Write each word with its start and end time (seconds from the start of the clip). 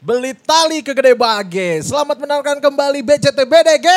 Beli 0.00 0.32
tali 0.32 0.80
ke 0.80 0.96
Gede 0.96 1.12
Bage. 1.12 1.84
Selamat 1.84 2.16
mendengarkan 2.16 2.56
kembali 2.56 3.04
BCT 3.04 3.36
BDG. 3.44 3.88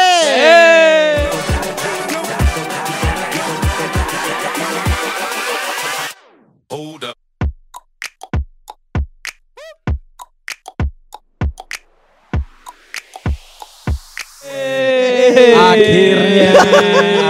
Akhirnya, 15.56 16.52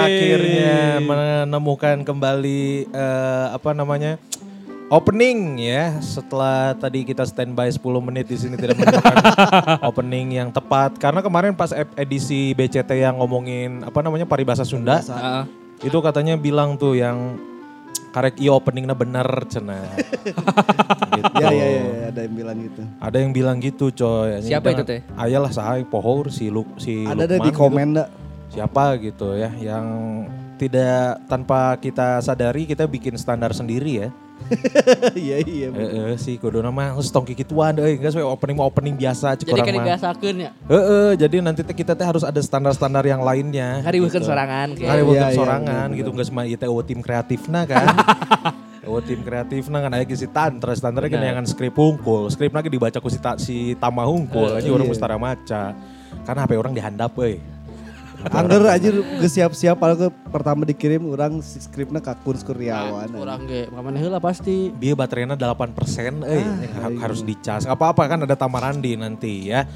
akhirnya 0.02 0.78
menemukan 0.98 2.02
kembali 2.02 2.90
eh, 2.90 3.46
apa 3.54 3.70
namanya 3.78 4.18
opening 4.94 5.58
ya. 5.58 5.98
Setelah 5.98 6.78
tadi 6.78 7.02
kita 7.02 7.26
standby 7.26 7.74
10 7.74 7.82
menit 8.06 8.30
di 8.30 8.38
sini 8.38 8.54
tidak 8.54 8.78
menemukan 8.78 9.18
opening 9.90 10.38
yang 10.38 10.50
tepat. 10.54 10.94
Karena 11.02 11.26
kemarin 11.26 11.58
pas 11.58 11.74
edisi 11.98 12.54
BCT 12.54 13.02
yang 13.02 13.18
ngomongin 13.18 13.82
apa 13.82 14.06
namanya 14.06 14.30
paribasa 14.30 14.62
Sunda, 14.62 15.02
itu 15.82 15.98
katanya 15.98 16.38
bilang 16.38 16.78
tuh 16.78 16.94
yang 16.94 17.42
karek 18.14 18.38
i 18.38 18.46
openingnya 18.46 18.94
bener 18.94 19.26
cina. 19.50 19.82
gitu. 21.18 21.34
Ya, 21.42 21.50
ya, 21.50 21.66
ya, 21.66 21.82
ya, 21.82 22.06
ada 22.14 22.22
yang 22.22 22.34
bilang 22.38 22.58
gitu. 22.62 22.82
Ada 23.02 23.18
yang 23.18 23.32
bilang 23.34 23.58
gitu 23.58 23.86
coy. 23.90 24.38
Ini 24.38 24.50
Siapa 24.54 24.70
itu, 24.70 24.84
teh? 24.86 25.02
Ayalah 25.18 25.50
sahai 25.50 25.82
pohor 25.82 26.30
si 26.30 26.54
Luk 26.54 26.78
si 26.78 27.10
Ada 27.10 27.26
ada 27.26 27.36
di 27.42 27.50
gitu. 27.50 27.58
komen 27.58 27.98
dah. 27.98 28.08
Siapa 28.54 29.02
gitu 29.02 29.34
ya 29.34 29.50
yang 29.58 29.86
tidak 30.62 31.26
tanpa 31.26 31.74
kita 31.82 32.22
sadari 32.22 32.70
kita 32.70 32.86
bikin 32.86 33.18
standar 33.18 33.50
sendiri 33.50 34.06
ya. 34.06 34.10
Iya, 35.24 35.38
iya. 35.44 35.68
Eh 35.70 35.90
eh, 36.12 36.14
si 36.18 36.36
kudu 36.38 36.60
nama 36.60 36.94
harus 36.94 37.10
tongki 37.10 37.34
gituan 37.34 37.78
euy 37.78 37.98
geus 37.98 38.14
we 38.14 38.24
opening 38.24 38.58
mah 38.58 38.68
opening 38.68 38.96
biasa 38.96 39.38
cek 39.38 39.48
Jadi 39.48 39.54
urang 39.54 39.66
kan 39.66 39.74
mah. 39.74 39.84
dibiasakeun 39.86 40.36
ya. 40.38 40.52
Heeh, 40.70 41.10
jadi 41.18 41.36
nanti 41.40 41.62
teh 41.62 41.76
kita 41.76 41.94
teh 41.94 42.06
harus 42.06 42.24
ada 42.24 42.40
standar-standar 42.40 43.04
yang 43.04 43.22
lainnya. 43.22 43.82
Ngariweukeun 43.84 44.22
gitu. 44.22 44.30
sorangan 44.30 44.68
kayak. 44.76 44.90
Ngariweukeun 44.90 45.22
Iya, 45.22 45.30
iya, 45.30 45.38
sorangan 45.38 45.88
gitu 45.94 46.10
geus 46.14 46.30
mah 46.30 46.46
ieu 46.46 46.58
teh 46.58 46.70
tim 46.88 47.00
kreatifna 47.00 47.62
kan. 47.66 47.86
eueuh 48.84 49.00
tim 49.00 49.24
kreatifna 49.24 49.80
kan 49.80 49.96
aya 49.96 50.04
si 50.12 50.28
tantra 50.28 50.76
standarnya 50.76 51.10
kan 51.16 51.22
yang 51.24 51.48
skrip 51.48 51.72
hungkul. 51.72 52.28
Skrip 52.28 52.52
lagi 52.52 52.68
dibaca 52.68 53.00
ku 53.00 53.08
si, 53.08 53.16
ta, 53.16 53.40
si 53.40 53.80
Tama 53.80 54.04
hungkul 54.04 54.60
aja 54.60 54.68
orang 54.68 54.84
Iya. 54.84 54.92
mustara 54.92 55.16
maca. 55.16 55.72
Karena 56.28 56.40
HP 56.44 56.52
orang 56.60 56.76
dihandap 56.76 57.16
euy. 57.16 57.40
Angger 58.24 58.64
aja 58.72 58.90
geus 58.94 59.34
siap-siap 59.36 59.76
kalau 59.76 59.96
ke 60.00 60.08
pertama 60.32 60.64
dikirim 60.64 61.04
orang 61.12 61.44
skripnya 61.44 62.00
ke 62.00 62.14
Kun 62.24 62.40
Kurniawan. 62.40 63.12
Kurang 63.12 63.44
ge, 63.50 63.68
mana 63.68 64.00
heula 64.00 64.24
pasti. 64.24 64.72
Dia 64.80 64.96
baterainya 64.96 65.36
8% 65.36 66.24
eh 66.24 66.40
Ah, 66.40 66.88
iya. 66.88 67.00
harus 67.04 67.20
dicas. 67.22 67.68
Gak 67.68 67.76
apa-apa 67.76 68.08
kan 68.08 68.20
ada 68.24 68.36
tamarandi 68.40 68.96
nanti 68.96 69.52
ya. 69.52 69.68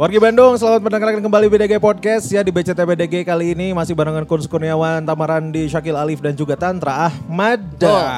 Wargi 0.00 0.16
Bandung, 0.16 0.56
selamat 0.56 0.80
mendengarkan 0.80 1.20
kembali 1.20 1.46
BDG 1.52 1.76
Podcast 1.76 2.24
ya 2.32 2.40
di 2.40 2.48
BCT 2.48 2.88
BDG 2.88 3.20
kali 3.20 3.52
ini 3.52 3.76
masih 3.76 3.92
barengan 3.92 4.24
Kun 4.24 4.40
Kurniawan, 4.40 5.04
Tamarandi, 5.04 5.68
Syakil 5.68 5.92
Alif 5.92 6.24
dan 6.24 6.32
juga 6.32 6.56
Tantra 6.56 7.12
Ahmad. 7.12 7.60
Oh, 7.84 8.08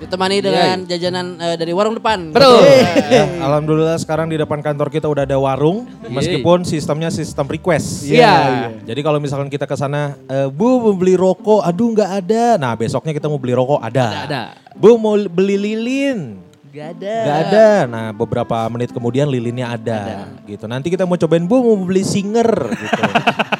ditemani 0.00 0.40
dengan 0.40 0.88
jajanan 0.88 1.36
eh, 1.36 1.60
dari 1.60 1.76
warung 1.76 1.92
depan. 1.92 2.32
Betul. 2.32 2.64
Ya, 3.12 3.28
Alhamdulillah 3.44 4.00
sekarang 4.00 4.32
di 4.32 4.40
depan 4.40 4.64
kantor 4.64 4.88
kita 4.88 5.12
udah 5.12 5.28
ada 5.28 5.36
warung 5.36 5.84
meskipun 6.08 6.64
sistemnya 6.64 7.12
sistem 7.12 7.44
request. 7.52 8.08
Iya. 8.08 8.72
Jadi 8.88 9.04
kalau 9.04 9.20
misalkan 9.20 9.52
kita 9.52 9.68
ke 9.68 9.76
sana, 9.76 10.16
eh, 10.32 10.48
Bu 10.48 10.80
mau 10.80 10.96
beli 10.96 11.20
rokok, 11.20 11.60
aduh 11.60 11.92
nggak 11.92 12.10
ada. 12.16 12.56
Nah 12.56 12.72
besoknya 12.80 13.12
kita 13.12 13.28
mau 13.28 13.36
beli 13.36 13.52
rokok, 13.52 13.84
ada. 13.84 14.24
Ada. 14.24 14.42
Bu 14.72 14.96
mau 14.96 15.20
beli 15.20 15.60
lilin, 15.60 16.40
Gak 16.76 17.00
ada. 17.00 17.14
nggak 17.24 17.38
ada. 17.48 17.68
Nah 17.88 18.06
beberapa 18.12 18.68
menit 18.68 18.92
kemudian 18.92 19.24
lilinnya 19.32 19.72
ada, 19.72 20.28
gitu. 20.44 20.68
Nanti 20.68 20.92
kita 20.92 21.08
mau 21.08 21.16
cobain 21.16 21.48
Bu 21.48 21.64
mau 21.64 21.76
beli 21.80 22.04
singer, 22.04 22.44
gitu. 22.68 23.02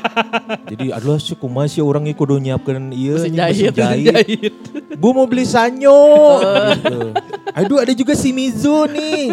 Jadi 0.77 0.93
aduh 0.93 1.17
sih 1.17 1.33
kumaha 1.33 1.65
sih 1.65 1.81
orang 1.81 2.05
kudu 2.13 2.37
nyiapkeun 2.37 2.93
ieu 2.93 3.17
Mesin 3.17 3.33
nya, 3.33 3.49
jahit, 3.49 3.73
jahit. 3.73 4.53
Bu 5.01 5.17
mau 5.17 5.25
beli 5.25 5.49
sanyo. 5.49 5.97
gitu. 6.77 7.17
Aduh 7.57 7.81
ada 7.81 7.93
juga 7.97 8.13
si 8.13 8.37
Mizu 8.37 8.85
nih. 8.93 9.33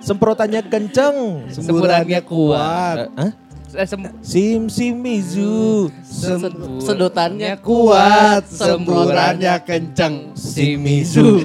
Semprotannya 0.00 0.64
kenceng. 0.64 1.48
Semburannya 1.52 2.20
kuat. 2.24 2.96
Eh, 2.96 3.08
Hah? 3.12 3.30
Eh, 3.68 3.84
sem- 3.84 4.14
Sim 4.20 4.62
Sim 4.66 4.94
Mizu. 4.96 5.92
sed- 6.00 6.56
sedotannya 6.80 7.60
Kuat, 7.60 8.48
semburannya 8.48 9.60
kenceng. 9.60 10.32
Si 10.32 10.72
Mizu. 10.74 11.44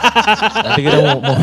Nanti 0.64 0.80
kita 0.80 0.98
mau, 1.02 1.18
mau, 1.18 1.36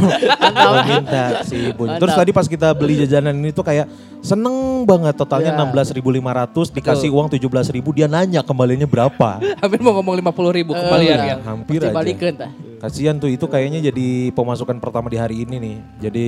mau 0.55 0.73
minta 0.81 1.43
si 1.43 1.71
Bun. 1.71 1.91
Terus 1.95 2.13
tadi 2.13 2.31
pas 2.31 2.47
kita 2.47 2.71
beli 2.71 3.03
jajanan 3.03 3.35
ini 3.35 3.51
tuh 3.51 3.61
kayak 3.61 3.91
seneng 4.19 4.83
banget 4.83 5.13
totalnya 5.13 5.51
Ya. 5.51 5.59
16.500 5.59 6.71
dikasih 6.71 7.09
uang 7.09 7.27
17.000 7.27 7.67
dia 7.91 8.07
nanya 8.07 8.41
kembalinya 8.41 8.85
berapa. 8.85 9.41
Hampir 9.61 9.79
mau 9.79 9.91
ngomong 9.93 10.15
50 10.17 10.57
ribu 10.57 10.71
kembalian 10.71 11.17
Nah, 11.17 11.27
ya. 11.27 11.35
hampir 11.43 11.79
aja. 11.81 12.47
Kasihan 12.79 13.13
tuh 13.15 13.29
itu 13.29 13.45
kayaknya 13.45 13.91
jadi 13.91 14.07
pemasukan 14.31 14.79
pertama 14.79 15.05
di 15.05 15.17
hari 15.17 15.43
ini 15.43 15.55
nih. 15.59 15.77
Jadi 16.01 16.27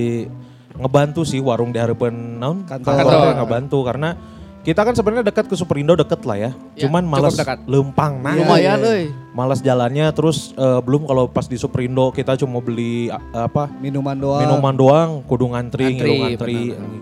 ngebantu 0.73 1.21
sih 1.21 1.37
warung 1.37 1.69
di 1.69 1.77
harapan 1.77 2.13
naon 2.37 2.65
Kantor. 2.65 2.93
kantor 2.97 3.27
ngebantu 3.37 3.79
karena 3.85 4.09
kita 4.63 4.79
kan 4.79 4.95
sebenarnya 4.95 5.27
dekat 5.27 5.51
ke 5.51 5.59
Superindo 5.59 5.91
deket 5.91 6.23
lah 6.23 6.39
ya. 6.39 6.51
Ya, 6.79 6.87
Cuman 6.87 7.03
malas 7.03 7.35
dekat. 7.35 7.59
lempang 7.67 8.23
nah. 8.23 8.31
Lumayan 8.31 8.79
euy. 8.79 9.11
Malas 9.35 9.59
jalannya 9.59 10.07
terus 10.15 10.55
eh, 10.55 10.79
belum 10.79 11.03
kalau 11.03 11.27
pas 11.27 11.43
di 11.43 11.59
Superindo 11.59 12.15
kita 12.15 12.39
cuma 12.39 12.63
beli 12.63 13.11
a- 13.11 13.19
apa 13.43 13.67
Minuman 13.83 14.15
doang. 14.15 14.39
minuman 14.39 14.71
doang 14.71 15.09
kudu 15.27 15.51
ngantri, 15.51 15.83
Ngantri, 15.83 15.99
ngilu 15.99 16.13
ngantri 16.15 16.59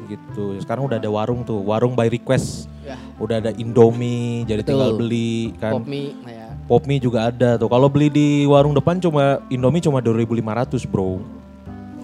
gitu. 0.10 0.46
Sekarang 0.58 0.90
udah 0.90 0.98
ada 0.98 1.06
warung 1.06 1.46
tuh, 1.46 1.62
warung 1.62 1.94
by 1.94 2.10
request. 2.10 2.66
Ya. 2.82 2.98
Udah 3.22 3.38
ada 3.38 3.54
Indomie, 3.54 4.42
jadi 4.50 4.66
Betul. 4.66 4.70
tinggal 4.74 4.92
beli 4.98 5.54
kan. 5.62 5.78
Pop 5.78 5.86
mie 5.86 6.18
nah 6.26 6.34
ya. 6.34 6.48
Pop 6.66 6.84
mie 6.90 6.98
juga 6.98 7.30
ada 7.30 7.62
tuh. 7.62 7.70
Kalau 7.70 7.94
beli 7.94 8.10
di 8.10 8.28
warung 8.50 8.74
depan 8.74 8.98
cuma 8.98 9.38
Indomie 9.54 9.86
cuma 9.86 10.02
2.500 10.02 10.82
bro. 10.90 11.22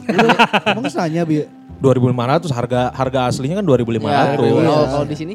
Emang 0.06 0.86
nanya 0.86 1.26
bi 1.26 1.44
2.500 1.78 2.50
harga 2.50 2.82
harga 2.90 3.20
aslinya 3.28 3.56
kan 3.58 3.66
2.500 3.66 4.02
Ya, 4.02 4.22
Iya. 4.28 4.36
kalau 4.36 4.86
kalau 4.88 5.06
di 5.06 5.16
sini 5.16 5.34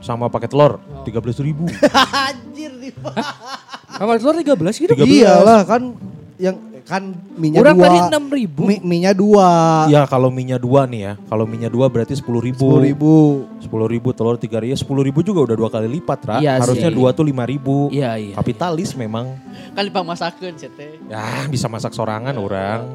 sama 0.00 0.26
pakai 0.26 0.48
telur 0.48 0.80
13.000. 1.02 1.56
Anjir 2.28 2.72
nih. 2.74 2.92
Kamar 3.90 4.16
telur 4.16 4.34
13 4.34 4.56
gitu. 4.78 4.92
13. 4.94 5.04
Iyalah 5.04 5.60
kan 5.62 5.82
yang 6.36 6.56
kan 6.80 7.12
minyak 7.36 7.60
Orang 7.60 7.76
dua. 7.76 7.84
tadi 7.86 7.98
6 8.10 8.24
ribu. 8.32 8.62
Mi, 8.64 8.76
minyak 8.80 9.14
dua. 9.14 9.48
Ya 9.86 10.02
kalau 10.04 10.26
minyak 10.26 10.58
dua 10.58 10.84
nih 10.84 11.00
ya. 11.00 11.12
Kalau 11.22 11.44
minyak 11.44 11.70
dua 11.70 11.86
berarti 11.86 12.16
10.000. 12.16 12.56
Sepuluh 12.56 12.80
ribu. 12.82 13.12
10.000 13.60 13.68
telur 14.10 14.34
3 14.34 14.48
ya 14.64 14.74
10.000 14.74 14.88
juga 15.22 15.40
udah 15.44 15.56
dua 15.56 15.68
kali 15.70 15.86
lipat, 15.90 16.18
Ra. 16.24 16.36
Iya 16.38 16.58
Harusnya 16.58 16.88
sih. 16.88 16.96
dua 16.96 17.12
tuh 17.12 17.22
5.000. 17.22 17.92
Iya, 17.92 18.10
iya. 18.16 18.34
Kapitalis 18.34 18.92
memang. 18.94 19.36
Kan 19.70 19.84
dipamasakeun 19.84 20.56
cete. 20.56 20.98
Ya 21.06 21.44
bisa 21.46 21.68
masak 21.68 21.92
sorangan 21.92 22.34
orang. 22.34 22.88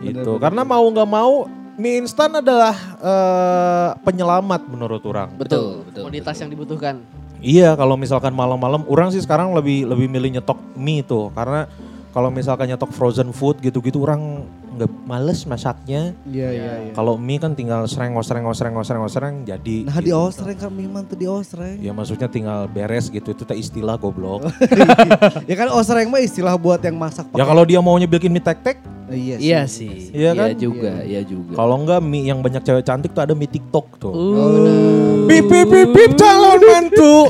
Itu 0.00 0.38
karena 0.38 0.62
mau 0.62 0.86
nggak 0.86 1.10
mau 1.10 1.44
mie 1.80 2.04
instan 2.04 2.28
adalah 2.44 2.76
eh, 3.00 3.90
penyelamat 4.04 4.68
menurut 4.68 5.00
orang. 5.08 5.32
Betul, 5.32 5.88
Komoditas 5.96 6.36
yang 6.36 6.52
dibutuhkan. 6.52 7.00
Iya, 7.40 7.72
kalau 7.72 7.96
misalkan 7.96 8.36
malam-malam, 8.36 8.84
orang 8.84 9.08
sih 9.08 9.24
sekarang 9.24 9.56
lebih 9.56 9.88
lebih 9.88 10.12
milih 10.12 10.36
nyetok 10.36 10.60
mie 10.76 11.00
tuh, 11.00 11.32
karena 11.32 11.64
kalau 12.12 12.28
misalkan 12.28 12.68
nyetok 12.68 12.92
frozen 12.92 13.32
food 13.32 13.56
gitu-gitu, 13.64 14.04
orang 14.04 14.44
nggak 14.80 14.92
males 15.04 15.44
masaknya. 15.44 16.16
Iya 16.24 16.48
iya 16.48 16.72
iya. 16.88 16.92
Kalau 16.96 17.20
mie 17.20 17.36
kan 17.36 17.52
tinggal 17.52 17.84
sereng 17.84 18.16
sereng 18.24 18.48
sereng 18.56 18.80
sereng 18.80 19.04
sereng 19.12 19.34
jadi. 19.44 19.84
Nah 19.84 20.00
di 20.00 20.08
gitu. 20.08 20.16
osreng 20.16 20.56
kan 20.56 20.72
memang 20.72 21.04
tuh 21.04 21.20
di 21.20 21.28
osreng. 21.28 21.76
Ya 21.84 21.92
maksudnya 21.92 22.32
tinggal 22.32 22.64
beres 22.64 23.12
gitu, 23.12 23.36
itu 23.36 23.44
teh 23.44 23.60
istilah 23.60 24.00
goblok. 24.00 24.48
ya 25.50 25.54
kan 25.60 25.68
osreng 25.76 26.08
mah 26.08 26.24
istilah 26.24 26.56
buat 26.56 26.80
yang 26.80 26.96
masak 26.96 27.28
ya 27.36 27.44
kalau 27.44 27.68
dia 27.68 27.84
maunya 27.84 28.08
bikin 28.08 28.32
mie 28.32 28.40
tek-tek, 28.40 28.80
iya 29.12 29.36
sih. 29.36 29.44
Iya 29.44 29.60
sih. 29.68 29.96
Iya 30.16 30.30
kan? 30.32 30.48
juga, 30.56 30.92
iya 31.04 31.20
juga. 31.20 31.52
kalau 31.52 31.76
enggak 31.76 32.00
mie 32.00 32.24
yang 32.24 32.40
banyak 32.40 32.64
cewek 32.64 32.84
cantik 32.88 33.12
tuh 33.12 33.22
ada 33.28 33.36
mie 33.36 33.52
TikTok 33.52 33.86
tuh. 34.00 34.14
Uh, 34.16 35.28
Bip 35.28 35.44
bip 35.44 35.68
bip 35.68 35.88
bip 35.92 36.12
calon 36.16 36.60
mantu. 36.64 37.28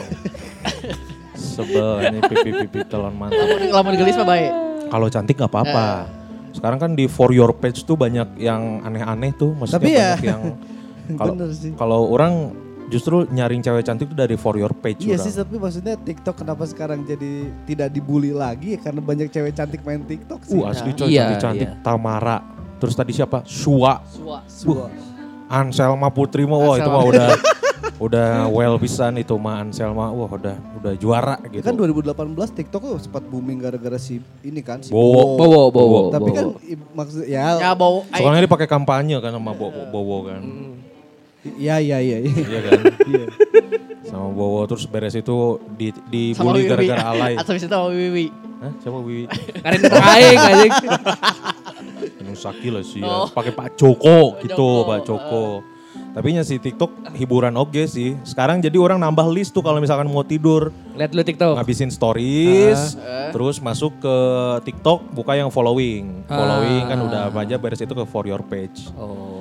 Sebel 1.35 2.15
ini 2.15 2.19
bip 2.23 2.39
bip 2.47 2.55
bip 2.63 2.71
bip 2.71 2.87
calon 2.87 3.15
mantu. 3.19 3.43
lamun 3.75 3.99
gelis 3.99 4.15
mah 4.15 4.29
baik. 4.29 4.51
Kalau 4.91 5.07
cantik 5.11 5.35
nggak 5.35 5.51
apa-apa. 5.51 6.20
Sekarang 6.51 6.79
kan 6.79 6.91
di 6.93 7.07
for 7.07 7.31
your 7.31 7.53
page 7.53 7.83
tuh 7.83 7.95
banyak 7.95 8.37
yang 8.37 8.83
aneh-aneh 8.83 9.31
tuh, 9.33 9.55
maksudnya 9.55 9.79
Tapi 9.79 9.91
ya- 9.91 10.15
banyak 10.15 10.25
yang 10.25 10.43
kalau 11.21 11.35
kalau 11.75 12.01
orang 12.09 12.33
justru 12.87 13.23
nyaring 13.27 13.63
cewek 13.63 13.87
cantik 13.87 14.11
tuh 14.11 14.19
dari 14.19 14.35
for 14.35 14.59
your 14.59 14.75
page 14.75 15.07
Iya 15.07 15.15
sih 15.17 15.31
tapi 15.31 15.63
maksudnya 15.63 15.95
TikTok 15.95 16.43
kenapa 16.43 16.67
sekarang 16.67 17.07
jadi 17.07 17.51
tidak 17.63 17.95
dibully 17.95 18.35
lagi 18.35 18.75
ya 18.75 18.83
karena 18.83 18.99
banyak 18.99 19.31
cewek 19.31 19.55
cantik 19.55 19.81
main 19.83 20.03
TikTok 20.03 20.43
sih. 20.43 20.59
Uh 20.59 20.67
asli 20.67 20.91
coy 20.93 21.07
Iya, 21.07 21.31
cantik-cantik 21.31 21.71
iya. 21.71 21.83
Tamara. 21.83 22.39
Terus 22.83 22.95
tadi 22.95 23.13
siapa? 23.15 23.47
Shua. 23.47 24.03
Suwa. 24.07 24.39
Suah. 24.45 24.91
Anselma 25.47 26.11
Putri 26.11 26.47
mah 26.47 26.59
wah 26.59 26.75
itu 26.79 26.87
mah 26.87 27.05
udah 27.05 27.29
udah 28.01 28.49
well 28.49 28.81
pisan 28.81 29.21
itu 29.21 29.37
mah 29.37 29.61
Anselma 29.61 30.09
wah 30.09 30.25
udah 30.27 30.57
udah 30.81 30.93
juara 30.97 31.37
gitu. 31.47 31.61
Kan 31.61 31.77
2018 31.77 32.17
TikTok 32.57 32.81
tuh 32.83 32.97
sempat 32.97 33.21
booming 33.23 33.61
gara-gara 33.61 34.01
si 34.01 34.25
ini 34.41 34.65
kan 34.65 34.81
si 34.81 34.89
Bowo. 34.89 35.37
Bowo, 35.37 35.63
Bowo. 35.69 36.01
Tapi 36.09 36.25
Bowo. 36.27 36.35
kan 36.35 36.47
maksud 36.97 37.29
ya 37.29 37.61
Ya 37.61 37.71
ay- 37.77 38.25
Soalnya 38.25 38.41
dia 38.41 38.51
pakai 38.51 38.65
kampanye 38.65 39.21
kan 39.21 39.37
sama 39.37 39.53
Bowo, 39.53 39.85
Bowo 39.87 40.25
kan. 40.25 40.41
iya 41.57 41.77
iya 41.77 42.01
iya. 42.01 42.19
iya. 42.21 42.33
Iya 42.33 42.61
kan? 42.67 42.81
Sama 44.03 44.33
Bowo 44.33 44.65
terus 44.65 44.89
beres 44.89 45.13
itu 45.13 45.61
di 45.77 45.93
sama 46.33 46.57
dibully 46.57 46.65
gara-gara 46.65 47.05
alay. 47.05 47.35
Atau 47.37 47.53
bisa 47.53 47.69
sama 47.69 47.93
Wiwi. 47.93 48.33
Hah? 48.61 48.73
Siapa 48.81 48.97
Wiwi? 48.97 49.25
Karin 49.61 49.81
aing 50.17 50.41
anjing. 50.41 50.73
Nusaki 52.25 52.69
lah 52.73 52.81
sih 52.81 53.01
ya. 53.01 53.09
Oh. 53.09 53.29
Pakai 53.29 53.53
Pak 53.53 53.77
Joko 53.77 54.41
gitu, 54.41 54.57
Joko, 54.57 54.89
Pak 54.89 54.99
Joko. 55.05 55.45
Tapi 56.11 56.35
nya 56.35 56.43
si 56.43 56.59
TikTok 56.59 57.15
hiburan 57.15 57.55
oke 57.55 57.87
sih. 57.87 58.19
Sekarang 58.27 58.59
jadi 58.59 58.75
orang 58.83 58.99
nambah 58.99 59.31
list 59.31 59.55
tuh 59.55 59.63
kalau 59.63 59.79
misalkan 59.79 60.11
mau 60.11 60.27
tidur. 60.27 60.75
Lihat 60.99 61.15
lu 61.15 61.23
TikTok. 61.23 61.55
Ngabisin 61.55 61.95
stories, 61.95 62.99
terus 63.31 63.63
masuk 63.63 63.95
ke 64.03 64.17
TikTok, 64.67 65.07
buka 65.15 65.39
yang 65.39 65.55
following. 65.55 66.27
Following 66.27 66.83
kan 66.91 66.99
udah 66.99 67.21
apa 67.31 67.47
aja 67.47 67.57
beres 67.63 67.79
itu 67.79 67.95
ke 67.95 68.05
for 68.11 68.27
your 68.27 68.43
page. 68.43 68.91
Oh. 68.99 69.39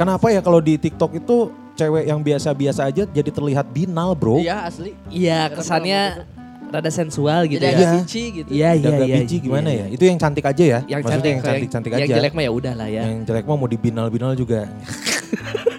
Kenapa 0.00 0.32
ya 0.32 0.40
kalau 0.40 0.64
di 0.64 0.80
TikTok 0.80 1.20
itu 1.20 1.52
cewek 1.76 2.08
yang 2.08 2.24
biasa-biasa 2.24 2.88
aja 2.88 3.04
jadi 3.04 3.30
terlihat 3.30 3.68
binal, 3.68 4.16
bro? 4.16 4.40
Iya 4.40 4.64
asli. 4.64 4.96
Iya, 5.12 5.52
kesannya 5.52 6.24
rada 6.68 6.90
sensual 6.92 7.48
gitu 7.48 7.64
Jadi 7.64 7.68
ya. 7.68 7.76
agak 7.76 7.88
Iya. 7.88 7.96
bici 8.00 8.22
gitu. 8.32 8.50
Iya, 8.52 8.70
iya, 8.76 8.88
iya. 9.04 9.16
biji 9.24 9.36
iya, 9.40 9.44
gimana 9.44 9.68
iya. 9.72 9.86
ya? 9.88 9.94
Itu 9.96 10.04
yang 10.04 10.18
cantik 10.20 10.44
aja 10.44 10.64
ya? 10.64 10.78
Yang 10.84 11.00
Maksudnya 11.04 11.16
cantik, 11.16 11.32
yang 11.32 11.40
cantik-cantik 11.42 11.90
aja. 11.92 12.00
Yang 12.04 12.10
jelek 12.20 12.32
mah 12.36 12.44
ya 12.44 12.52
udah 12.52 12.72
lah 12.76 12.88
ya. 12.88 13.02
Yang 13.08 13.18
jelek 13.28 13.44
mah 13.48 13.56
mau 13.56 13.68
dibinal-binal 13.68 14.32
juga. 14.36 14.60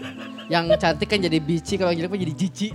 Yang 0.50 0.66
cantik 0.78 1.07
kan 1.07 1.19
jadi 1.19 1.38
bici, 1.38 1.78
kalau 1.78 1.90
yang 1.90 2.01
jelek 2.01 2.12
mah 2.12 2.19
jadi 2.19 2.34
jici. 2.36 2.68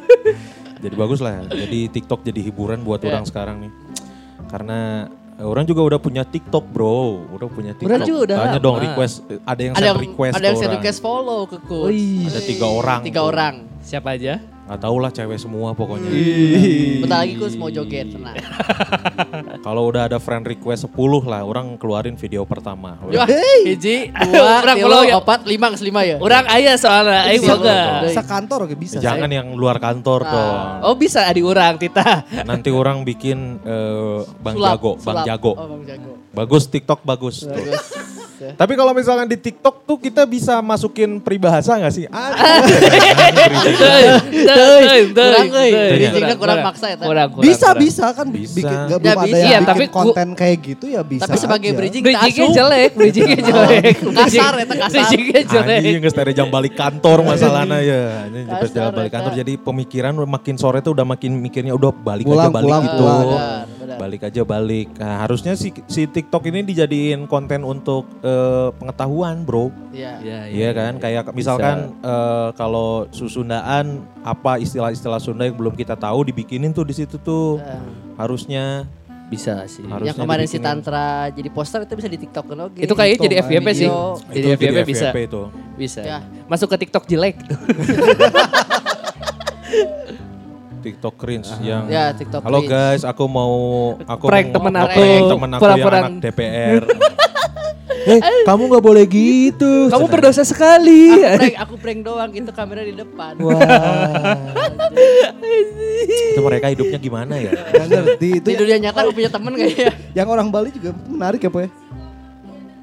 jadi 0.82 0.94
bagus 0.94 1.18
lah. 1.18 1.44
Jadi 1.46 1.88
TikTok 1.90 2.20
jadi 2.22 2.40
hiburan 2.42 2.80
buat 2.80 3.00
Iya. 3.00 3.08
orang 3.10 3.24
sekarang 3.24 3.56
nih. 3.60 3.72
Karena 4.46 5.08
eh, 5.34 5.42
orang 5.42 5.64
juga 5.64 5.80
udah 5.82 5.98
punya 5.98 6.22
TikTok, 6.22 6.64
bro. 6.66 7.24
Udah 7.30 7.48
punya 7.48 7.72
TikTok. 7.72 7.88
Orang 7.90 8.02
juga 8.02 8.20
udah 8.22 8.36
Tanya 8.38 8.52
lama. 8.52 8.60
dong 8.62 8.76
request. 8.78 9.14
eh, 9.26 9.40
Ada 9.42 9.60
yang 9.62 9.72
ada 9.72 9.78
send 9.78 9.88
yang 9.88 9.98
request 10.02 10.32
ada 10.32 10.40
yang 10.42 10.52
ke 10.52 10.58
send 10.58 10.68
orang. 10.68 10.76
request 10.78 10.98
follow 11.00 11.40
ke 11.46 11.58
coach. 11.62 12.04
Ada 12.26 12.40
tiga 12.42 12.66
orang 12.68 13.00
Tiga 13.00 13.18
tuh. 13.18 13.28
orang. 13.28 13.54
Siapa 13.80 14.08
aja? 14.12 14.34
Gak 14.70 14.86
tau 14.86 15.02
lah 15.02 15.10
cewek 15.10 15.34
semua 15.34 15.74
pokoknya. 15.74 16.06
Bentar 17.02 17.26
lagi 17.26 17.34
coach 17.34 17.58
mau 17.58 17.66
joget, 17.74 18.14
tenang. 18.14 18.38
Kalau 19.66 19.90
udah 19.90 20.06
ada 20.06 20.22
friend 20.22 20.46
request 20.46 20.86
10 20.86 21.26
lah, 21.26 21.42
orang 21.42 21.74
keluarin 21.74 22.14
video 22.14 22.46
pertama. 22.46 22.94
Wah, 23.02 23.26
hiji, 23.66 24.14
dua, 24.14 24.62
Orang 24.62 24.78
follow 24.78 25.02
ya. 25.02 25.18
opat, 25.18 25.42
lima, 25.42 25.74
kelima 25.74 26.06
ya. 26.06 26.22
Orang 26.22 26.46
ayah 26.54 26.78
soalnya, 26.78 27.26
aing 27.26 27.42
Siap. 27.42 27.58
boga. 27.58 27.80
Bisa 28.06 28.22
kantor 28.22 28.58
oke 28.70 28.76
bisa. 28.78 29.02
Jangan 29.02 29.26
yang 29.26 29.58
luar 29.58 29.82
kantor 29.82 30.22
dong. 30.22 30.58
Oh 30.86 30.94
bisa 30.94 31.26
adi 31.26 31.42
orang 31.42 31.74
Tita. 31.74 32.22
Nanti 32.46 32.70
orang 32.70 33.02
bikin 33.02 33.58
eh, 33.66 34.22
Bang 34.38 34.54
Sulap, 34.54 34.78
Jago, 34.78 34.92
Bang. 35.02 35.26
Jago. 35.26 35.52
Oh, 35.58 35.66
Bang 35.66 35.82
Jago. 35.82 36.12
Bagus 36.30 36.70
TikTok 36.70 37.02
bagus. 37.02 37.42
tuh. 37.42 37.50
Bagus. 37.50 38.09
Ya. 38.40 38.56
Tapi 38.56 38.72
kalau 38.72 38.96
misalkan 38.96 39.28
di 39.28 39.36
TikTok 39.36 39.84
tuh 39.84 40.00
kita 40.00 40.24
bisa 40.24 40.64
masukin 40.64 41.20
peribahasa 41.20 41.76
gak 41.76 41.92
sih? 41.92 42.08
Ah, 42.08 42.32
Kurang 45.20 46.38
kurang 46.40 46.58
maksa 46.64 46.86
ya. 46.88 46.96
Kurang, 46.96 47.28
kurang, 47.30 47.44
Bisa 47.44 47.68
kurang. 47.70 47.82
bisa 47.84 48.06
kan 48.16 48.26
Bisa. 48.32 48.54
bikin 48.56 48.76
Ya, 48.80 48.88
gak 48.88 48.98
belum 48.98 49.12
ada 49.12 49.26
bisa. 49.26 49.36
yang 49.36 49.44
Iya, 49.44 49.58
bikin 49.60 49.68
tapi 49.68 49.84
konten 49.92 50.28
kayak 50.32 50.56
gitu 50.64 50.84
ya 50.88 51.00
bisa. 51.04 51.22
Tapi 51.28 51.36
sebagai 51.36 51.70
bridging 51.76 52.02
Bridgingnya 52.02 52.48
jelek, 52.50 52.90
bridgingnya 52.96 53.40
jelek. 53.52 53.94
Kasar 54.00 54.52
ya, 54.56 54.64
kasar. 54.64 54.88
Bridgingnya 54.88 55.42
jelek. 55.44 55.80
Anjing 55.80 56.00
geus 56.00 56.14
jam 56.30 56.48
balik 56.48 56.74
kantor 56.74 57.18
masalahnya 57.22 57.78
ya. 57.84 58.02
Ini 58.24 58.40
jam 58.72 58.88
balik 58.90 59.12
kantor 59.12 59.32
jadi 59.36 59.52
pemikiran 59.60 60.12
makin 60.24 60.56
sore 60.56 60.80
tuh 60.80 60.96
udah 60.96 61.04
makin 61.04 61.36
mikirnya 61.36 61.76
udah 61.76 61.92
balik 61.92 62.24
aja 62.24 62.48
balik 62.48 62.64
pulang, 62.64 62.84
gitu. 62.88 63.04
Benar. 63.90 64.06
Balik 64.06 64.22
aja 64.22 64.42
balik. 64.46 64.88
Nah, 65.02 65.26
harusnya 65.26 65.58
si 65.58 65.74
si 65.90 66.06
TikTok 66.06 66.46
ini 66.46 66.62
dijadiin 66.62 67.26
konten 67.26 67.66
untuk 67.66 68.06
eh, 68.22 68.70
pengetahuan, 68.78 69.42
Bro. 69.42 69.74
Iya. 69.90 70.22
Iya, 70.22 70.38
Iya 70.46 70.70
kan, 70.70 70.92
kayak 71.02 71.34
misalkan 71.34 71.98
eh, 71.98 72.48
kalau 72.54 73.10
susundaan 73.10 74.06
apa 74.22 74.62
istilah-istilah 74.62 75.18
Sunda 75.18 75.42
yang 75.42 75.58
belum 75.58 75.74
kita 75.74 75.98
tahu 75.98 76.22
dibikinin 76.22 76.70
tuh 76.70 76.86
di 76.86 76.94
situ 76.94 77.18
tuh 77.18 77.58
Eh, 77.58 77.82
harusnya 78.14 78.86
Bisa 79.26 79.62
sih. 79.70 79.86
Harusnya 79.86 80.10
Yang 80.14 80.26
kemarin 80.26 80.46
si. 80.46 80.58
Tantra 80.58 81.30
jadi 81.30 81.50
poster 81.54 81.86
itu 81.86 81.94
bisa 81.94 82.10
di 82.10 82.18
TikTok 82.18 82.44
kan 82.50 82.58
oke. 82.66 82.78
Itu 82.82 82.94
kayaknya 82.98 83.18
jadi 83.30 83.36
Itu, 83.38 83.46
FYP 83.46 83.66
sih. 83.74 83.88
Jadi 84.34 84.46
FYP 84.58 84.78
bisa. 84.86 85.08
FYP 85.14 85.18
itu. 85.30 85.42
Bisa. 85.78 86.00
Ya. 86.02 86.18
Masuk 86.50 86.66
ke 86.66 86.82
TikTok 86.86 87.06
jelek. 87.06 87.38
TikTok 90.80 91.14
cringe 91.20 91.48
yang 91.60 91.84
Ya, 91.86 92.10
TikTok 92.16 92.40
Halo 92.40 92.64
cringe. 92.64 92.72
guys, 92.72 93.02
aku 93.04 93.24
mau 93.28 93.54
aku 94.08 94.24
Prank 94.26 94.46
mau 94.48 94.54
temen 94.56 94.72
aku, 94.74 94.88
prank 95.00 95.22
temen 95.28 95.50
aku 95.52 95.64
yang 95.64 95.84
anak 95.92 96.12
DPR. 96.24 96.82
eh, 98.10 98.20
kamu 98.48 98.62
nggak 98.72 98.84
boleh 98.84 99.04
gitu. 99.04 99.92
Kamu 99.92 100.06
berdosa 100.08 100.42
sekali. 100.42 101.12
Aku 101.20 101.36
prank, 101.40 101.56
aku 101.60 101.74
prank 101.76 102.00
doang 102.00 102.30
itu 102.32 102.50
kamera 102.50 102.82
di 102.82 102.94
depan. 102.96 103.36
Wah. 103.44 103.60
itu 106.32 106.40
mereka 106.40 106.66
hidupnya 106.72 106.98
gimana 106.98 107.34
ya? 107.36 107.52
Gak 107.52 107.86
ngerti 107.86 108.28
itu 108.40 108.48
Di 108.48 108.56
dunia 108.56 108.76
nyata 108.80 109.04
aku 109.04 109.12
punya 109.12 109.30
temen 109.30 109.52
kayaknya. 109.54 109.92
yang 110.16 110.28
orang 110.32 110.48
Bali 110.48 110.72
juga 110.72 110.96
menarik 111.06 111.40
ya 111.44 111.50
Pak 111.52 111.62
ya. 111.62 111.70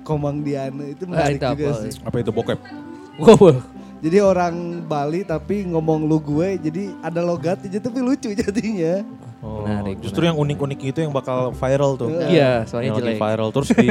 Komang 0.06 0.40
Diana 0.40 0.86
itu 0.88 1.04
menarik 1.04 1.36
itu 1.36 1.48
juga 1.52 1.66
apa? 1.68 1.82
sih. 1.84 1.92
Apa 2.06 2.16
itu 2.22 2.32
bokep? 2.32 2.60
Wow. 3.18 3.60
Jadi 3.98 4.18
orang 4.22 4.86
Bali 4.86 5.26
tapi 5.26 5.66
ngomong 5.66 6.06
lu 6.06 6.22
gue 6.22 6.62
jadi 6.62 6.94
ada 7.02 7.26
logatnya 7.26 7.82
tapi 7.82 8.00
lucu 8.02 8.30
jadinya. 8.34 9.02
Oh, 9.42 9.66
Menarik, 9.66 10.02
justru 10.02 10.26
yang 10.26 10.38
unik-unik 10.38 10.80
itu 10.82 11.00
yang 11.02 11.14
bakal 11.14 11.54
viral 11.54 11.98
tuh. 11.98 12.10
Iya, 12.10 12.66
soalnya 12.66 12.94
yang 12.94 12.98
lagi 13.02 13.14
jelek. 13.14 13.22
viral 13.22 13.50
terus 13.54 13.70
di 13.74 13.90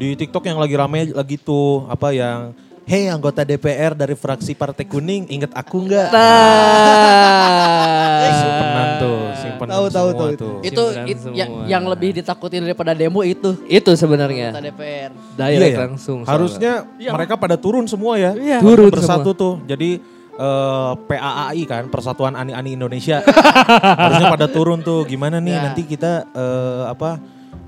di 0.00 0.08
TikTok 0.18 0.44
yang 0.44 0.58
lagi 0.58 0.74
rame 0.74 1.00
lagi 1.14 1.36
tuh 1.38 1.86
apa 1.86 2.10
yang 2.10 2.52
Hei 2.84 3.08
anggota 3.08 3.40
DPR 3.42 3.96
dari 3.96 4.12
fraksi 4.12 4.52
Partai 4.52 4.84
Kuning, 4.84 5.24
inget 5.26 5.48
aku 5.50 5.88
nggak? 5.88 6.12
Nah. 6.12 7.64
Simpenan 8.34 8.88
tuh, 9.00 9.18
simpenan 9.34 9.72
Tahu, 9.72 9.86
tahu, 9.86 9.88
semua 9.88 10.20
tahu 10.20 10.28
itu. 10.28 10.44
tuh. 10.44 10.54
itu 10.60 10.84
Simpenan 10.84 11.08
it- 11.08 11.32
yang, 11.32 11.48
semua. 11.48 11.64
yang 11.64 11.84
lebih 11.88 12.10
ditakutin 12.12 12.60
daripada 12.60 12.92
demo 12.92 13.24
itu. 13.24 13.56
Itu 13.64 13.96
sebenarnya. 13.96 14.52
Kata 14.52 14.60
DPR. 14.62 15.10
Direct 15.32 15.56
Iya 15.56 15.64
ya? 15.66 15.78
langsung. 15.80 16.18
soalnya. 16.20 16.28
Harusnya 16.28 16.72
mereka 17.08 17.34
pada 17.34 17.56
turun 17.56 17.88
semua 17.88 18.20
ya. 18.20 18.36
Iya. 18.36 18.60
Turun 18.60 18.92
bersatu 18.92 19.32
tuh. 19.32 19.54
Jadi 19.64 20.04
eh, 20.34 20.92
PAAI 21.08 21.64
kan, 21.64 21.88
Persatuan 21.88 22.36
Ani-Ani 22.36 22.76
Indonesia. 22.76 23.24
Harusnya 24.04 24.28
pada 24.28 24.44
turun 24.44 24.84
tuh. 24.84 25.08
Gimana 25.08 25.40
nih 25.40 25.56
Ya. 25.56 25.62
nanti 25.64 25.88
kita 25.88 26.28
eh, 26.28 26.84
apa 26.84 27.16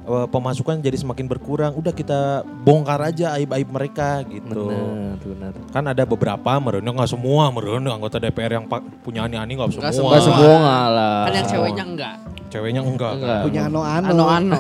eh, 0.07 0.27
pemasukan 0.31 0.79
jadi 0.79 0.97
semakin 0.97 1.27
berkurang. 1.27 1.75
Udah 1.75 1.91
kita 1.91 2.47
bongkar 2.63 3.03
aja 3.03 3.35
aib-aib 3.37 3.69
mereka 3.69 4.23
gitu. 4.25 4.71
Benar, 4.71 5.19
benar. 5.21 5.53
Kan 5.75 5.85
ada 5.91 6.03
beberapa, 6.07 6.51
mereka 6.63 6.87
nggak 6.87 7.11
semua, 7.11 7.51
mereka 7.51 7.83
anggota 7.91 8.17
DPR 8.23 8.63
yang 8.63 8.67
pak- 8.71 8.87
punya 9.03 9.27
ani-ani 9.27 9.59
nggak 9.59 9.71
semua. 9.75 9.83
Nggak 9.83 9.95
semua. 9.95 10.11
Enggak 10.11 10.25
semua 10.25 10.79
lah. 10.89 11.21
Kan 11.27 11.33
yang 11.35 11.49
ceweknya 11.51 11.85
enggak. 11.85 12.15
Ceweknya 12.47 12.83
enggak. 12.87 13.13
Enggak. 13.19 13.41
Punya 13.43 13.63
ano-ano. 13.67 14.07
Ano-ano. 14.09 14.57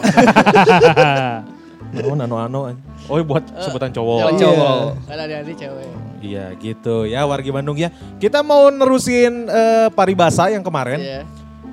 Oh, 2.03 2.19
nano-ano. 2.19 2.75
Oh, 3.07 3.23
buat 3.23 3.47
sebutan 3.63 3.95
cowok. 3.95 4.19
Cowok. 4.27 4.33
Iya. 4.35 4.43
cowok. 4.43 4.79
Kan 5.07 5.19
ada 5.23 5.35
ini 5.47 5.55
cewek. 5.55 5.89
Iya 6.17 6.47
gitu 6.59 7.07
ya 7.07 7.23
wargi 7.29 7.55
Bandung 7.55 7.79
ya. 7.79 7.93
Kita 8.19 8.43
mau 8.43 8.67
nerusin 8.69 9.47
eh, 9.47 9.89
paribasa 9.95 10.51
yang 10.51 10.67
kemarin. 10.67 10.99
Iya. 10.99 11.23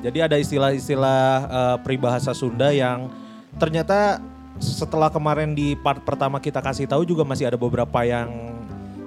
Jadi 0.03 0.17
ada 0.21 0.35
istilah-istilah 0.37 1.23
eh, 1.49 1.75
peribahasa 1.81 2.31
Sunda 2.37 2.69
yang 2.69 3.09
ternyata 3.55 4.19
setelah 4.57 5.09
kemarin 5.09 5.51
di 5.51 5.73
part 5.75 5.99
pertama 5.99 6.37
kita 6.37 6.61
kasih 6.61 6.85
tahu 6.85 7.03
juga 7.03 7.25
masih 7.25 7.49
ada 7.49 7.57
beberapa 7.57 8.01
yang 8.01 8.29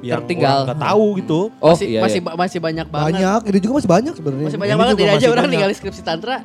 yang 0.05 0.21
Tertinggal. 0.23 0.69
nggak 0.69 0.81
tahu 0.81 1.07
gitu. 1.19 1.41
Oh 1.59 1.73
masih, 1.73 1.87
iya, 1.89 2.01
masih, 2.05 2.21
iya. 2.21 2.27
ba- 2.27 2.37
masih 2.37 2.59
banyak 2.61 2.87
banget. 2.87 3.07
Banyak, 3.11 3.41
ini 3.49 3.59
juga 3.59 3.73
masih 3.75 3.91
banyak 3.91 4.15
sebenarnya. 4.15 4.47
Masih 4.47 4.61
banyak 4.61 4.75
Ini 4.77 4.83
banget. 4.83 4.95
Tidak 4.95 5.09
aja 5.09 5.17
masih 5.17 5.31
orang 5.33 5.45
tinggal 5.49 5.71
skripsi 5.73 6.03
tantra. 6.05 6.37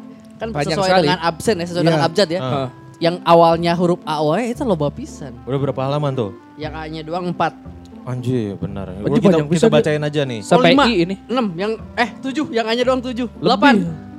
Kan 0.41 0.48
Banyak 0.50 0.74
sesuai 0.74 0.89
sekali. 0.89 1.05
dengan 1.05 1.22
absen 1.22 1.55
ya, 1.55 1.65
sesuai 1.70 1.84
Iya. 1.84 1.89
dengan 1.91 2.03
abjad 2.03 2.27
ya. 2.31 2.39
Ah. 2.41 2.67
Yang 2.98 3.15
awalnya 3.22 3.72
huruf 3.74 4.00
A, 4.01 4.15
O, 4.22 4.34
E 4.34 4.50
itu 4.50 4.62
loba 4.62 4.88
pisan. 4.89 5.34
Udah 5.46 5.60
berapa 5.60 5.81
halaman 5.84 6.12
tuh? 6.13 6.29
Yang 6.58 6.74
A-nya 6.74 7.01
doang 7.01 7.25
4. 7.29 7.53
Anjir 8.01 8.58
benar. 8.58 8.89
Anjir, 8.89 9.22
kita, 9.22 9.38
kita 9.46 9.67
bacain 9.70 10.01
aja 10.01 10.22
nih. 10.25 10.39
Sampai 10.41 10.74
lima. 10.74 10.86
I 10.86 11.05
ini. 11.05 11.15
6, 11.29 11.53
yang 11.53 11.72
eh 11.93 12.10
7, 12.17 12.50
yang 12.50 12.65
A-nya 12.65 12.81
doang 12.81 13.01
7. 13.01 13.29
8. 13.38 14.11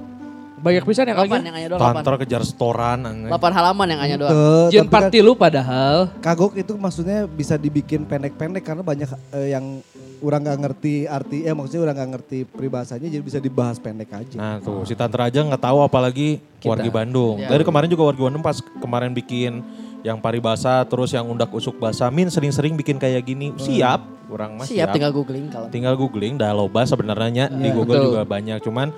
Banyak 0.62 0.82
pisan 0.82 1.04
yang 1.04 1.18
8 1.18 1.26
lagi. 1.26 1.32
yang 1.42 1.56
A-nya 1.56 1.68
doang 1.68 1.82
8. 1.82 1.96
Tantra 1.96 2.16
kejar 2.16 2.42
setoran. 2.42 2.98
8 3.26 3.28
halaman 3.52 3.86
yang 3.88 4.00
A-nya 4.00 4.16
doang. 4.16 4.30
Tuh, 4.30 4.66
Jin 4.70 4.80
kan 4.80 4.90
party 5.02 5.18
lu 5.18 5.34
padahal. 5.34 6.14
kagok 6.18 6.54
itu 6.54 6.72
maksudnya 6.74 7.26
bisa 7.26 7.54
dibikin 7.56 8.02
pendek-pendek 8.02 8.62
karena 8.62 8.80
banyak 8.80 9.10
eh, 9.32 9.48
yang 9.50 9.82
orang 10.20 10.40
nggak 10.40 10.58
ngerti 10.60 10.94
arti, 11.04 11.42
eh 11.42 11.50
maksudnya 11.50 11.82
orang 11.82 11.96
nggak 11.96 12.10
ngerti 12.14 12.38
peribahasanya 12.46 13.10
jadi 13.10 13.20
bisa 13.20 13.38
dibahas 13.38 13.76
pendek 13.76 14.06
aja. 14.08 14.38
Nah 14.38 14.54
tuh 14.56 14.86
si 14.86 14.94
Tantra 14.94 15.26
aja 15.26 15.42
nggak 15.42 15.58
tahu 15.60 15.82
apalagi 15.82 16.38
wargi 16.60 16.88
Bandung. 16.88 17.36
Ya. 17.36 17.50
Dari 17.50 17.62
kemarin 17.62 17.90
juga 17.90 18.06
wargi 18.06 18.22
Bandung 18.22 18.38
pas 18.40 18.54
kemarin 18.78 19.10
bikin 19.10 19.66
yang 20.00 20.18
paribasa 20.18 20.82
terus 20.84 21.10
yang 21.10 21.26
undak 21.26 21.50
usuk 21.50 21.74
basa 21.76 22.06
min 22.06 22.26
sering-sering 22.26 22.74
bikin 22.74 22.98
kayak 22.98 23.22
gini 23.22 23.50
siap 23.56 24.02
orang 24.26 24.54
mah 24.56 24.66
Siap 24.66 24.90
tinggal 24.90 25.10
googling 25.10 25.46
kalau. 25.46 25.66
tinggal 25.68 25.94
googling 25.94 26.34
dah 26.34 26.50
loba 26.50 26.82
sebenarnya 26.82 27.46
di 27.48 27.66
Iya, 27.66 27.70
Google 27.72 27.96
betul. 27.96 28.06
juga 28.08 28.22
banyak 28.24 28.58
cuman 28.60 28.88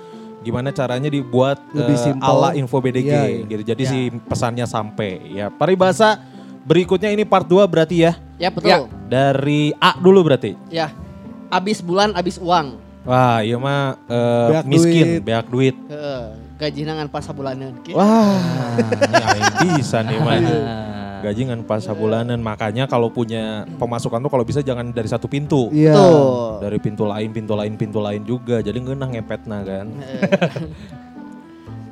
gimana 0.45 0.69
caranya 0.69 1.09
dibuat 1.09 1.57
Lebih 1.71 1.97
simpel. 1.97 2.21
ala 2.23 2.53
info 2.53 2.77
BDG 2.77 3.01
Iya, 3.03 3.21
iya. 3.25 3.41
gitu 3.47 3.63
jadi 3.65 3.83
si 3.83 3.99
pesannya 4.21 4.63
sampai 4.63 5.33
ya 5.33 5.49
paribasa 5.49 6.21
berikutnya 6.61 7.09
ini 7.09 7.23
part 7.23 7.43
2 7.43 7.65
berarti 7.65 7.97
ya 7.99 8.13
Ya 8.37 8.47
betul. 8.47 8.85
dari 9.03 9.73
A 9.75 9.95
dulu 9.95 10.21
berarti 10.23 10.53
Ya. 10.67 10.93
Abis 11.47 11.79
bulan 11.79 12.13
abis 12.13 12.37
uang. 12.37 12.77
wah 13.01 13.37
iya 13.39 13.55
mah 13.55 13.97
eh, 14.03 14.47
Beak 14.51 14.65
miskin 14.65 15.07
duit. 15.11 15.21
beak 15.23 15.47
duit 15.47 15.75
Heeh. 15.87 16.25
Gaji 16.55 16.81
nangan 16.83 17.07
pas 17.07 17.19
sabulanan. 17.21 17.75
Ki. 17.81 17.91
wah 17.91 18.39
aing 19.59 19.75
bisa 19.75 19.99
nih 20.01 20.17
mah 20.17 20.39
Gaji 21.25 21.41
ngan 21.49 21.65
pas 21.65 21.81
sabulanan 21.81 22.37
makanya 22.37 22.85
kalau 22.85 23.09
punya 23.09 23.65
pemasukan 23.75 24.21
tuh 24.21 24.29
kalau 24.29 24.45
bisa 24.45 24.61
jangan 24.61 24.89
dari 24.89 25.09
satu 25.09 25.25
pintu. 25.25 25.73
Iya. 25.73 25.97
Dari 26.61 26.77
pintu 26.77 27.03
lain 27.03 27.33
pintu 27.33 27.57
lain 27.57 27.73
pintu 27.73 27.97
lain 27.97 28.21
juga. 28.21 28.61
Jadi 28.61 28.77
ngeunah 28.77 29.09
ngepetna 29.09 29.57
kan. 29.61 29.87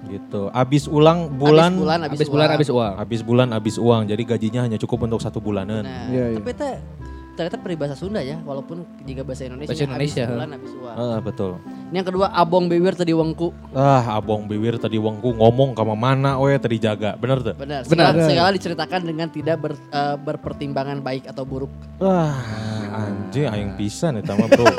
Gitu. 0.04 0.42
Abis 0.54 0.86
ulang 0.86 1.26
bulan 1.26 1.74
Abis 1.74 1.82
bulan 1.82 2.00
abis, 2.06 2.14
Habis 2.14 2.30
bulan 2.30 2.46
uang. 2.46 2.54
habis 2.54 2.70
uang. 2.70 2.94
habis 3.02 3.22
bulan 3.26 3.48
habis 3.50 3.76
uang. 3.82 4.02
Jadi 4.06 4.24
gajinya 4.24 4.62
hanya 4.62 4.78
cukup 4.78 5.10
untuk 5.10 5.18
satu 5.18 5.42
bulanan. 5.42 5.82
Nah, 5.82 6.06
Iya, 6.14 6.26
iya. 6.30 6.38
tapi 6.38 6.52
teh 6.54 6.76
ternyata 7.34 7.58
peribahasa 7.58 7.94
Sunda 7.94 8.20
ya, 8.20 8.38
walaupun 8.40 8.86
jika 9.02 9.22
bahasa 9.22 9.44
Indonesia, 9.44 9.74
Bahasa 9.74 9.86
Indonesia, 9.86 10.22
habis 10.22 10.34
bulan 10.34 10.50
habis 10.52 10.72
uang. 10.72 10.96
Ah, 10.96 11.18
betul 11.18 11.52
Ini 11.90 11.96
yang 11.96 12.08
kedua 12.08 12.28
abong 12.30 12.66
bewir 12.66 12.94
tadi 12.94 13.12
wengku. 13.12 13.50
ah 13.72 14.02
abong 14.14 14.46
bibir 14.46 14.76
tadi 14.76 14.96
wongku 14.96 15.34
ngomong 15.34 15.74
kama 15.74 15.94
mana 15.94 16.38
we 16.38 16.54
tadi 16.56 16.78
jaga 16.78 17.14
bener 17.14 17.42
tuh 17.42 17.54
Benar. 17.54 17.82
Benar. 17.84 18.14
Segala, 18.14 18.24
segala 18.24 18.50
diceritakan 18.52 19.02
dengan 19.04 19.28
tidak 19.28 19.58
ber- 19.60 19.82
eh, 19.90 20.16
berpertimbangan 20.16 21.00
baik 21.00 21.26
atau 21.26 21.44
buruk. 21.44 21.70
wah 21.98 22.34
anjing 22.96 23.46
aing 23.46 23.72
pisan 23.74 24.18
eta 24.18 24.34
mah 24.34 24.48
bro 24.48 24.66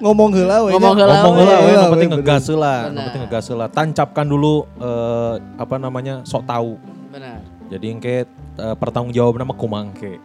Ngomong 0.00 0.30
heula 0.32 0.64
we. 0.64 0.70
Ngomong 0.72 0.94
nya. 0.94 1.04
heula 1.04 1.16
ngomong 1.20 1.34
we. 1.36 1.44
Heula 1.44 1.70
yang 1.76 1.92
penting 1.92 2.10
ngegas 2.12 2.44
lah 2.48 2.78
yang 2.80 2.86
Benar. 2.88 3.04
penting 3.06 3.22
ngegas 3.22 3.46
lah 3.52 3.68
tancapkan 3.68 4.24
dulu 4.24 4.54
eh, 4.78 5.34
apa 5.56 5.74
namanya 5.76 6.14
sok 6.22 6.42
tahu 6.44 6.78
Benar. 7.08 7.38
jadi 7.68 7.84
yang 7.84 7.98
ke 7.98 8.24
eh, 8.56 8.74
pertanggung 8.78 9.10
jawab 9.10 9.36
nama 9.36 9.52
kumangke 9.52 10.16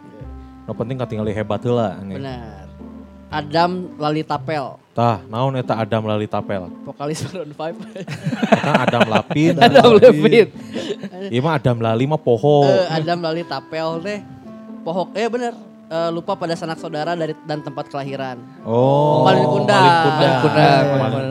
no 0.68 0.76
penting 0.76 1.00
katingali 1.00 1.32
hebat 1.32 1.64
lah 1.64 1.96
Benar. 1.98 2.68
Adam 3.28 3.92
Lali 3.96 4.20
Tapel, 4.20 4.80
tah 4.92 5.20
naon 5.24 5.52
eta 5.54 5.76
Adam 5.76 6.00
Lali 6.02 6.24
Tapel 6.24 6.64
vokalis 6.82 7.24
Maroon 7.24 7.52
5. 7.52 7.76
kan 8.56 8.74
Adam 8.84 9.04
Lapin 9.06 9.52
Adam 9.64 9.96
Levin. 9.96 10.48
Iya 11.28 11.40
mah 11.42 11.52
Adam 11.54 11.76
Lali 11.78 12.04
mah 12.04 12.16
poho 12.16 12.64
Eh, 12.64 12.88
Adam 12.90 13.20
Lali 13.20 13.44
Tapel 13.44 13.88
teh 14.00 14.18
pohok 14.82 15.12
eh 15.12 15.28
bener 15.28 15.52
Eh, 15.88 16.10
lupa 16.12 16.36
pada 16.36 16.52
sanak 16.52 16.76
saudara 16.76 17.12
dari 17.12 17.32
dan 17.42 17.64
tempat 17.64 17.88
kelahiran. 17.88 18.36
oh 18.60 19.24
Malin 19.24 19.44
Kundang. 19.46 19.80
Malin 19.80 20.34
Kundang 20.38 20.84
Malin 20.94 21.26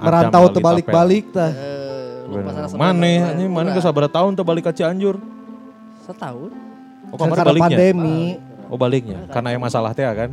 Merantau 0.00 0.44
terbalik-balik 0.50 1.24
tah. 1.30 1.52
Lupa 1.52 2.32
Bener. 2.40 2.52
sanak 2.54 2.68
saudara. 2.68 2.92
Mana 2.92 3.12
ini 3.32 3.44
mana 3.44 3.68
ke 3.72 3.80
sabaraha 3.80 4.08
tahun 4.10 4.32
tuh 4.32 4.40
balik 4.42 4.64
ke 4.64 4.72
Cianjur. 4.72 5.20
Setahun. 6.00 6.48
oh 7.12 7.16
kamar 7.16 7.34
karena 7.34 7.48
baliknya 7.50 7.68
pandemi. 7.76 8.20
Oh 8.70 8.78
baliknya 8.78 9.26
karena 9.28 9.50
yang 9.50 9.60
masalah 9.60 9.90
teh 9.90 10.02
ya 10.02 10.14
kan 10.14 10.30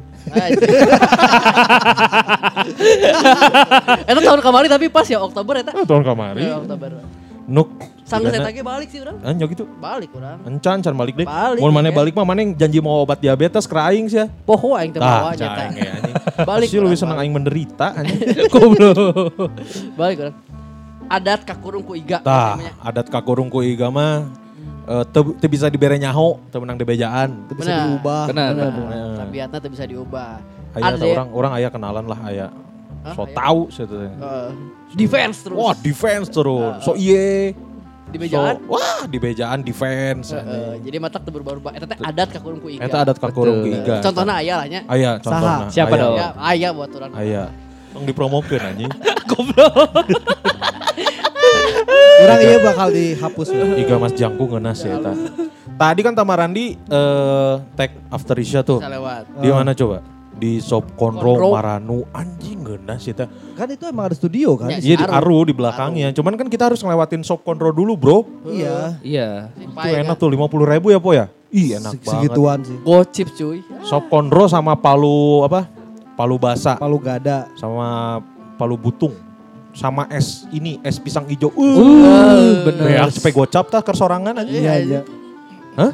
Itu 4.05 4.19
tahun 4.21 4.41
kemarin 4.41 4.69
tapi 4.69 4.85
pas 4.87 5.05
ya 5.05 5.19
Oktober 5.19 5.53
eta. 5.57 5.71
oh, 5.73 5.83
tahun 5.83 6.03
kemari 6.03 6.43
Ya, 6.43 6.55
Oktober. 6.55 7.01
nuk 7.45 7.69
Sanggeus 8.03 8.31
Digana- 8.31 8.45
eta 8.45 8.51
ge 8.53 8.63
balik 8.63 8.87
sih 8.87 8.99
urang. 8.99 9.19
anjok 9.19 9.49
itu 9.51 9.63
Balik 9.77 10.09
urang. 10.13 10.39
encan 10.45 10.79
can 10.79 10.95
balik 10.95 11.15
deh 11.15 11.23
Balik, 11.23 11.59
mau 11.59 11.67
mana 11.69 11.87
ya. 11.87 11.93
balik 11.93 12.13
mah 12.13 12.23
mana 12.23 12.39
yang 12.39 12.51
janji 12.53 12.79
mau 12.79 13.01
obat 13.01 13.19
diabetes 13.19 13.63
ke 13.63 13.75
aing 13.75 14.07
sih 14.07 14.19
ya 14.21 14.27
Poho 14.43 14.71
aing 14.73 14.91
teh 14.91 14.99
bawa 14.99 15.31
teh. 15.31 15.43
aing, 15.43 15.75
anjing. 15.75 16.15
Balik 16.47 16.67
Sih 16.69 16.79
lebih 16.79 16.95
senang 16.95 17.17
aing 17.17 17.31
menderita 17.31 17.91
anjing. 17.93 18.47
Balik 19.99 20.17
urang. 20.21 20.35
Adat 21.07 21.43
kakurung 21.43 21.83
ku 21.83 21.95
iga. 21.95 22.19
Tah, 22.19 22.59
adat 22.81 23.07
kakurung 23.07 23.47
ku 23.47 23.59
iga 23.61 23.87
mah 23.87 24.27
eh, 24.87 25.03
teu 25.11 25.35
teu 25.35 25.49
bisa 25.51 25.67
dibere 25.67 25.99
nyaho, 25.99 26.39
teu 26.49 26.63
menang 26.63 26.79
dibejaan. 26.79 27.29
Itu 27.45 27.53
bisa 27.59 27.69
Benar. 27.69 27.83
diubah. 27.91 28.23
Benar, 28.31 28.49
Benar. 28.55 28.71
Tabiatna 29.19 29.57
teh 29.59 29.71
bisa 29.71 29.83
diubah. 29.83 30.39
Aya 30.77 30.93
Ada 30.93 30.95
ada 30.99 31.05
orang 31.09 31.27
orang 31.33 31.51
aya 31.57 31.67
kenalan 31.67 32.05
lah 32.07 32.19
aya. 32.23 32.47
Hah, 33.03 33.13
So 33.15 33.23
aya? 33.25 33.35
tahu 33.35 33.61
sih 33.71 33.83
eh, 33.83 34.49
defense 34.95 35.37
terus. 35.43 35.57
Wah, 35.57 35.73
defense 35.75 36.27
terus. 36.31 36.75
So 36.83 36.95
iye. 36.95 37.55
di 38.07 38.15
bejaan. 38.15 38.55
So, 38.63 38.71
wah, 38.71 39.03
di 39.03 39.19
bejaan 39.19 39.67
defense. 39.67 40.31
Eh, 40.31 40.39
eh, 40.39 40.73
jadi 40.79 40.95
matak 40.95 41.27
teu 41.27 41.31
berubah-ubah. 41.35 41.75
Eta 41.75 41.85
teh 41.91 41.99
adat 41.99 42.31
kakurung 42.31 42.63
ku 42.63 42.71
iga. 42.71 42.87
Eta 42.87 43.03
adat 43.03 43.19
kakurung 43.19 43.63
ku 43.63 43.67
iga. 43.67 43.99
Contohnya 43.99 44.39
aya 44.39 44.53
lah 44.63 44.67
nya. 44.71 44.81
Aya 44.87 45.11
contohna. 45.19 45.67
Siapa 45.67 45.91
Aya. 45.91 46.03
dong? 46.07 46.15
Ya, 46.15 46.27
aya 46.39 46.67
buat 46.71 46.89
urang. 46.95 47.11
Aya. 47.11 47.43
Tong 47.91 48.07
dipromokeun 48.07 48.63
anjing. 48.63 48.91
Orang 52.17 52.39
iya 52.41 52.57
bakal 52.59 52.87
dihapus. 52.89 53.47
Iga 53.77 53.95
Mas 53.95 54.13
Jangku 54.13 54.43
ngeunas 54.45 54.81
ya 54.81 54.97
eta. 54.97 55.13
Tadi 55.77 55.99
kan 56.01 56.13
Tamarandi 56.13 56.73
eh 56.75 57.53
tag 57.77 57.91
after 58.09 58.33
Isya 58.35 58.61
tuh. 58.61 58.81
Bisa 58.81 58.89
lewat. 58.89 59.23
Di 59.37 59.49
mana 59.49 59.71
coba? 59.71 60.01
Di 60.37 60.61
Sob 60.61 60.93
Konro 60.93 61.33
Konro. 61.33 61.49
Maranu 61.53 62.05
anjing 62.09 62.61
ngeunas 62.61 63.01
ya. 63.01 63.25
Kan 63.53 63.67
itu 63.69 63.85
emang 63.85 64.09
ada 64.09 64.15
studio 64.17 64.53
kan? 64.53 64.69
Ya, 64.69 64.77
Iya 64.77 64.95
di 64.97 65.05
Aru. 65.05 65.13
Aru 65.13 65.39
di 65.45 65.53
belakangnya. 65.53 66.13
Cuman 66.13 66.33
kan 66.33 66.45
kita 66.45 66.69
harus 66.69 66.81
ngelewatin 66.81 67.21
Sob 67.21 67.41
Konro 67.41 67.69
dulu, 67.69 67.93
Bro. 67.97 68.17
Iya. 68.45 68.97
Iya. 69.01 69.29
Itu 69.53 69.77
enak 69.87 70.17
tuh 70.17 70.29
50 70.29 70.65
ribu 70.65 70.89
ya, 70.89 70.97
Po 70.97 71.13
ya? 71.13 71.29
Ih, 71.47 71.77
enak 71.77 71.93
Se- 71.95 72.01
banget. 72.01 72.11
Segituan 72.33 72.59
sih. 72.61 72.77
Gocip 72.81 73.27
cuy. 73.33 73.61
Sob 73.81 74.09
Konro 74.09 74.45
sama 74.45 74.73
palu 74.73 75.41
apa? 75.41 75.69
Palu 76.17 76.41
basa 76.41 76.73
Palu 76.77 76.97
gada. 76.97 77.45
sama 77.53 78.17
palu 78.57 78.73
butung. 78.73 79.13
Sama 79.77 80.09
es 80.09 80.49
ini, 80.49 80.81
es 80.81 80.97
pisang 80.97 81.29
hijau. 81.29 81.53
Uh, 81.53 82.65
Bener. 82.65 82.97
bener. 82.97 83.13
Cepet 83.13 83.29
gocap 83.29 83.69
tah 83.69 83.85
kersorangan 83.85 84.41
aja. 84.41 84.49
Iya, 84.49 84.73
iya. 84.81 85.01
Hah? 85.77 85.93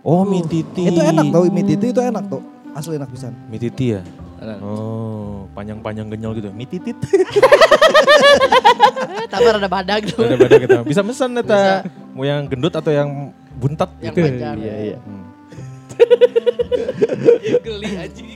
Oh, 0.00 0.24
mie 0.24 0.40
titi. 0.48 0.88
Itu 0.88 1.04
enak 1.04 1.28
tau, 1.28 1.44
mie 1.52 1.68
titi 1.68 1.92
itu 1.92 2.00
enak 2.00 2.32
tuh. 2.32 2.40
Asli 2.72 2.96
enak 2.96 3.12
pisan. 3.12 3.36
Mie 3.52 3.60
titi 3.60 3.92
ya? 3.92 4.00
Enak. 4.40 4.56
Oh, 4.64 5.44
panjang-panjang 5.52 6.08
genyol 6.08 6.32
gitu. 6.40 6.48
Mie 6.56 6.64
titit. 6.64 6.96
Tabar 9.32 9.60
ada 9.60 9.68
badag 9.68 10.00
tuh. 10.08 10.24
Beda-beda 10.24 10.56
gitu. 10.56 10.80
Bisa 10.88 11.04
mesen 11.04 11.36
eta. 11.36 11.84
Mau 12.16 12.24
yang 12.24 12.48
gendut 12.48 12.72
atau 12.72 12.88
yang 12.88 13.36
buntat 13.60 13.92
Yang 14.00 14.16
gitu. 14.16 14.28
panjang. 14.32 14.56
Iya, 14.64 14.74
iya. 14.80 14.98
Hmm. 15.04 15.24
Geli 17.68 17.90
anjing. 18.00 18.28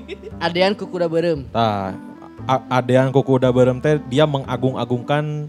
Adean 0.45 0.77
ku 0.77 0.85
kuda 0.93 1.09
berem. 1.09 1.49
Tah, 1.49 1.97
adean 2.47 3.09
kuku 3.11 3.39
udah 3.39 3.51
berem 3.51 3.81
teh 3.81 4.01
dia 4.09 4.25
mengagung-agungkan 4.25 5.49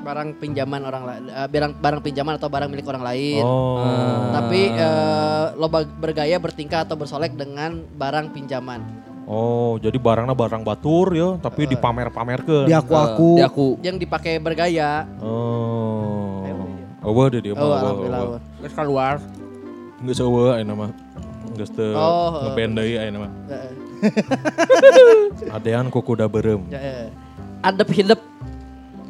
Barang 0.00 0.32
pinjaman 0.32 0.80
orang 0.80 1.04
lain. 1.04 1.22
eh, 1.28 1.44
barang 1.44 1.76
barang 1.76 2.00
pinjaman 2.00 2.40
atau 2.40 2.48
barang 2.48 2.72
milik 2.72 2.88
orang 2.88 3.04
lain. 3.04 3.44
oh. 3.44 4.32
Tapi 4.32 4.72
eh, 4.72 5.44
loba 5.60 5.84
bergaya 5.84 6.40
bertingkah 6.40 6.88
atau 6.88 6.96
bersolek 6.96 7.36
dengan 7.36 7.84
barang 7.84 8.32
pinjaman. 8.32 8.80
Oh, 9.28 9.76
jadi 9.76 9.94
barangnya 10.00 10.32
barang 10.32 10.64
batur 10.64 11.12
ya, 11.12 11.36
tapi 11.36 11.68
dipamer-pamerkeun. 11.68 12.66
Di 12.66 12.74
aku-aku. 12.74 13.30
Di 13.38 13.44
aku. 13.44 13.68
Yang 13.84 14.08
dipakai 14.08 14.40
bergaya. 14.40 15.04
Oh. 15.20 16.42
Oh, 17.00 17.16
wah 17.16 17.32
deh 17.32 17.40
dia. 17.40 17.56
Oh, 17.56 17.72
alhamdulillah. 17.72 18.40
keluar. 18.72 19.14
Geus 20.00 20.20
eueuh 20.20 20.56
ayeuna 20.56 20.74
mah. 20.76 20.90
Geus 21.56 21.72
teu 21.72 21.92
Oh, 21.92 22.40
ngeband 22.44 22.72
deui 22.76 22.96
ayeuna 22.96 23.28
mah. 23.28 23.32
Adean 25.56 25.88
kuku 25.88 26.16
udah 26.16 26.28
berem. 26.28 26.64
ya, 26.68 26.78
eh. 26.78 27.08
Adep 27.60 27.88
hidup 27.92 28.20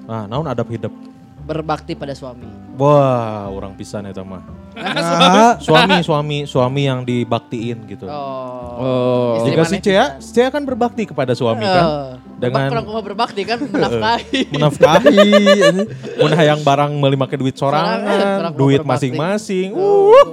Nah, 0.04 0.26
naon 0.26 0.46
adab 0.46 0.66
hidup? 0.66 0.90
berbakti 1.40 1.98
pada 1.98 2.14
suami. 2.14 2.46
Wah, 2.78 3.50
orang 3.50 3.74
pisan 3.74 4.06
eta 4.06 4.22
mah. 4.22 4.38
Nah, 4.70 5.58
Suami, 5.58 5.98
suami, 5.98 6.38
suami 6.46 6.86
yang 6.86 7.02
dibaktiin 7.02 7.90
gitu. 7.90 8.06
Oh. 8.06 8.78
Oh. 8.78 9.42
Jika 9.42 9.66
si 9.66 9.82
Cia, 9.82 10.22
si 10.22 10.30
Cia 10.30 10.46
kan 10.46 10.62
berbakti 10.62 11.10
kepada 11.10 11.34
suami 11.34 11.66
kan. 11.66 11.82
Eh, 11.82 12.10
Dengan- 12.38 12.70
Orang 12.70 12.86
kumaha 12.86 13.02
berbakti 13.02 13.42
kan 13.42 13.58
menafkahi. 13.60 14.46
Menafkahi. 14.54 15.26
Mun 16.22 16.32
hayang 16.32 16.62
barang 16.62 16.94
meuli 16.94 17.18
make 17.18 17.34
duit 17.34 17.58
Sorangan, 17.58 17.98
sorangan, 17.98 18.38
orang 18.38 18.54
duit 18.54 18.80
masing-masing. 18.86 19.74
Oh. 19.74 20.14
Uh. 20.14 20.26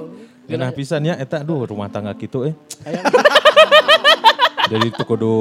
Genah 0.47 0.69
pisan 0.71 1.03
ya 1.03 1.17
eta 1.17 1.41
aduh 1.41 1.65
rumah 1.65 1.89
tangga 1.89 2.13
gitu 2.13 2.45
eh. 2.45 2.53
Jadi 4.67 4.87
tuh 4.91 5.05
kudu 5.07 5.35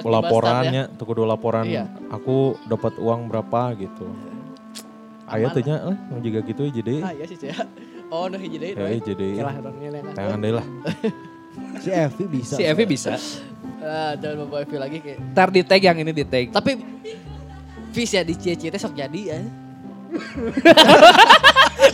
laporannya, 0.00 0.82
tuh 0.96 1.04
kudu 1.04 1.22
laporan 1.28 1.68
Iya. 1.68 1.84
aku 2.08 2.56
dapat 2.64 2.96
uang 2.96 3.28
berapa 3.28 3.76
gitu. 3.76 4.08
Aya 5.28 5.48
Aman 5.48 5.56
teh 5.56 5.62
nya 5.64 5.76
eh 5.88 6.20
juga 6.20 6.40
gitu 6.44 6.62
jadi. 6.68 6.94
Ah 7.00 7.12
iya 7.16 7.24
sih 7.24 7.36
Cia. 7.40 7.56
Oh 8.12 8.28
nah 8.28 8.36
hiji 8.36 8.60
deui. 8.60 8.76
Ya 8.76 9.00
jadi. 9.00 9.28
Orangnya 9.40 9.88
lengan. 9.88 10.12
Tangan 10.12 10.38
deui 10.44 10.54
lah. 10.60 10.66
si 11.84 11.88
Evi 11.88 12.24
bisa. 12.28 12.54
Si 12.56 12.62
Evi 12.64 12.84
bisa. 12.84 13.12
Ah, 13.80 14.12
jangan 14.16 14.44
bawa 14.48 14.60
Evi 14.64 14.76
lagi 14.76 14.98
kayak. 15.00 15.18
Ntar 15.32 15.48
di 15.48 15.60
tag 15.64 15.80
yang 15.80 15.96
ini 16.00 16.12
di 16.12 16.24
tag. 16.24 16.52
Tapi 16.52 16.70
Fis 17.92 18.12
ya 18.12 18.24
di 18.24 18.32
cie-cie 18.36 18.72
teh 18.72 18.80
sok 18.80 18.96
jadi 18.96 19.20
ya. 19.20 19.38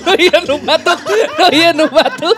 Oh 0.01 0.17
iya 0.17 0.39
nu 0.43 0.57
batuk. 0.59 0.99
Oh 1.39 1.51
iya 1.51 1.71
nu 1.71 1.85
batuk. 1.87 2.37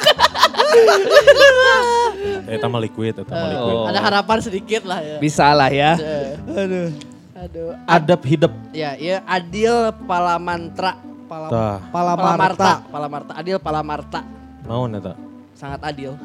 Eta 2.47 2.67
mah 2.67 2.81
liquid, 2.81 3.15
eta 3.17 3.31
mah 3.31 3.49
liquid. 3.49 3.77
Oh. 3.77 3.87
Ada 3.87 4.01
harapan 4.01 4.39
sedikit 4.41 4.83
lah 4.85 4.99
ya. 4.99 5.17
Bisa 5.19 5.47
lah 5.51 5.71
ya. 5.71 5.95
Eh, 5.97 6.35
Aduh. 6.57 6.89
Aduh. 7.37 7.71
Adab 7.87 8.21
hidup. 8.23 8.53
Ya, 8.71 8.93
ya 8.95 9.25
Adil 9.25 9.73
Palamantra. 10.05 10.99
Pala, 11.25 11.47
Tah, 11.47 11.79
Palamarta. 11.89 12.71
Palamarta. 12.85 13.33
Adil 13.33 13.57
Palamarta. 13.57 14.21
naon 14.61 14.93
eta? 14.93 15.15
Sangat 15.55 15.79
adil. 15.81 16.19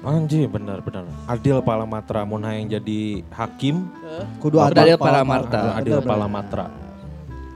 Anjir 0.00 0.46
benar 0.46 0.78
benar. 0.80 1.02
Adil 1.26 1.58
Palamatra 1.60 2.22
mun 2.22 2.42
hayang 2.42 2.66
jadi 2.68 3.22
hakim, 3.28 3.86
Eh, 4.02 4.22
Kudu 4.38 4.58
Adil 4.58 4.94
pala- 4.94 5.22
Palamarta. 5.22 5.58
kudu 5.60 5.70
Adil. 5.76 5.98
Palamatra. 6.00 6.66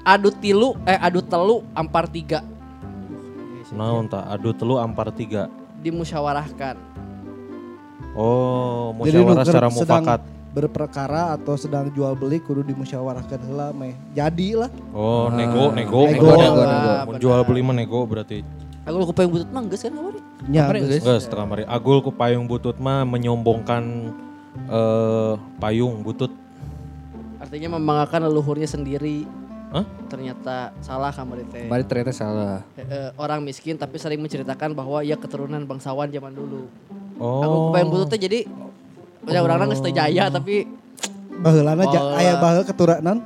Adu 0.07 0.31
tilu, 0.31 0.79
eh 0.87 0.95
adu 1.03 1.19
telu, 1.19 1.67
ampar 1.75 2.07
tiga. 2.07 2.47
Naon 3.75 4.07
ta? 4.07 4.23
Adu 4.31 4.55
telu 4.55 4.79
ampar 4.79 5.11
tiga. 5.11 5.51
Dimusyawarahkan. 5.83 6.79
Oh, 8.15 8.95
musyawarah 8.95 9.43
secara 9.43 9.67
mufakat. 9.67 10.23
berperkara 10.57 11.37
atau 11.37 11.53
sedang 11.61 11.93
jual 11.93 12.17
beli 12.17 12.41
kudu 12.41 12.65
dimusyawarahkan 12.65 13.45
heula 13.45 13.77
meh. 13.77 13.93
Jadi 14.17 14.57
lah. 14.57 14.73
Oh, 14.97 15.29
nego, 15.29 15.69
nego, 15.77 16.09
Nego, 16.09 16.33
nego, 16.33 16.63
nego. 16.65 16.93
Mun 17.13 17.15
jual 17.21 17.41
beli 17.45 17.61
mah 17.61 17.77
nego 17.77 18.01
berarti. 18.09 18.41
Aku 18.89 18.97
lupa 18.97 19.21
yang 19.21 19.37
butut 19.37 19.51
mah 19.53 19.63
geus 19.69 19.83
kan 19.85 19.93
kemarin. 19.93 20.23
Nya. 20.49 20.63
Kemarin, 20.65 20.83
geus. 20.89 21.27
teu 21.29 21.37
kamari. 21.37 21.63
Agul 21.69 22.01
ku 22.01 22.09
payung 22.09 22.49
butut 22.49 22.81
mah 22.81 23.05
menyombongkan 23.05 24.15
eh 24.71 25.35
payung 25.61 26.01
butut. 26.01 26.33
Artinya 27.37 27.77
membanggakan 27.77 28.25
leluhurnya 28.25 28.71
sendiri. 28.71 29.29
Hah? 29.75 29.85
Ternyata 30.07 30.71
salah 30.79 31.11
kamari 31.11 31.43
teh. 31.51 31.67
Kemarin 31.67 31.87
ternyata 31.87 32.13
salah. 32.15 32.63
Eh, 32.79 32.87
eh, 32.87 33.09
orang 33.19 33.43
miskin 33.43 33.75
tapi 33.75 33.99
sering 33.99 34.23
menceritakan 34.23 34.73
bahwa 34.73 35.03
ia 35.03 35.19
keturunan 35.19 35.59
bangsawan 35.67 36.07
zaman 36.11 36.33
dulu. 36.33 36.71
Oh. 37.19 37.43
Aku 37.43 37.57
kepengen 37.71 37.89
butut 37.91 38.09
teh 38.15 38.21
jadi 38.21 38.41
ya 39.27 39.41
orang 39.43 39.67
geus 39.67 39.83
teu 39.83 39.91
jaya 39.91 40.31
tapi 40.31 40.71
Baheulana 41.37 41.85
ja, 41.93 42.01
Baheula. 42.01 42.17
aya 42.17 42.33
baheul 42.41 42.65
keturunan 42.65 43.17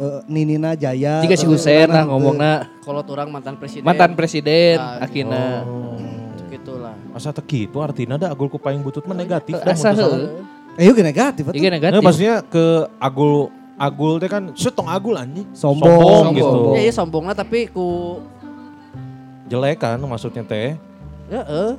eh, 0.00 0.20
Ninina 0.26 0.74
Jaya. 0.74 1.22
Jika 1.22 1.36
si 1.36 1.46
eh, 1.46 1.50
Husein 1.52 1.88
lah 1.92 2.02
eh, 2.02 2.08
ngomongna 2.08 2.52
kalau 2.82 3.04
orang 3.12 3.28
mantan 3.30 3.54
presiden. 3.60 3.84
mantan 3.86 4.16
presiden 4.16 4.80
Ah, 4.80 5.04
akhirnya. 5.04 5.62
Oh. 5.68 5.94
Gitulah. 6.50 6.96
Asa 7.14 7.30
teu 7.30 7.44
kitu 7.44 7.78
artina 7.78 8.16
da 8.16 8.32
agul 8.32 8.48
ku 8.48 8.58
butut 8.58 9.04
mah 9.04 9.14
negatif 9.14 9.54
mun 9.60 9.76
heuh. 9.76 10.42
Eh, 10.74 10.90
yuk 10.90 10.98
negatif. 10.98 11.46
atuh. 11.46 11.54
Iya 11.54 11.70
negatif. 11.70 11.94
Nah, 11.94 12.02
maksudnya 12.02 12.34
ke 12.42 12.90
agul 12.98 13.46
agul 13.74 14.16
teh 14.16 14.26
kan 14.26 14.50
setong 14.52 14.86
agul 14.86 15.14
anjing. 15.14 15.46
Sombong. 15.50 15.90
Sombong, 15.90 16.24
Sombong. 16.24 16.34
gitu. 16.34 16.58
Ya 16.72 16.80
iya 16.80 16.92
sombongnya 16.92 17.34
tapi 17.34 17.66
ku 17.66 18.20
Jelek 19.44 19.76
kan 19.78 20.00
maksudnya 20.00 20.40
teh. 20.42 20.76
ya 21.24 21.40
eh 21.40 21.72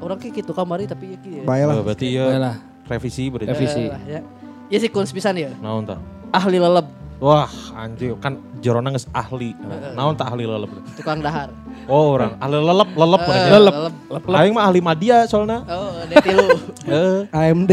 orang 0.00 0.16
kayak 0.16 0.40
gitu 0.40 0.52
kamari 0.52 0.84
tapi 0.84 1.12
ya 1.12 1.18
kieu. 1.20 1.42
Bae 1.44 1.62
lah. 1.62 1.74
Oh, 1.74 1.84
berarti 1.84 2.06
ya 2.12 2.26
Baiklah. 2.26 2.56
revisi 2.86 3.24
berarti. 3.28 3.48
Revisi. 3.48 3.84
Lah, 3.88 4.00
ya. 4.04 4.20
Ya 4.66 4.78
si 4.80 4.88
kuns 4.88 5.12
pisan 5.12 5.36
ya. 5.36 5.52
Naon 5.58 5.84
tah? 5.84 6.00
Ahli 6.28 6.58
leleb, 6.58 6.84
Wah, 7.16 7.48
anjir 7.72 8.12
kan 8.18 8.36
jerona 8.60 8.90
geus 8.90 9.06
ahli. 9.10 9.56
Naon 9.94 10.12
tah 10.12 10.26
ahli 10.26 10.44
lelep? 10.44 10.68
tukang 10.96 11.20
dahar. 11.20 11.48
Oh, 11.86 12.12
orang 12.12 12.36
ahli 12.36 12.56
lelep, 12.58 12.90
lelep 12.92 13.22
Eh, 13.22 13.28
mereka. 13.28 13.48
leleb. 13.54 14.22
Aing 14.34 14.52
mah 14.52 14.64
ahli 14.66 14.80
media 14.82 15.16
soalnya. 15.24 15.60
Oh, 15.64 15.96
detilu. 16.04 16.46
Eh, 16.88 17.20
AMD. 17.32 17.72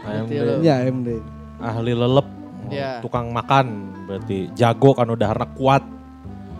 AMD. 0.00 0.32
Betul. 0.32 0.58
Ya 0.62 0.74
AMD. 0.80 1.08
ahli 1.60 1.92
lelep. 1.92 2.26
Oh, 2.62 2.72
Ya. 2.72 3.02
Tukang 3.02 3.30
makan 3.34 3.66
berarti 4.06 4.48
jago 4.54 4.94
kan 4.94 5.06
udah 5.06 5.18
daharna 5.18 5.46
kuat. 5.52 5.82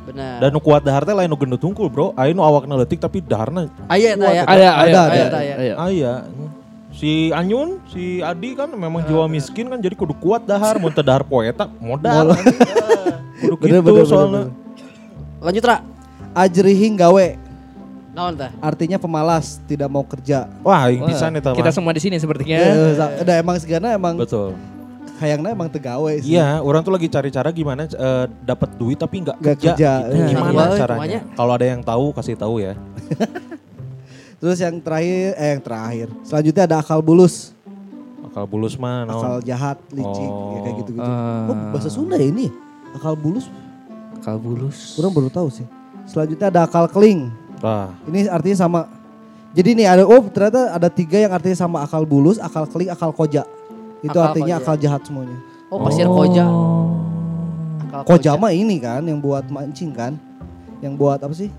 Benar. 0.02 0.42
Dan 0.42 0.50
nu 0.50 0.58
kuat 0.58 0.82
dahar 0.82 1.06
teh 1.06 1.14
lain 1.14 1.30
nu 1.30 1.38
gendut 1.38 1.62
hungkul, 1.62 1.86
Bro. 1.86 2.10
Aing 2.18 2.34
nu 2.34 2.42
awakna 2.42 2.74
leutik 2.74 2.98
tapi 2.98 3.22
daharna 3.22 3.70
Aya 3.86 4.18
ya. 4.18 4.42
Ada, 4.42 4.68
ada, 4.82 5.00
ada. 5.08 5.22
ada. 5.38 5.74
aya. 5.78 6.12
Si 6.92 7.32
Anyun, 7.32 7.80
si 7.88 8.20
Adi 8.20 8.52
kan 8.52 8.68
memang 8.68 9.00
jiwa 9.08 9.24
miskin 9.24 9.64
kan 9.72 9.80
jadi 9.80 9.96
kudu 9.96 10.12
kuat 10.20 10.44
dahar, 10.44 10.76
mun 10.76 10.92
teu 10.92 11.00
dahar 11.00 11.24
poeta 11.24 11.64
modal. 11.80 12.36
kudu 13.40 13.54
Bener, 13.56 13.80
gitu 13.80 13.90
bener, 13.96 14.04
soalnya. 14.04 14.42
Lanjut 15.40 15.64
Ra. 15.64 15.80
Ajrihing 16.36 17.00
gawe. 17.00 17.26
Naon 18.12 18.36
tah? 18.36 18.52
Artinya 18.60 19.00
pemalas, 19.00 19.56
tidak 19.64 19.88
mau 19.88 20.04
kerja. 20.04 20.44
Wah, 20.60 20.84
Wah, 20.84 21.08
pisan 21.08 21.32
eta 21.32 21.56
Kita 21.56 21.72
semua 21.72 21.96
di 21.96 22.00
sini 22.04 22.20
sepertinya. 22.20 22.60
Sa- 22.92 23.12
Udah 23.24 23.36
emang 23.40 23.56
segana 23.56 23.96
emang 23.96 24.20
Betul. 24.20 24.52
Kayaknya 25.22 25.54
emang 25.54 25.70
tegawe 25.70 26.12
sih. 26.18 26.34
Iya, 26.34 26.58
orang 26.58 26.82
tuh 26.82 26.90
lagi 26.90 27.06
cari 27.06 27.30
cara 27.30 27.48
gimana 27.48 27.86
eh, 27.86 28.24
dapat 28.42 28.74
duit 28.74 28.98
tapi 28.98 29.22
nggak 29.22 29.38
kerja. 29.38 29.72
kerja. 29.72 29.92
gitu. 30.02 30.18
Nah, 30.18 30.28
Gimana 30.28 30.50
iya, 30.50 30.76
caranya? 30.76 31.20
Kalau 31.32 31.52
ada 31.54 31.66
yang 31.66 31.80
tahu 31.80 32.04
kasih 32.10 32.34
tahu 32.34 32.58
ya. 32.58 32.74
Terus 34.42 34.58
yang 34.58 34.74
terakhir, 34.82 35.38
eh 35.38 35.48
yang 35.54 35.62
terakhir. 35.62 36.06
Selanjutnya 36.26 36.62
ada 36.66 36.76
akal 36.82 36.98
bulus. 36.98 37.54
Akal 38.26 38.42
bulus 38.42 38.74
mah 38.74 39.06
naon? 39.06 39.14
Akal 39.14 39.34
jahat, 39.46 39.78
licik, 39.88 40.26
ya 40.26 40.58
kayak 40.58 40.66
Oh. 40.66 40.78
gitu-gitu. 40.82 41.06
Ah. 41.06 41.46
Oh 41.46 41.56
bahasa 41.70 41.86
Sunda 41.86 42.18
ya 42.18 42.26
ini? 42.26 42.50
Akal 42.92 43.14
bulus, 43.14 43.46
Kalbulus. 44.20 44.98
kurang 44.98 45.14
baru 45.14 45.30
tahu 45.30 45.48
sih. 45.48 45.66
Selanjutnya 46.04 46.50
ada 46.50 46.66
akal 46.66 46.84
keling. 46.86 47.30
Wah, 47.62 47.94
Ini 48.04 48.26
artinya 48.26 48.58
sama. 48.58 48.80
Jadi 49.52 49.76
nih 49.76 49.86
ada, 49.86 50.02
oh 50.02 50.26
ternyata 50.26 50.72
ada 50.72 50.88
tiga 50.88 51.16
yang 51.16 51.30
artinya 51.30 51.54
sama 51.54 51.80
akal 51.80 52.02
bulus, 52.02 52.36
akal 52.36 52.66
keling, 52.66 52.90
akal 52.90 53.12
koja. 53.12 53.46
Itu 54.02 54.12
Akal 54.12 54.26
artinya 54.28 54.56
koja. 54.56 54.64
akal 54.64 54.76
jahat 54.76 55.02
semuanya. 55.02 55.38
Oh, 55.68 55.78
pasir 55.80 56.04
koja. 56.04 56.46
Akal 57.82 58.02
Koja 58.04 58.32
mah 58.34 58.50
ini 58.50 58.76
kan 58.76 59.00
yang 59.00 59.18
buat 59.18 59.46
mancing 59.46 59.90
kan. 59.90 60.18
Yang 60.78 60.94
buat 60.96 61.18
apa 61.18 61.30
sih? 61.32 61.50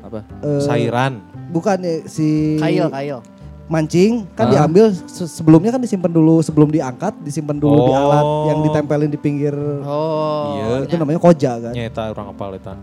Apa? 0.00 0.24
Eh, 0.40 0.60
sairan. 0.60 1.20
Bukan 1.46 1.76
ya, 1.78 1.94
si 2.04 2.56
Kail, 2.56 2.88
kail. 2.88 3.20
mancing 3.64 4.28
kan 4.30 4.44
Ah. 4.46 4.50
diambil 4.54 4.92
se- 4.92 5.24
sebelumnya 5.26 5.70
kan 5.70 5.80
disimpan 5.80 6.08
dulu 6.10 6.40
sebelum 6.40 6.68
diangkat 6.68 7.16
disimpan 7.20 7.56
dulu 7.56 7.80
di 7.82 7.90
Oh. 7.90 7.96
alat 7.98 8.24
yang 8.46 8.58
ditempelin 8.62 9.08
di 9.08 9.16
pinggir 9.16 9.56
Oh. 9.80 10.52
Iya. 10.54 10.84
itu 10.84 10.94
namanya 10.94 11.16
koja 11.18 11.52
kan. 11.58 11.72
Nyeta 11.72 12.10
orang 12.10 12.26
apal 12.28 12.52
eta. 12.52 12.76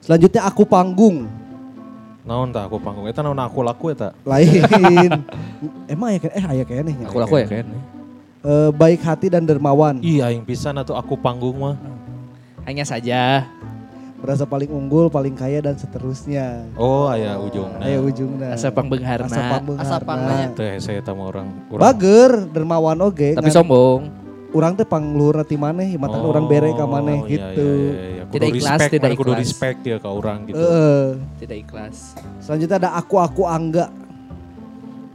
Selanjutnya 0.00 0.42
aku 0.42 0.62
panggung 0.62 1.26
Naon 2.22 2.50
tah 2.50 2.66
aku 2.66 2.78
panggung 2.78 3.06
eta 3.06 3.18
naon 3.20 3.34
aku 3.36 3.62
laku 3.62 3.90
eta. 3.92 4.10
lain. 4.22 5.10
Emang 5.86 6.10
ya 6.10 6.18
eh 6.28 6.42
aya 6.44 6.62
kayaknya 6.62 6.90
nih. 6.90 6.96
Aku 7.06 7.18
laku 7.18 7.34
ya 7.36 7.46
kan. 7.48 7.66
Eh, 8.46 8.70
baik 8.70 9.02
hati 9.02 9.26
dan 9.26 9.42
dermawan. 9.42 9.98
Ih, 9.98 10.22
aing 10.22 10.46
pisan 10.46 10.78
atuh 10.78 10.94
aku 10.94 11.18
panggung 11.18 11.58
mah. 11.58 11.74
Hanya 12.62 12.86
saja. 12.86 13.42
Merasa 14.16 14.46
paling 14.46 14.70
unggul, 14.70 15.10
paling 15.10 15.34
kaya 15.34 15.58
dan 15.60 15.74
seterusnya. 15.74 16.62
Oh, 16.72 17.10
aya 17.10 17.34
ujungna. 17.36 17.82
Ayo 17.82 18.06
ujungnya. 18.06 18.54
Asa 18.54 18.70
pangbengharna. 18.70 19.26
Asa 19.26 19.42
panggung 19.50 19.76
Asa 19.76 19.98
hese 20.56 20.94
eta 20.94 21.10
mah 21.10 21.26
orang. 21.26 21.50
urang. 21.68 21.82
Bager, 21.82 22.30
dermawan 22.48 23.02
oge. 23.02 23.34
Tapi 23.34 23.44
ngan- 23.44 23.58
sombong. 23.58 24.02
Urang 24.54 24.72
teh 24.72 24.86
pangluhur 24.86 25.42
ti 25.42 25.58
maneh, 25.58 25.98
matan 25.98 26.22
urang 26.22 26.46
bere 26.46 26.70
ka 26.72 26.86
maneh 26.86 27.18
Oh, 27.18 27.26
iya, 27.26 27.34
gitu. 27.50 27.66
iya, 27.66 27.82
iya, 27.92 28.04
iya. 28.08 28.22
Kudu 28.24 28.32
Tidak 28.32 28.48
ikhlas, 28.48 28.70
respect, 28.72 28.92
tidak 28.94 29.10
kudu 29.12 29.26
ikhlas. 29.28 29.42
respect 29.42 29.78
dia 29.82 29.96
ke 29.98 30.08
orang 30.08 30.38
gitu. 30.46 30.56
Heeh. 30.56 31.02
Tidak 31.42 31.56
ikhlas. 31.60 31.96
Selanjutnya 32.40 32.76
ada 32.78 32.90
aku 32.94 33.18
aku 33.18 33.42
angga. 33.44 33.90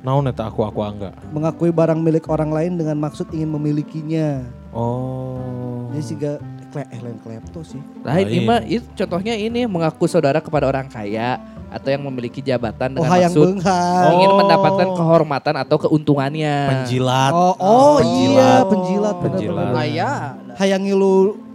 Naon 0.02 0.26
eta 0.26 0.50
aku 0.50 0.66
aku 0.66 0.82
angga. 0.82 1.14
Mengakui 1.30 1.70
barang 1.70 2.02
milik 2.02 2.26
orang 2.26 2.50
lain 2.50 2.74
dengan 2.74 2.98
maksud 2.98 3.30
ingin 3.30 3.54
memilikinya. 3.54 4.42
Oh. 4.74 5.86
Jadi 5.94 6.02
sih 6.02 6.16
gak 6.18 6.42
kle 6.72 6.84
eh 6.90 7.00
lain 7.06 7.20
klepto 7.22 7.62
sih. 7.62 7.78
Lain 8.02 8.26
ini 8.26 8.42
mah 8.42 8.60
itu 8.66 8.88
contohnya 8.98 9.38
ini 9.38 9.70
mengaku 9.70 10.10
saudara 10.10 10.42
kepada 10.42 10.66
orang 10.66 10.90
kaya 10.90 11.38
atau 11.70 11.88
yang 11.88 12.02
memiliki 12.02 12.42
jabatan 12.42 12.98
Oh 12.98 13.06
dengan 13.06 13.12
hayang 13.14 13.32
maksud 13.32 13.46
beunghar. 13.62 14.10
ingin 14.12 14.30
Oh. 14.32 14.38
mendapatkan 14.42 14.88
kehormatan 14.98 15.56
atau 15.62 15.78
keuntungannya. 15.78 16.56
Penjilat. 16.68 17.32
Oh, 17.32 17.54
oh 17.62 17.98
iya 18.02 18.02
Penjilat. 18.02 18.64
penjilat 18.68 19.16
bener 19.22 19.38
Penjilat. 19.38 19.66
bener. 19.70 19.84
Aya. 19.86 20.12
Hayang 20.58 20.82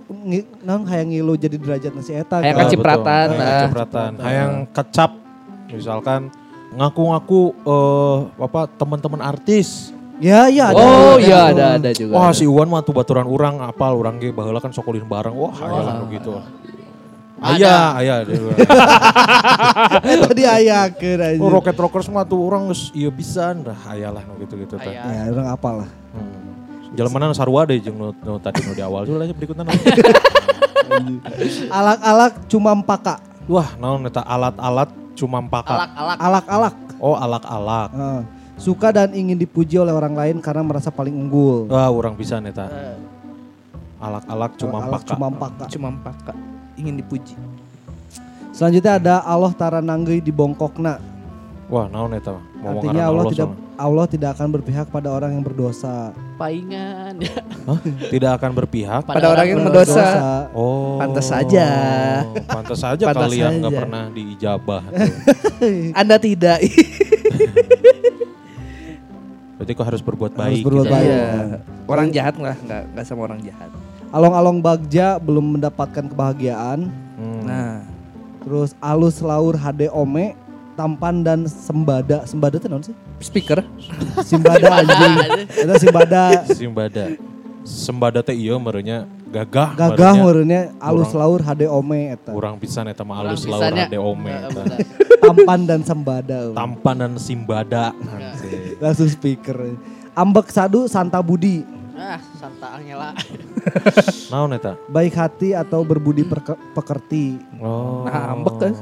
ngi- 0.06 0.46
naon 0.62 0.82
hayang 0.87 1.09
ngilu 1.11 1.35
jadi 1.35 1.56
derajat 1.59 1.92
nasi 1.92 2.14
eta. 2.14 2.38
Hayang 2.38 2.46
kan. 2.46 2.62
Ah, 2.62 2.64
kecipratan. 2.70 3.26
Hayang 3.26 3.42
nah. 3.42 3.50
kecipratan. 3.59 4.11
Hayang 4.22 4.52
kecap. 4.70 5.11
Misalkan 5.66 6.20
ngaku-ngaku 6.76 7.42
eh 7.64 8.18
apa 8.44 8.60
teman-teman 8.76 9.20
artis. 9.24 9.90
Ya 10.16 10.48
ya 10.48 10.72
ada. 10.72 10.80
Oh 10.80 11.16
ada. 11.16 11.24
iya 11.24 11.38
ada 11.52 11.64
ada 11.76 11.90
juga. 11.92 12.12
Wah 12.16 12.32
ada. 12.32 12.36
si 12.36 12.44
Iwan 12.48 12.68
mah 12.68 12.80
tuh 12.84 12.92
baturan 12.96 13.28
orang 13.28 13.60
apal 13.64 13.96
orang 13.96 14.16
ge 14.20 14.32
baheula 14.32 14.60
kan 14.60 14.72
sokolin 14.72 15.04
bareng. 15.04 15.32
Wah, 15.36 15.56
aya 15.60 15.80
oh. 16.00 16.08
gitu. 16.08 16.32
Aya, 17.36 17.76
aya. 18.00 18.14
Eh 20.08 20.16
tadi 20.24 20.42
ayakeun 20.48 21.20
aja. 21.20 21.36
Oh, 21.36 21.52
Rocket 21.52 21.76
Rockers 21.76 22.08
mah 22.08 22.24
tuh 22.24 22.40
orang 22.40 22.72
geus 22.72 22.88
ieu 22.96 23.12
pisan. 23.12 23.60
Dah 23.60 23.76
aya 23.92 24.08
lah 24.08 24.24
nu 24.24 24.40
gitu-gitu 24.40 24.80
teh. 24.80 24.88
Aya. 24.88 25.28
Ya 25.28 25.32
orang 25.36 25.48
apal 25.52 25.84
lah. 25.84 25.90
Hmm. 26.16 26.96
Jalan 26.96 27.36
sarua 27.36 27.68
deh 27.68 27.76
jeung 27.76 28.00
nu, 28.00 28.08
nu 28.24 28.40
tadi 28.40 28.64
nu 28.64 28.72
di 28.72 28.80
awal 28.80 29.04
dulu 29.04 29.20
aja 29.20 29.36
berikutnya. 29.36 29.68
Alak-alak 31.76 32.32
cuma 32.48 32.72
empaka. 32.72 33.20
Wah, 33.44 33.76
naon 33.76 34.08
eta 34.08 34.24
alat-alat 34.24 34.88
cuma 35.16 35.40
pakat. 35.42 35.74
Alak-alak. 35.88 36.16
Alak-alak. 36.20 36.74
Oh, 37.00 37.16
alak-alak. 37.16 37.90
Heeh. 37.92 38.20
Suka 38.57 38.88
dan 38.88 39.12
ingin 39.12 39.37
dipuji 39.37 39.76
oleh 39.76 39.92
orang 39.92 40.16
lain 40.16 40.37
karena 40.40 40.64
merasa 40.64 40.88
paling 40.88 41.12
unggul. 41.12 41.68
Wah, 41.68 41.92
orang 41.92 42.16
pisan 42.16 42.44
eta. 42.48 42.68
Eh, 42.68 42.96
Alak-alak 43.96 44.61
cuma 44.61 44.79
Alak 44.85 44.92
pakat. 45.00 45.09
cuma 45.16 45.26
empaka. 45.33 45.64
Cuma 45.72 45.88
paka 46.05 46.33
ingin 46.76 47.00
dipuji. 47.00 47.33
Selanjutnya 48.52 48.96
ada 48.96 49.14
Allah 49.24 49.52
tarananggeui 49.52 50.20
di 50.20 50.33
bongkokna. 50.33 51.15
Wah, 51.66 51.90
naon 51.90 52.14
eta? 52.14 52.38
Artinya 52.62 52.94
ngaran 52.94 53.11
Allah 53.11 53.24
tidak 53.26 53.48
soalnya. 53.50 53.74
Allah 53.76 54.07
tidak 54.07 54.31
akan 54.38 54.48
berpihak 54.55 54.87
pada 54.88 55.09
orang 55.11 55.31
yang 55.35 55.42
berdosa. 55.42 56.14
Paingan. 56.38 57.14
Hah? 57.66 57.81
Tidak 58.07 58.31
akan 58.38 58.50
berpihak. 58.55 59.02
Pada 59.02 59.26
orang 59.35 59.46
yang 59.50 59.61
mendosa. 59.66 60.07
Oh. 60.55 61.02
Pantes 61.02 61.26
saja. 61.26 61.66
Pantes 62.55 62.79
saja 62.79 63.05
Pantes 63.11 63.22
kalian 63.26 63.50
nggak 63.59 63.74
pernah 63.74 64.02
diijabah. 64.14 64.83
Anda 66.00 66.16
tidak. 66.22 66.62
Berarti 69.59 69.72
kok 69.74 69.87
harus 69.88 70.02
berbuat 70.05 70.33
Harus 70.38 70.61
baik. 70.61 70.62
berbuat 70.68 70.87
gitu. 70.87 70.94
baik. 70.94 71.09
Iya. 71.11 71.24
Orang 71.90 72.09
jahat 72.14 72.35
lah, 72.38 72.55
nggak 72.62 72.83
nggak 72.94 73.05
sama 73.09 73.20
orang 73.26 73.40
jahat. 73.42 73.70
Along-along 74.14 74.62
bagja 74.62 75.18
belum 75.18 75.59
mendapatkan 75.59 76.07
kebahagiaan. 76.07 76.87
Hmm. 77.18 77.42
Nah, 77.42 77.83
Terus 78.46 78.79
alus 78.79 79.18
laur 79.26 79.59
HD 79.59 79.90
ome, 79.90 80.38
tampan 80.76 81.24
dan 81.24 81.48
sembada. 81.48 82.28
Sembada 82.28 82.60
itu 82.60 82.68
naon 82.68 82.84
sih? 82.84 82.94
speaker. 83.18 83.64
Simbada 84.20 84.84
anjing. 84.84 85.14
Itu 85.64 85.74
simbada. 85.80 86.22
Simbada. 86.52 87.04
Sembada 87.66 88.20
teh 88.22 88.36
iya 88.36 88.54
merenya 88.60 89.08
gagah. 89.32 89.74
Gagah 89.74 90.12
merenya. 90.22 90.70
alus 90.78 91.10
laur 91.16 91.40
HD 91.42 91.66
ome 91.66 92.14
eta. 92.14 92.30
Urang 92.30 92.60
pisan 92.60 92.86
eta 92.86 93.02
mah 93.02 93.24
alus 93.26 93.42
laur 93.48 93.64
pisannya. 93.64 93.88
ade 93.88 93.98
ome 93.98 94.30
eta. 94.30 94.62
Tampan 95.18 95.60
dan 95.66 95.80
sembada. 95.82 96.38
Tampan 96.54 96.96
dan 97.00 97.12
simbada. 97.18 97.90
Langsung 98.78 99.08
speaker. 99.10 99.74
Ambek 100.14 100.52
sadu 100.52 100.86
Santa 100.86 101.18
Budi. 101.24 101.66
Ah, 101.96 102.20
Santa 102.36 102.76
Angela. 102.76 103.16
Naon 104.32 104.52
eta? 104.52 104.76
Baik 104.92 105.16
hati 105.16 105.56
atau 105.56 105.80
berbudi 105.80 106.28
pekerti. 106.76 107.40
Oh. 107.56 108.04
Nah, 108.04 108.36
ambek 108.36 108.54
kan. 108.60 108.72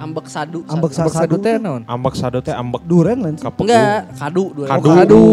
Ambek 0.00 0.26
sadu. 0.32 0.64
Ambek 0.64 0.92
sadu. 0.96 1.12
Sadu 1.12 1.36
teh 1.36 1.60
naon? 1.60 1.84
Ambek 1.84 2.14
sado 2.16 2.40
teh 2.40 2.56
ambek 2.56 2.82
Duren 2.88 3.20
lain. 3.20 3.36
Enggak, 3.36 4.16
kadu 4.16 4.44
dua. 4.56 4.66
Kadu. 4.72 4.88
Oh, 4.88 4.94
kadu. 4.96 5.24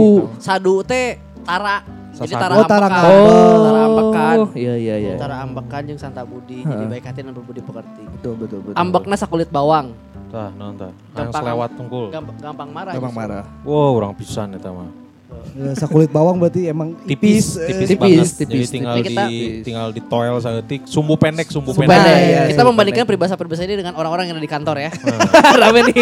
Sadu 0.43 0.73
teh 0.83 1.15
tara. 1.47 1.79
Jadi 2.17 2.33
tara 2.33 2.53
Oh, 2.57 2.65
tara 2.65 2.87
ambekan. 2.89 2.97
ngambek. 2.97 3.61
Tara 3.61 3.79
ambekan. 3.85 4.37
iya 4.57 4.73
iya 4.75 4.95
iya. 4.97 5.13
Tara 5.15 5.35
ambekan 5.45 5.81
jeung 5.85 6.01
Santa 6.01 6.25
Budi. 6.27 6.65
Jadi 6.65 6.83
baik 6.89 7.05
hati 7.05 7.21
dan 7.23 7.31
berbudi 7.31 7.61
pekerti. 7.61 8.03
Betul 8.09 8.33
betul 8.35 8.59
betul. 8.65 8.75
Ambekna 8.75 9.15
sakulit 9.15 9.47
bawang. 9.47 9.93
Tah? 10.27 10.51
Yang 10.51 10.91
Gampang. 11.15 11.39
selewat 11.39 11.69
tungkul. 11.79 12.05
Gampang, 12.11 12.35
gampang 12.43 12.69
marah. 12.73 12.91
Gampang 12.91 13.13
justru. 13.15 13.21
marah. 13.23 13.43
Wow, 13.63 13.91
orang 13.95 14.11
pisan 14.17 14.51
eta 14.51 14.69
mah. 14.75 15.06
Ya, 15.49 15.71
sakulit 15.73 16.07
bawang 16.07 16.35
berarti 16.35 16.65
emang 16.65 16.97
Tipis, 16.99 17.55
ipis. 17.55 17.57
tipis, 17.57 17.57
eh, 17.57 17.87
tipis, 17.87 17.97
banget. 17.97 18.27
tipis, 18.35 18.47
Jadi 18.59 18.73
tinggal 18.73 18.95
tipis. 18.95 19.05
di 19.05 19.13
Kita- 19.13 19.63
tinggal 19.63 19.87
di 19.89 20.01
toel 20.01 20.35
saeutik, 20.37 20.81
sumbu 20.83 21.15
pendek, 21.15 21.47
sumbu, 21.47 21.71
Sumbu 21.71 21.81
pendek. 21.83 21.97
pendek. 21.97 22.17
Iya, 22.19 22.41
Kita 22.45 22.55
sumbu 22.57 22.69
membandingkan 22.71 23.05
peribahasa-peribahasa 23.05 23.63
ini 23.63 23.75
dengan 23.75 23.93
orang-orang 23.93 24.25
yang 24.25 24.35
ada 24.35 24.43
di 24.43 24.49
kantor 24.49 24.75
ya. 24.79 24.89
Rame 25.61 25.79
nih. 25.85 25.95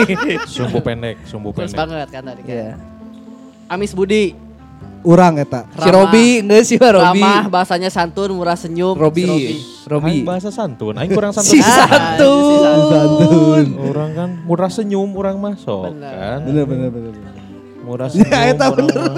Sumbu 0.45 0.79
pendek, 0.79 1.15
sumbu 1.23 1.49
Terus 1.51 1.69
pendek. 1.69 1.77
banget 1.77 2.07
kan 2.09 2.23
tadi 2.25 2.41
kan. 2.41 2.51
Iya. 2.51 2.71
Amis 3.67 3.91
Budi. 3.91 4.25
Urang 5.01 5.37
eta. 5.37 5.69
Si 5.71 5.85
Robi, 5.85 6.41
enggak 6.41 6.65
sih 6.65 6.77
Robi. 6.77 7.21
Ramah, 7.21 7.45
bahasanya 7.45 7.87
santun, 7.87 8.33
murah 8.33 8.57
senyum. 8.57 8.97
Robi. 8.97 9.21
Si 9.21 9.85
Robi. 9.85 10.09
Aing 10.11 10.25
bahasa 10.25 10.49
santun, 10.49 10.97
aing 10.97 11.13
kurang 11.13 11.29
santun. 11.29 11.45
Si 11.47 11.61
Ah, 11.61 11.85
santun. 11.85 12.57
Santun. 12.89 13.65
Orang 13.85 14.09
kan 14.11 14.29
murah 14.41 14.65
senyum, 14.67 15.13
orang 15.13 15.37
masuk 15.37 15.93
Bener. 15.93 16.09
kan. 16.09 16.39
Bener 16.41 16.65
bener 16.65 16.89
bener. 16.89 17.13
Murah 17.85 18.07
senyum. 18.11 18.33
Ya, 18.33 18.39
eta 18.49 18.65
urang 18.73 18.89
bener. 18.89 19.13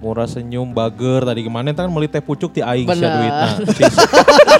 Murah 0.00 0.24
senyum, 0.24 0.72
bager. 0.72 1.28
Tadi 1.28 1.40
kemarin 1.44 1.76
kan 1.76 1.92
meuli 1.92 2.08
teh 2.08 2.24
pucuk 2.24 2.56
ti 2.56 2.64
aing 2.64 2.88
sia 2.88 3.08
duitna. 3.12 3.48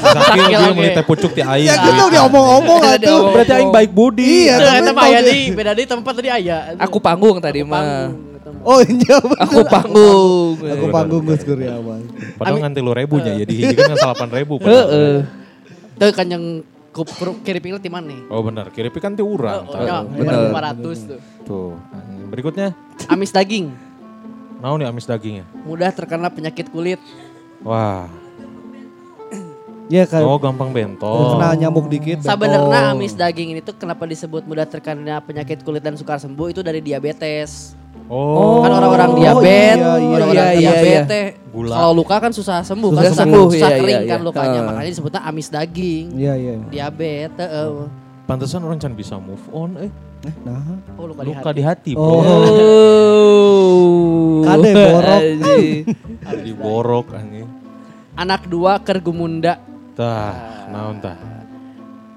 Sakil 0.00 0.44
dia 0.52 0.90
teh 1.00 1.04
pucuk 1.08 1.32
ti 1.32 1.40
aing. 1.40 1.64
Ya 1.64 1.80
gitu 1.80 2.04
dia 2.12 2.22
omong-omong 2.28 2.80
Ada 2.84 3.08
atuh. 3.08 3.32
Berarti 3.32 3.52
aing 3.56 3.72
baik 3.72 3.90
budi. 3.96 4.52
Iya, 4.52 4.84
eta 4.84 4.92
mah 4.92 5.08
aya 5.08 5.20
di 5.24 5.48
beda 5.56 5.72
di 5.72 5.88
tempat 5.88 6.12
tadi 6.12 6.28
aya. 6.28 6.76
Aku 6.76 7.00
panggung 7.00 7.40
tadi 7.40 7.64
mah. 7.64 8.12
Oh 8.60 8.84
iya 8.84 9.16
bener. 9.24 9.40
Aku 9.48 9.64
panggung. 9.64 10.60
Aku 10.60 10.86
panggung 10.92 11.22
Gus 11.24 11.40
Kuryawan. 11.40 12.04
Padahal 12.36 12.60
nganti 12.60 12.80
lu 12.84 12.92
ribu 12.92 13.16
nya 13.16 13.32
jadi 13.40 13.54
hiji 13.56 13.74
kan 13.80 13.96
salapan 13.96 14.28
ribu. 14.28 14.60
Heeh. 14.60 15.24
Tuh 15.96 16.12
kan 16.12 16.28
yang 16.28 16.44
ku- 17.00 17.08
ku- 17.08 17.40
kiri 17.40 17.58
pinggir 17.58 17.78
di 17.78 17.88
mana 17.88 18.08
nih? 18.08 18.20
Oh 18.28 18.40
benar, 18.40 18.68
kiri 18.68 18.92
kan 18.92 19.12
ti 19.12 19.20
urang. 19.20 19.64
Oh, 19.64 19.76
ya, 19.76 20.02
bener. 20.02 20.52
500 20.52 20.80
tuh. 21.06 21.18
Tuh. 21.42 21.72
Berikutnya, 22.28 22.76
Amis 23.06 23.30
daging. 23.30 23.72
naon 24.60 24.76
nih 24.76 24.86
amis 24.86 25.08
dagingnya? 25.08 25.48
Mudah 25.64 25.88
terkena 25.88 26.28
penyakit 26.28 26.68
kulit. 26.68 27.00
Wah, 27.60 28.04
Ya 29.90 30.06
kan. 30.06 30.22
oh 30.22 30.36
gampang 30.36 30.70
bentol. 30.70 31.34
Kena 31.34 31.56
nyamuk 31.56 31.88
dikit. 31.88 32.22
Sebenarnya 32.22 32.92
amis 32.92 33.12
daging 33.12 33.50
ini 33.50 33.60
tuh 33.60 33.74
kenapa 33.74 34.04
disebut 34.04 34.44
mudah 34.44 34.62
terkena 34.62 35.18
penyakit 35.18 35.60
kulit 35.60 35.80
dan 35.80 35.96
sukar 35.96 36.16
sembuh 36.16 36.46
itu 36.48 36.60
dari 36.60 36.78
diabetes. 36.78 37.74
Oh, 38.10 38.58
kan 38.58 38.74
orang-orang 38.74 39.10
Oh, 39.10 39.16
diabetes, 39.16 39.78
iya, 39.78 39.94
iya, 40.02 40.10
orang-orang 40.10 40.34
iya, 40.34 40.58
iya, 40.58 40.70
diabetes. 40.74 41.26
Gula. 41.50 41.74
Kalau 41.78 41.92
luka 41.94 42.16
kan 42.18 42.32
susah 42.34 42.58
sembuh 42.60 42.90
Susah 42.90 43.02
kan, 43.02 43.14
sembuh, 43.16 43.46
susah 43.48 43.70
iya, 43.70 43.78
kering 43.78 44.00
iya, 44.02 44.10
kan 44.10 44.18
iya. 44.18 44.26
lukanya. 44.26 44.58
Ah. 44.58 44.66
Makanya 44.66 44.90
disebutnya 44.90 45.20
amis 45.22 45.46
daging. 45.48 46.06
Iya 46.14 46.32
iya. 46.34 46.52
Diabetes. 46.66 47.48
eh. 47.48 47.86
pantesan 48.26 48.62
orang 48.62 48.78
can 48.78 48.94
bisa 48.94 49.14
move 49.14 49.42
on 49.50 49.78
eh. 49.78 49.90
Nah. 50.42 50.62
Oh 50.94 51.06
luka, 51.06 51.22
di 51.22 51.30
Luka 51.30 51.50
hati. 51.50 51.56
di 51.56 51.62
hati, 51.62 51.90
bro. 51.94 52.02
Oh. 52.02 52.22
Oh. 53.40 54.42
Kade 54.46 54.70
borok. 54.74 55.20
Di 56.46 56.52
borok 56.52 57.06
anjing. 57.14 57.48
Anak 58.12 58.46
dua 58.46 58.78
kergumunda. 58.78 59.58
Tah, 59.94 60.66
naon 60.68 60.98
tah? 60.98 61.16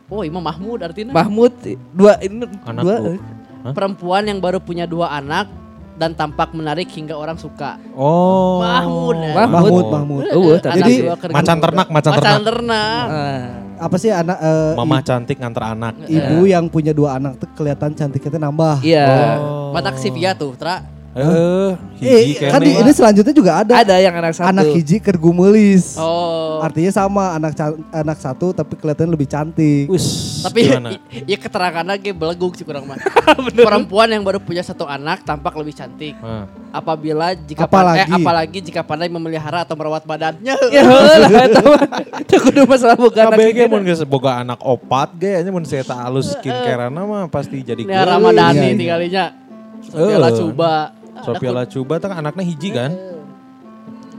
Oh 0.05 0.21
Imam 0.21 0.41
Mahmud 0.41 0.77
artinya. 0.81 1.13
Mahmud 1.13 1.53
dua 1.89 2.17
ini 2.19 2.45
Anak 2.65 2.81
dua. 2.81 2.95
lu. 2.99 3.11
eh. 3.13 3.19
Hah? 3.63 3.73
Perempuan 3.73 4.27
yang 4.27 4.37
baru 4.37 4.59
punya 4.59 4.83
dua 4.83 5.09
anak 5.09 5.47
dan 5.93 6.17
tampak 6.17 6.51
menarik 6.57 6.89
hingga 6.89 7.13
orang 7.13 7.37
suka. 7.37 7.77
Oh. 7.93 8.61
Mahmud, 8.61 9.17
eh. 9.21 9.33
Mahmud 9.33 9.85
Mahmud. 9.89 10.23
Oh, 10.33 10.57
Anak 10.57 10.75
Jadi, 10.81 10.95
macan 11.29 11.57
ternak, 11.61 11.87
macan 11.89 12.11
ternak. 12.17 12.41
ternak. 12.41 13.05
Ah. 13.09 13.41
Apa 13.83 13.95
sih 13.99 14.09
anak 14.13 14.37
eh, 14.39 14.73
Mama 14.79 15.01
cantik 15.03 15.37
nganter 15.41 15.63
anak. 15.65 15.93
ibu 16.07 16.47
yang 16.47 16.69
punya 16.71 16.95
dua 16.95 17.19
anak 17.19 17.41
tuh 17.41 17.49
kelihatan 17.57 17.91
cantiknya 17.93 18.29
tuh 18.31 18.41
nambah. 18.41 18.75
Iya. 18.81 19.37
Oh. 19.41 19.73
Mata 19.73 19.91
tuh, 20.37 20.53
Tra. 20.57 21.02
Eh, 21.13 21.69
hiji 21.99 22.41
Eh, 22.41 22.49
kan 22.49 22.57
di, 22.57 22.73
ini 22.73 22.89
selanjutnya 22.89 23.29
juga 23.31 23.61
ada. 23.61 23.77
Ada 23.77 24.01
yang 24.01 24.17
anak 24.17 24.33
satu. 24.33 24.49
Anak 24.49 24.65
hiji 24.67 24.97
kergumulis. 24.97 25.93
Oh. 25.95 26.57
Artinya 26.57 26.89
sama 26.89 27.37
anak 27.37 27.53
anak 27.87 28.17
satu 28.17 28.49
tapi 28.49 28.73
kelihatan 28.73 29.07
lebih 29.07 29.25
cantik. 29.25 29.85
Wis, 29.87 30.41
Tapi 30.41 30.73
i- 30.73 31.29
ya 31.29 31.37
keterangan 31.37 31.85
lagi 31.85 32.09
beleguk 32.09 32.57
sih 32.57 32.65
kurang 32.65 32.89
mah. 32.89 32.97
Perempuan 33.53 34.09
yang 34.09 34.25
baru 34.25 34.41
punya 34.41 34.59
satu 34.59 34.83
anak 34.83 35.21
tampak 35.21 35.53
lebih 35.53 35.71
cantik. 35.71 36.17
Hah. 36.17 36.49
Apabila 36.73 37.37
jika 37.37 37.61
Apalagi? 37.63 37.99
pan- 38.01 38.09
eh, 38.09 38.17
apalagi 38.17 38.57
jika 38.63 38.81
pandai 38.81 39.05
memelihara 39.05 39.61
atau 39.61 39.77
merawat 39.77 40.01
badannya. 40.03 40.57
Ya 40.73 40.81
lah 40.89 41.45
eta 41.45 41.61
mah. 41.61 41.81
Teu 42.25 42.41
kudu 42.41 42.65
masalah 42.65 42.97
bukan 42.97 43.21
anak 43.23 43.37
kita. 43.53 43.69
mun 43.69 43.85
geus 43.85 44.01
boga 44.01 44.41
anak 44.41 44.57
opat 44.59 45.13
ge 45.13 45.37
nya 45.37 45.53
mun 45.53 45.61
saya 45.61 45.85
tak 45.85 46.01
halus 46.01 46.33
skincare 46.33 46.89
mah 46.89 47.29
pasti 47.29 47.61
jadi 47.61 47.77
geulis. 47.79 48.01
Ramadhani 48.01 48.57
Iya, 48.57 48.65
iya. 48.65 48.73
tinggalinya. 48.73 49.25
Eh. 49.29 49.85
Sopiala 49.85 50.29
coba. 50.31 50.73
Sophia 51.21 51.53
Lacuba 51.53 51.95
kan 51.97 52.11
anaknya 52.15 52.43
hiji 52.43 52.69
kan? 52.71 52.89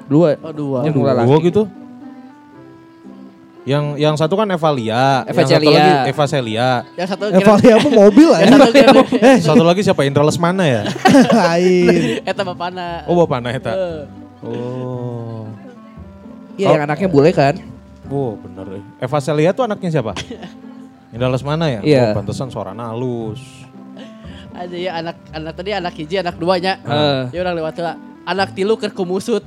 Dua. 0.06 0.38
Oh 0.38 0.52
dua. 0.52 0.78
Yang 0.86 0.94
dua. 0.94 1.10
Dua 1.18 1.38
gitu. 1.40 1.62
Yang 3.64 3.84
yang 3.96 4.12
satu 4.12 4.36
kan 4.36 4.44
Evalia, 4.46 5.24
Eva 5.24 5.40
yang 5.40 5.48
satu 5.48 5.52
Celia. 5.56 5.72
lagi 5.72 5.92
Eva 6.12 6.24
Celia. 6.28 6.68
Yang 7.00 7.08
satu 7.16 7.24
Eh, 7.32 7.40
Valia 7.40 7.72
apa 7.74 7.88
mobil 7.88 8.28
Yang 8.36 8.44
ya? 8.44 8.52
satu 8.52 8.68
kira 8.70 8.92
Eh, 9.32 9.36
satu 9.40 9.62
lagi 9.64 9.80
siapa? 9.80 10.04
Indra 10.04 10.20
Lesmana 10.20 10.64
ya? 10.68 10.82
Lain. 11.40 12.20
eta 12.22 12.42
bapana. 12.44 13.08
Oh, 13.08 13.16
bapakna 13.16 13.48
eta. 13.50 13.72
Eh. 13.72 14.04
Oh. 14.44 15.48
Iya 16.54 16.76
yang 16.76 16.84
anaknya 16.84 17.08
bule 17.08 17.32
kan. 17.32 17.56
Oh, 18.06 18.36
bener. 18.36 18.68
eh. 18.78 18.82
Eva 19.00 19.16
Celia 19.18 19.56
tuh 19.56 19.64
anaknya 19.64 19.88
siapa? 19.90 20.12
Indra 21.08 21.32
Lesmana 21.32 21.64
ya? 21.66 21.80
Iya. 21.80 22.04
Oh, 22.12 22.20
pantesan 22.20 22.52
suaranya 22.52 22.92
halus. 22.92 23.63
Ada 24.54 24.76
ya 24.78 24.90
anak 25.02 25.18
anak 25.34 25.52
tadi 25.58 25.70
anak 25.74 25.94
hiji 25.98 26.14
anak 26.22 26.38
duanya. 26.38 26.78
Heeh. 26.86 27.34
Ya 27.34 27.42
orang 27.42 27.58
lewat 27.58 27.74
lah. 27.82 27.98
Anak 28.22 28.54
tilu 28.54 28.78
keur 28.78 28.94
kumusut. 28.94 29.42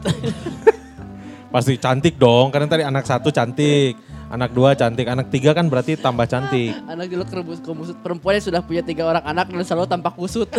Pasti 1.53 1.79
cantik 1.79 2.19
dong, 2.19 2.51
karena 2.51 2.67
tadi 2.67 2.83
anak 2.83 3.07
satu 3.07 3.31
cantik. 3.31 3.95
Anak 4.27 4.51
dua 4.51 4.75
cantik, 4.75 5.07
anak 5.07 5.31
tiga 5.31 5.55
kan 5.55 5.71
berarti 5.71 5.95
tambah 5.95 6.27
cantik. 6.27 6.75
anak 6.91 7.07
tilu 7.07 7.23
keur 7.23 7.41
kumusut. 7.63 7.95
Perempuan 8.03 8.35
yang 8.35 8.45
sudah 8.51 8.59
punya 8.59 8.83
tiga 8.83 9.07
orang 9.07 9.23
anak 9.23 9.47
dan 9.47 9.63
selalu 9.63 9.87
tampak 9.87 10.11
kusut. 10.19 10.51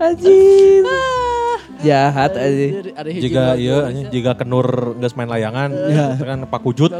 Anjing. 0.00 0.84
Jahat 1.80 2.32
anjing. 2.36 2.92
Ada 2.92 3.08
hiji 3.08 3.24
Jika 3.24 3.56
iya, 3.56 3.88
jika 4.12 4.32
kenur 4.36 4.96
geus 5.00 5.16
main 5.16 5.28
layangan, 5.28 5.72
itu 5.72 6.24
kan 6.24 6.44
Pak 6.44 6.60
Kujut. 6.60 6.92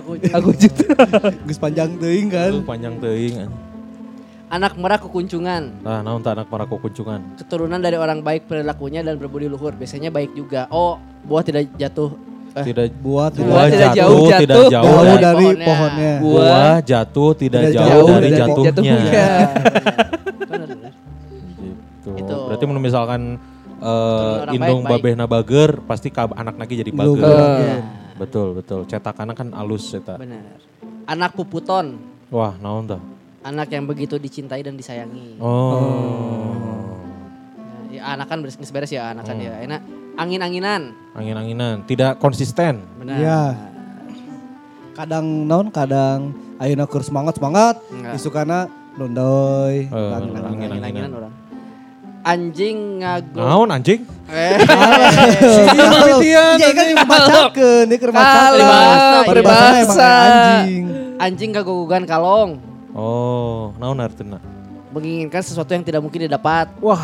Gus 1.45 1.61
panjang 1.61 1.97
teuing 2.01 2.29
kan. 2.33 2.53
Panjang 2.65 2.97
teuing. 2.97 3.45
Anak 4.51 4.75
merah 4.75 4.99
kekuncungan. 4.99 5.63
Nah, 5.87 6.03
naon 6.03 6.27
tah 6.27 6.35
anak 6.35 6.51
para 6.51 6.67
kuncungan. 6.67 7.39
Keturunan 7.39 7.79
dari 7.79 7.95
orang 7.95 8.19
baik 8.19 8.51
perilakunya 8.51 8.99
dan 9.07 9.15
berbudi 9.15 9.47
luhur. 9.47 9.71
Biasanya 9.79 10.11
baik 10.11 10.35
juga. 10.35 10.67
Oh, 10.75 10.99
buah 11.23 11.47
tidak 11.47 11.71
jatuh 11.79 12.11
tidak 12.51 12.91
Buah 12.99 13.31
buah 13.31 13.31
tidak 13.31 13.47
Buah 13.47 13.67
tidak 13.71 13.91
jatuh, 13.95 13.95
jauh 13.95 14.27
tidak 14.27 14.39
jatuh. 14.43 14.67
jauh, 14.67 14.85
jauh 14.91 15.03
dari, 15.07 15.23
dari 15.23 15.47
pohonnya. 15.47 15.67
pohonnya. 15.71 16.13
buah 16.19 16.77
jatuh 16.83 17.31
tidak, 17.39 17.61
Tidak 17.63 17.75
jauh, 17.79 17.87
jauh 17.87 18.09
dari 18.11 18.19
dari 18.27 18.39
jatuhnya. 18.43 18.67
jatuhnya. 18.75 18.97
Gitu. 22.01 22.11
Itu. 22.17 22.37
Berarti 22.51 22.65
misalkan 22.67 23.21
eh, 23.79 24.35
orang 24.43 24.55
indung 24.57 24.81
baik-baik. 24.83 25.03
babehna 25.15 25.25
bager 25.31 25.71
pasti 25.87 26.09
anak 26.11 26.55
lagi 26.59 26.75
jadi 26.75 26.91
bager. 26.91 27.23
bager. 27.23 27.79
Betul, 28.19 28.49
betul. 28.59 28.81
Cetakannya 28.85 29.35
kan 29.39 29.49
alus 29.55 29.95
eta. 29.95 30.19
Benar. 30.19 30.59
Anak 31.09 31.35
puputon, 31.35 31.99
Wah, 32.31 32.55
naon 32.63 32.87
tah? 32.87 33.03
Anak 33.41 33.69
yang 33.69 33.85
begitu 33.85 34.17
dicintai 34.17 34.61
dan 34.61 34.77
disayangi. 34.77 35.41
Oh. 35.41 36.93
Ya, 37.91 38.15
anak 38.15 38.29
kan 38.29 38.39
beres 38.41 38.57
beres 38.57 38.89
ya, 38.89 39.11
anak 39.11 39.25
kan 39.25 39.37
Hmm. 39.37 39.45
ya. 39.45 39.55
Enak 39.61 39.81
angin-anginan. 40.15 40.83
Angin-anginan, 41.13 41.83
tidak 41.85 42.17
konsisten. 42.19 42.85
Benar. 42.97 43.17
Iya. 43.17 43.43
Kadang 44.93 45.27
naon 45.49 45.69
kadang 45.69 46.31
ayeuna 46.57 46.85
keur 46.85 47.01
semangat 47.01 47.35
semangat 47.35 47.81
Enggak. 47.89 48.15
isukana 48.15 48.69
nondoy. 48.95 49.89
Eh, 49.89 50.11
angin-angin. 50.13 50.45
angin. 50.45 50.69
Angin-anginan 50.71 51.13
orang. 51.15 51.33
Anjing 52.21 52.77
ngago. 53.01 53.41
Naon 53.41 53.69
anjing? 53.71 54.01
Eh, 54.29 54.61
Iya 56.21 56.69
kan 56.71 56.85
yang 56.85 56.99
membacakeun, 57.01 57.85
dia 57.89 57.97
keur 57.97 58.13
macakeun. 58.13 58.61
Peribahasa, 58.61 59.25
Peribahasa 59.25 59.65
emang 59.73 59.97
peribahasa. 59.97 60.11
anjing. 60.61 60.85
anjing 61.17 61.51
gagogogan 61.51 62.05
kalong. 62.05 62.51
Oh, 62.95 63.71
naon 63.79 64.03
artinya? 64.03 64.43
Menginginkan 64.91 65.43
sesuatu 65.43 65.71
yang 65.71 65.87
tidak 65.87 66.03
mungkin 66.03 66.27
didapat. 66.27 66.67
Wah, 66.83 66.99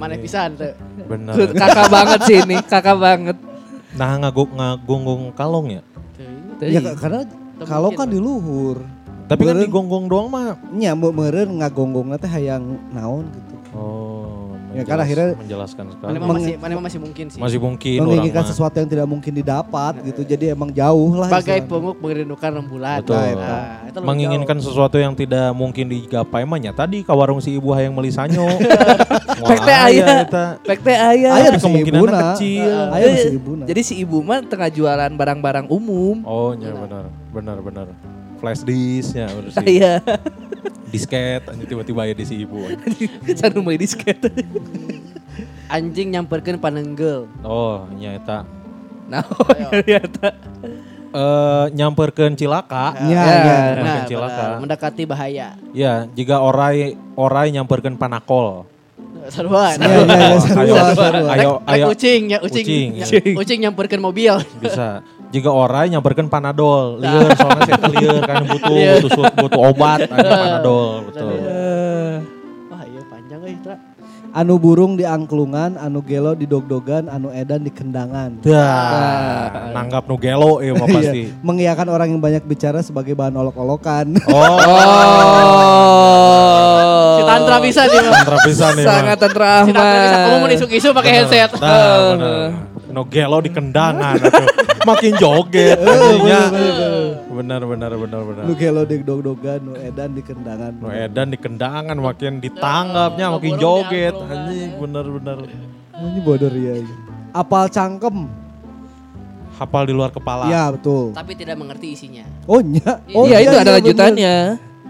Mana 0.00 0.16
pisan 0.16 0.56
tuh. 0.56 0.72
Bener. 1.04 1.52
kakak 1.52 1.88
banget 1.92 2.20
sih 2.24 2.36
ini, 2.40 2.56
kakak 2.64 2.96
banget. 2.96 3.36
Nah, 3.92 4.16
ngaguk 4.16 4.48
ngagonggong 4.56 5.36
kalong 5.36 5.68
ya. 5.68 5.82
Ya 6.62 6.94
karena 6.96 7.28
kalau 7.68 7.92
kan 7.92 8.08
di 8.08 8.16
luhur. 8.16 8.80
Tapi 9.28 9.48
kan 9.48 9.56
digonggong 9.60 10.06
doang 10.08 10.28
mah. 10.28 10.56
Nya 10.72 10.92
meureun 10.96 11.60
ngagonggongna 11.60 12.16
teh 12.20 12.28
hayang 12.28 12.76
naon 12.92 13.28
gitu. 13.32 13.54
Oh, 13.72 14.01
Ya, 14.72 14.82
kan 14.82 14.96
menjelas- 14.96 15.04
akhirnya- 15.04 15.36
menjelaskan 15.36 15.84
sekali. 15.92 16.10
Mana 16.12 16.26
masih 16.32 16.54
mana 16.56 16.72
masih 16.80 16.98
mungkin 17.00 17.24
sih. 17.28 17.40
Masih 17.40 17.58
mungkin 17.60 17.98
orang 18.00 18.08
Menginginkan 18.08 18.44
sesuatu 18.48 18.76
yang 18.80 18.88
tidak 18.88 19.06
mungkin 19.06 19.32
didapat 19.36 19.92
gitu. 20.02 20.20
Jadi 20.24 20.44
emang 20.50 20.70
jauh 20.72 21.12
lah. 21.16 21.28
Bagai 21.28 21.60
penguk 21.68 21.96
merindukan 22.00 22.50
rembulan. 22.56 22.98
Betul. 23.04 23.16
Nah, 23.36 23.84
itu 23.84 23.98
lebih 24.00 24.08
menginginkan 24.08 24.56
sesuatu 24.58 24.96
yang 24.96 25.12
tidak 25.12 25.52
mungkin 25.52 25.86
digapai 25.92 26.42
mah 26.48 26.58
tadi 26.72 27.04
ka 27.04 27.12
warung 27.12 27.38
si 27.44 27.54
ibu 27.54 27.70
hayang 27.76 27.92
meuli 27.92 28.08
sanyo. 28.10 28.48
Pek 29.42 29.58
teh 29.58 29.74
Wah, 29.74 29.88
aya. 29.90 30.06
eta. 30.22 30.44
Pek 30.62 30.80
teh 30.80 30.96
aya. 30.96 31.30
Aya 31.34 31.48
Tapi 31.50 31.58
si 31.58 31.82
kecil. 31.82 32.76
Aya 32.94 33.06
si 33.18 33.28
ibuna. 33.34 33.64
Jadi 33.66 33.80
si 33.82 33.94
ibu 33.98 34.18
mah 34.22 34.40
tengah 34.46 34.70
jualan 34.70 35.10
barang-barang 35.12 35.66
umum. 35.66 36.22
Oh, 36.22 36.54
nya 36.54 36.70
benar. 36.70 37.04
Benar 37.34 37.58
benar. 37.58 37.86
Flash 38.42 38.66
disk 38.66 39.14
nya 39.14 39.30
bener 39.30 39.50
sih. 39.54 39.66
Iya. 39.78 40.02
Disket 40.90 41.46
anjing 41.46 41.64
tiba-tiba 41.64 42.02
aya 42.02 42.12
di 42.12 42.26
si 42.26 42.42
ibu. 42.42 42.66
Sanu 43.32 43.62
mah 43.62 43.72
disket. 43.74 44.18
Anjing 45.68 46.12
nyamperkeun 46.12 46.58
panenggel. 46.58 47.30
Oh, 47.40 47.86
nya 47.94 48.12
eta. 48.12 48.44
Nah, 49.06 49.22
ternyata. 49.70 50.34
Eh 51.12 51.66
nyamperkeun 51.76 52.32
cilaka. 52.32 52.96
Ya, 53.04 53.20
Ya. 53.20 53.24
ya. 53.44 53.56
Nah, 53.76 53.98
cilaka. 54.08 54.32
benar. 54.32 54.58
mendekati 54.58 55.02
bahaya. 55.04 55.48
Ya, 55.70 56.08
jika 56.08 56.40
orai 56.40 56.96
orai 57.12 57.52
nyamperkeun 57.52 58.00
panakol. 58.00 58.64
Sarua. 59.28 59.76
Ya, 59.76 59.86
ya, 59.86 60.00
ya, 60.08 60.40
sarua, 60.40 60.64
Ayo, 60.64 60.80
ayo, 61.28 61.50
Rek 61.60 61.68
ayo, 61.68 61.86
ucing 61.92 62.22
ya, 62.26 62.38
ucing. 62.40 62.64
Ucing, 62.64 62.88
Ya, 62.96 63.04
ya. 63.06 63.36
Ucing 63.36 63.58
nyamperkeun 63.60 64.00
mobil. 64.00 64.40
bisa. 64.58 65.04
Jika 65.32 65.48
orai 65.48 65.88
nyamperkeun 65.88 66.28
panadol, 66.28 67.00
lieur 67.00 67.32
soalnya 67.32 67.64
saya 67.66 67.88
lieur 67.88 68.20
kan 68.20 68.44
butuh 68.44 68.68
Lieur. 68.70 69.00
butuh 69.00 69.24
butuh 69.32 69.60
obat 69.64 70.04
ada 70.04 70.28
panadol, 70.28 71.08
betul. 71.08 71.32
Wah, 72.68 72.84
iya 72.84 73.00
panjang 73.08 73.40
euy, 73.40 73.56
Tra. 73.64 73.76
Anu 74.32 74.56
burung 74.56 74.96
di 74.96 75.04
angklungan, 75.04 75.76
anu 75.76 76.00
gelo 76.00 76.32
di 76.32 76.44
dogdogan, 76.44 77.04
anu 77.04 77.28
edan 77.28 77.60
di 77.60 77.68
kendangan. 77.68 78.40
Dah, 78.40 79.72
nanggap 79.72 80.04
nu 80.04 80.16
gelo 80.16 80.60
ieu 80.60 80.72
mah 80.72 80.88
pasti. 80.88 81.28
Iya, 81.28 81.36
Mengiyakan 81.40 81.88
orang 81.88 82.08
yang 82.12 82.20
banyak 82.20 82.44
bicara 82.44 82.80
sebagai 82.80 83.12
bahan 83.12 83.32
olok-olokan. 83.34 84.16
Oh, 84.28 84.56
Oh. 84.56 86.11
Tantra 87.32 87.56
bisa 87.58 87.82
nih. 87.88 87.98
Bang. 87.98 88.12
tantra 88.12 88.36
pisan 88.44 88.72
nih. 88.76 88.84
Sangat 88.84 89.16
tentra 89.16 89.52
Si 89.64 89.72
Tantra 89.72 90.00
bisa 90.04 90.16
kamu 90.20 90.36
mau 90.36 90.48
isu-isu 90.52 90.88
pakai 90.92 91.12
headset. 91.16 91.50
Nah, 91.56 91.98
bener. 92.12 92.48
Nu 92.92 93.02
gelo 93.08 93.38
di 93.40 93.50
kendangan. 93.50 94.16
Makin 94.90 95.12
joget 95.16 95.78
anjingnya. 95.78 96.42
Benar 97.30 97.62
benar 97.64 97.90
benar 97.94 98.20
benar. 98.26 98.42
Anu 98.44 98.54
gelo 98.58 98.82
di 98.82 98.98
dogdogan, 99.00 99.62
anu 99.62 99.72
edan 99.78 100.10
di 100.12 100.22
kendangan. 100.26 100.72
Nu 100.74 100.90
edan 100.90 101.26
di 101.30 101.38
kendangan 101.38 101.96
makin 102.02 102.42
ditanggapnya 102.42 103.26
makin 103.30 103.54
joget 103.62 104.12
anjing 104.12 104.74
bener 104.76 105.06
bener. 105.06 105.38
Ini 105.96 106.20
bodoh 106.26 106.50
ya. 106.50 106.82
Apal 107.30 107.70
cangkem. 107.70 108.26
Hafal 109.54 109.86
di 109.86 109.94
luar 109.94 110.10
kepala. 110.10 110.50
Ya 110.50 110.66
betul. 110.74 111.14
Tapi 111.14 111.32
tidak 111.38 111.54
mengerti 111.54 111.94
isinya. 111.94 112.26
Oh 112.50 112.58
nya. 112.58 112.98
Oh, 113.14 113.22
Iya 113.28 113.38
itu 113.38 113.54
ada 113.54 113.70
bener. 113.70 113.74
lanjutannya. 113.78 114.36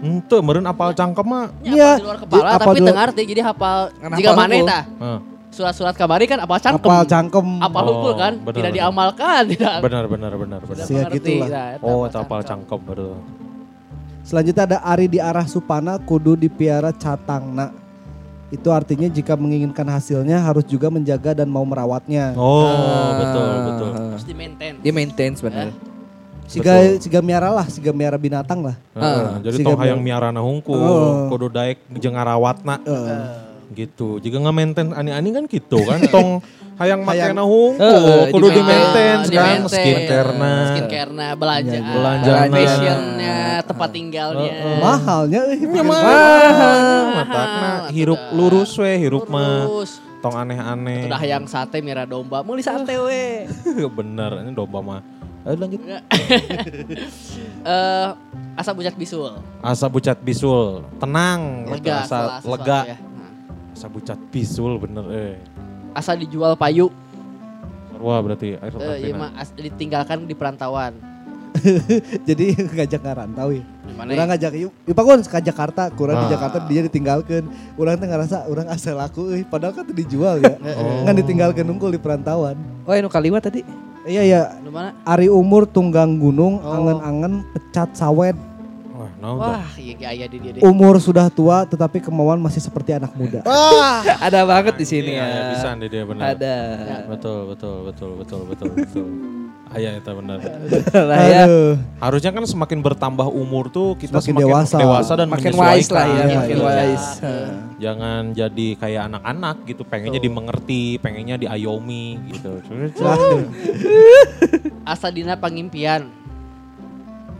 Ente 0.03 0.37
meureun 0.37 0.67
apal 0.67 0.91
cangkem 0.91 1.23
mah. 1.23 1.47
Iya. 1.63 1.95
Hafal 1.95 1.97
di 1.97 2.03
luar 2.03 2.17
kepala 2.19 2.43
Di- 2.43 2.59
tapi 2.59 2.77
di- 2.77 2.91
ngarti 2.91 3.21
jadi 3.23 3.41
hafal 3.41 3.79
jika 4.19 4.31
mana. 4.35 4.55
Heeh. 4.59 5.19
Surat-surat 5.53 5.93
kamari 5.93 6.25
kan 6.25 6.41
apal 6.41 6.59
cangkem. 6.59 6.83
Apal 6.83 7.03
cangkem. 7.05 7.47
Apal 7.61 7.83
Oh, 7.83 7.89
hukum 7.95 8.13
kan 8.17 8.33
benar, 8.35 8.55
tidak 8.57 8.71
diamalkan, 8.73 9.41
tidak. 9.47 9.75
Benar 9.79 10.03
benar 10.05 10.31
benar 10.35 10.59
benar. 10.59 10.83
Sia. 10.83 11.05
Nah, 11.05 11.13
eta 11.13 11.79
Oh, 11.79 12.03
apal 12.03 12.09
itu 12.09 12.17
apal 12.19 12.39
cangkem 12.43 12.79
betul. 12.83 13.15
Selanjutnya 14.23 14.63
ada 14.65 14.77
Ari 14.81 15.07
di 15.07 15.19
arah 15.19 15.45
Supana 15.45 15.95
kudu 15.97 16.33
dipiara 16.33 16.91
catangna. 16.91 17.71
Itu 18.49 18.69
artinya 18.69 19.05
jika 19.07 19.33
menginginkan 19.33 19.85
hasilnya 19.87 20.37
harus 20.37 20.61
juga 20.63 20.87
menjaga 20.87 21.33
dan 21.33 21.47
mau 21.47 21.63
merawatnya. 21.63 22.33
Oh, 22.33 22.65
Ah. 22.65 23.11
betul 23.17 23.47
betul. 23.63 23.89
Harus 24.09 24.25
di 24.25 24.33
maintain. 24.33 24.73
Dia 24.79 24.91
maintain 24.91 25.31
sebenarnya. 25.31 25.73
Siga 26.53 26.73
siga 27.01 27.19
miara 27.19 27.49
lah, 27.49 27.65
siga 27.65 27.89
miara 27.89 28.13
binatang 28.13 28.61
lah. 28.61 28.77
Heeh, 28.93 29.25
jadi 29.41 29.57
Siga 29.57 29.67
tong 29.73 29.79
hayang 29.81 29.99
miarana 29.99 30.37
hungkul, 30.37 30.77
Oh. 30.77 31.25
kudu 31.33 31.49
daek 31.49 31.81
jeung 31.97 32.13
ngarawatna. 32.13 32.77
Heeh. 32.85 33.21
Gitu. 33.73 34.21
Jika 34.21 34.37
nggak 34.37 34.53
maintain 34.53 34.89
ani-ani 34.93 35.33
kan 35.33 35.49
gitu 35.49 35.81
kan 35.81 35.97
tong 36.13 36.45
hayang 36.77 37.01
makena 37.01 37.41
hungkul, 37.41 37.81
Heeh, 37.81 38.21
kudu 38.29 38.47
di 38.53 38.61
maintain 38.61 39.17
kan 39.25 39.65
skincare-na. 39.65 40.53
Skincare-na, 40.77 41.27
belanja, 41.33 41.79
Belanjana. 41.81 42.53
fashionnya, 42.53 43.37
tempat 43.65 43.89
tinggalnya. 43.89 44.53
Mahalnya 44.77 45.39
euy. 45.49 45.57
Ya 45.73 45.81
mah. 45.81 46.01
Matakna 47.13 47.71
hirup 47.89 48.21
lurus 48.29 48.77
we, 48.77 48.93
hirup 49.01 49.25
mah 49.25 49.65
tong 50.21 50.37
aneh-aneh. 50.37 51.09
Udah 51.09 51.17
hayang 51.17 51.49
sate 51.49 51.81
mira 51.81 52.05
domba, 52.05 52.45
meuli 52.45 52.61
sate 52.61 52.93
we. 53.01 53.49
Bener, 53.97 54.45
ini 54.45 54.53
domba 54.53 54.79
mah. 54.85 55.01
Ayo 55.43 55.55
lanjut. 55.57 55.81
Eh, 57.63 58.09
asa 58.53 58.75
bujat 58.75 58.91
bisul. 58.93 59.39
Asa 59.59 59.87
bucat 59.87 60.19
bisul, 60.19 60.83
tenang. 60.99 61.63
Lega 61.65 62.03
Asa 62.03 62.43
sesuatu 62.43 62.51
lega. 62.53 62.79
ya. 62.85 62.97
Nah. 62.99 63.31
Asa 63.71 63.87
bucat 63.87 64.19
bisul 64.27 64.73
bener 64.77 65.05
eh. 65.09 65.35
Asa 65.93 66.11
dijual 66.13 66.51
payu. 66.53 66.91
Wah 67.95 68.19
berarti 68.19 68.59
air 68.59 68.73
Eh, 68.75 68.97
iya 69.01 69.15
mah 69.15 69.31
as- 69.33 69.55
ditinggalkan 69.55 70.27
di 70.27 70.35
perantauan. 70.35 70.91
Jadi 72.27 72.51
ngajak 72.57 72.99
ngarantau 72.99 73.55
ya. 73.55 73.63
Gimana 73.85 74.09
Orang 74.11 74.27
ya? 74.27 74.31
ngajak 74.35 74.51
yuk, 74.57 74.71
yuk 74.83 74.91
Pak 74.91 75.05
Gun 75.05 75.21
ke 75.21 75.37
Jakarta, 75.39 75.83
kurang 75.89 76.17
di 76.19 76.27
Ah. 76.27 76.31
Jakarta 76.35 76.57
dia 76.67 76.81
ditinggalkan. 76.83 77.47
Orang 77.79 77.95
tuh 77.95 78.07
ngerasa 78.07 78.37
orang 78.45 78.67
asal 78.67 78.99
laku 78.99 79.31
euy, 79.31 79.47
padahal 79.47 79.71
kan 79.73 79.87
dijual 79.87 80.43
ya. 80.43 80.59
Oh. 80.75 80.99
Ngan 81.07 81.15
ditinggalkan 81.15 81.63
nungkul 81.63 81.89
di 81.89 82.01
perantauan. 82.01 82.59
Oh 82.83 82.91
anu 82.91 83.07
kaliwat 83.07 83.47
tadi. 83.47 83.63
Iya 84.03 84.23
ya, 84.27 84.41
Lu 84.59 84.71
mana? 84.71 84.91
Ari 85.07 85.31
umur 85.31 85.63
tunggang 85.63 86.19
gunung, 86.19 86.59
Oh. 86.59 86.75
angen-angen 86.75 87.47
pecat 87.55 87.95
sawed. 87.95 88.35
Wah, 88.93 89.09
tah? 89.09 89.33
Wah, 89.35 89.67
iya 89.79 89.95
iya 89.97 90.07
aya 90.11 90.25
di 90.27 90.37
dia 90.37 90.51
deh. 90.53 90.61
Umur 90.61 90.99
sudah 90.99 91.31
tua 91.31 91.63
tetapi 91.63 92.03
kemauan 92.03 92.37
masih 92.37 92.59
seperti 92.59 92.93
anak 92.93 93.15
muda. 93.15 93.41
Ada 94.19 94.43
banget 94.43 94.75
di 94.77 94.85
sini 94.85 95.15
Iya, 95.15 95.23
ya. 95.23 95.27
iya, 95.27 95.41
bisa 95.55 95.67
nih 95.73 95.87
dia 95.89 96.03
benar. 96.03 96.23
Ada. 96.35 96.55
Betul, 97.09 97.39
betul, 97.49 97.75
betul, 97.87 98.09
betul, 98.19 98.39
betul, 98.45 98.69
betul. 98.75 99.07
Aya 99.73 99.97
itu 99.97 100.05
benar. 100.05 100.37
Lah 100.93 101.17
ya. 101.33 101.43
Aduh. 101.43 101.73
Harusnya 101.97 102.29
kan 102.29 102.45
semakin 102.45 102.79
bertambah 102.79 103.25
umur 103.25 103.67
tuh 103.67 103.97
kita 103.97 104.21
Semakin 104.21 104.33
semakin 104.37 104.79
dewasa. 104.79 105.13
dan 105.13 105.27
Makin 105.29 105.53
wise 105.53 105.89
lah 105.89 106.05
ya, 106.05 106.13
Iya, 106.13 106.37
makin 106.37 106.57
iya. 106.57 106.63
wise. 106.63 107.09
Jangan 107.77 108.21
jadi 108.31 108.67
kayak 108.77 109.01
anak-anak 109.11 109.55
gitu, 109.65 109.81
pengennya 109.83 110.17
dimengerti, 110.17 110.97
pengennya 110.97 111.35
diayomi 111.35 112.21
gitu. 112.31 112.61
Asa 114.83 115.09
dina 115.09 115.35
pangimpian. 115.35 116.07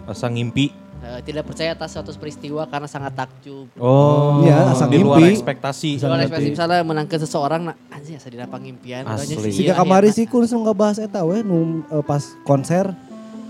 Asa 0.04 0.28
ngimpi. 0.28 0.83
Eh, 1.04 1.20
tidak 1.22 1.44
percaya 1.44 1.76
atas 1.76 1.92
suatu 1.92 2.16
peristiwa 2.16 2.64
karena 2.64 2.88
sangat 2.88 3.12
takjub. 3.14 3.68
Oh, 3.76 4.40
Iya, 4.42 4.72
asa 4.72 4.88
di 4.88 4.96
luar 4.98 5.20
ngimpi. 5.20 5.36
ekspektasi. 5.36 6.00
Kalau 6.00 6.16
Sangat 6.16 6.24
ekspektasi 6.24 6.48
di- 6.48 6.54
misalnya 6.56 6.80
menangkan 6.82 7.20
seseorang, 7.20 7.62
nah 7.62 7.76
anjing 7.92 8.16
asa 8.16 8.32
dina 8.32 8.48
pangimpian. 8.48 9.04
Asli. 9.04 9.52
Iya, 9.60 9.76
kamari 9.76 10.08
akhirna- 10.08 10.16
sih 10.16 10.26
kun 10.26 10.40
langsung 10.42 10.64
ngebahas 10.64 10.98
eta 10.98 11.20
we 11.22 11.44
nu 11.44 11.60
eh, 11.86 12.00
pas 12.02 12.24
konser 12.42 12.88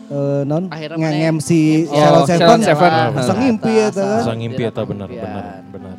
eh, 0.10 0.42
non 0.44 0.66
Akhirnya 0.68 0.98
ngem 0.98 1.14
mana- 1.32 1.46
si 1.46 1.86
Oh, 1.86 1.94
Sharon 1.94 2.26
Seven 2.26 2.60
Seven. 2.60 2.92
Asa 3.14 3.34
ngimpi 3.36 3.72
ya 3.72 3.86
eta 3.88 4.02
kan. 4.02 4.20
Asa 4.20 4.34
ngimpi 4.34 4.62
eta 4.64 4.82
bener, 4.84 5.08
bener, 5.08 5.46
bener. 5.70 5.96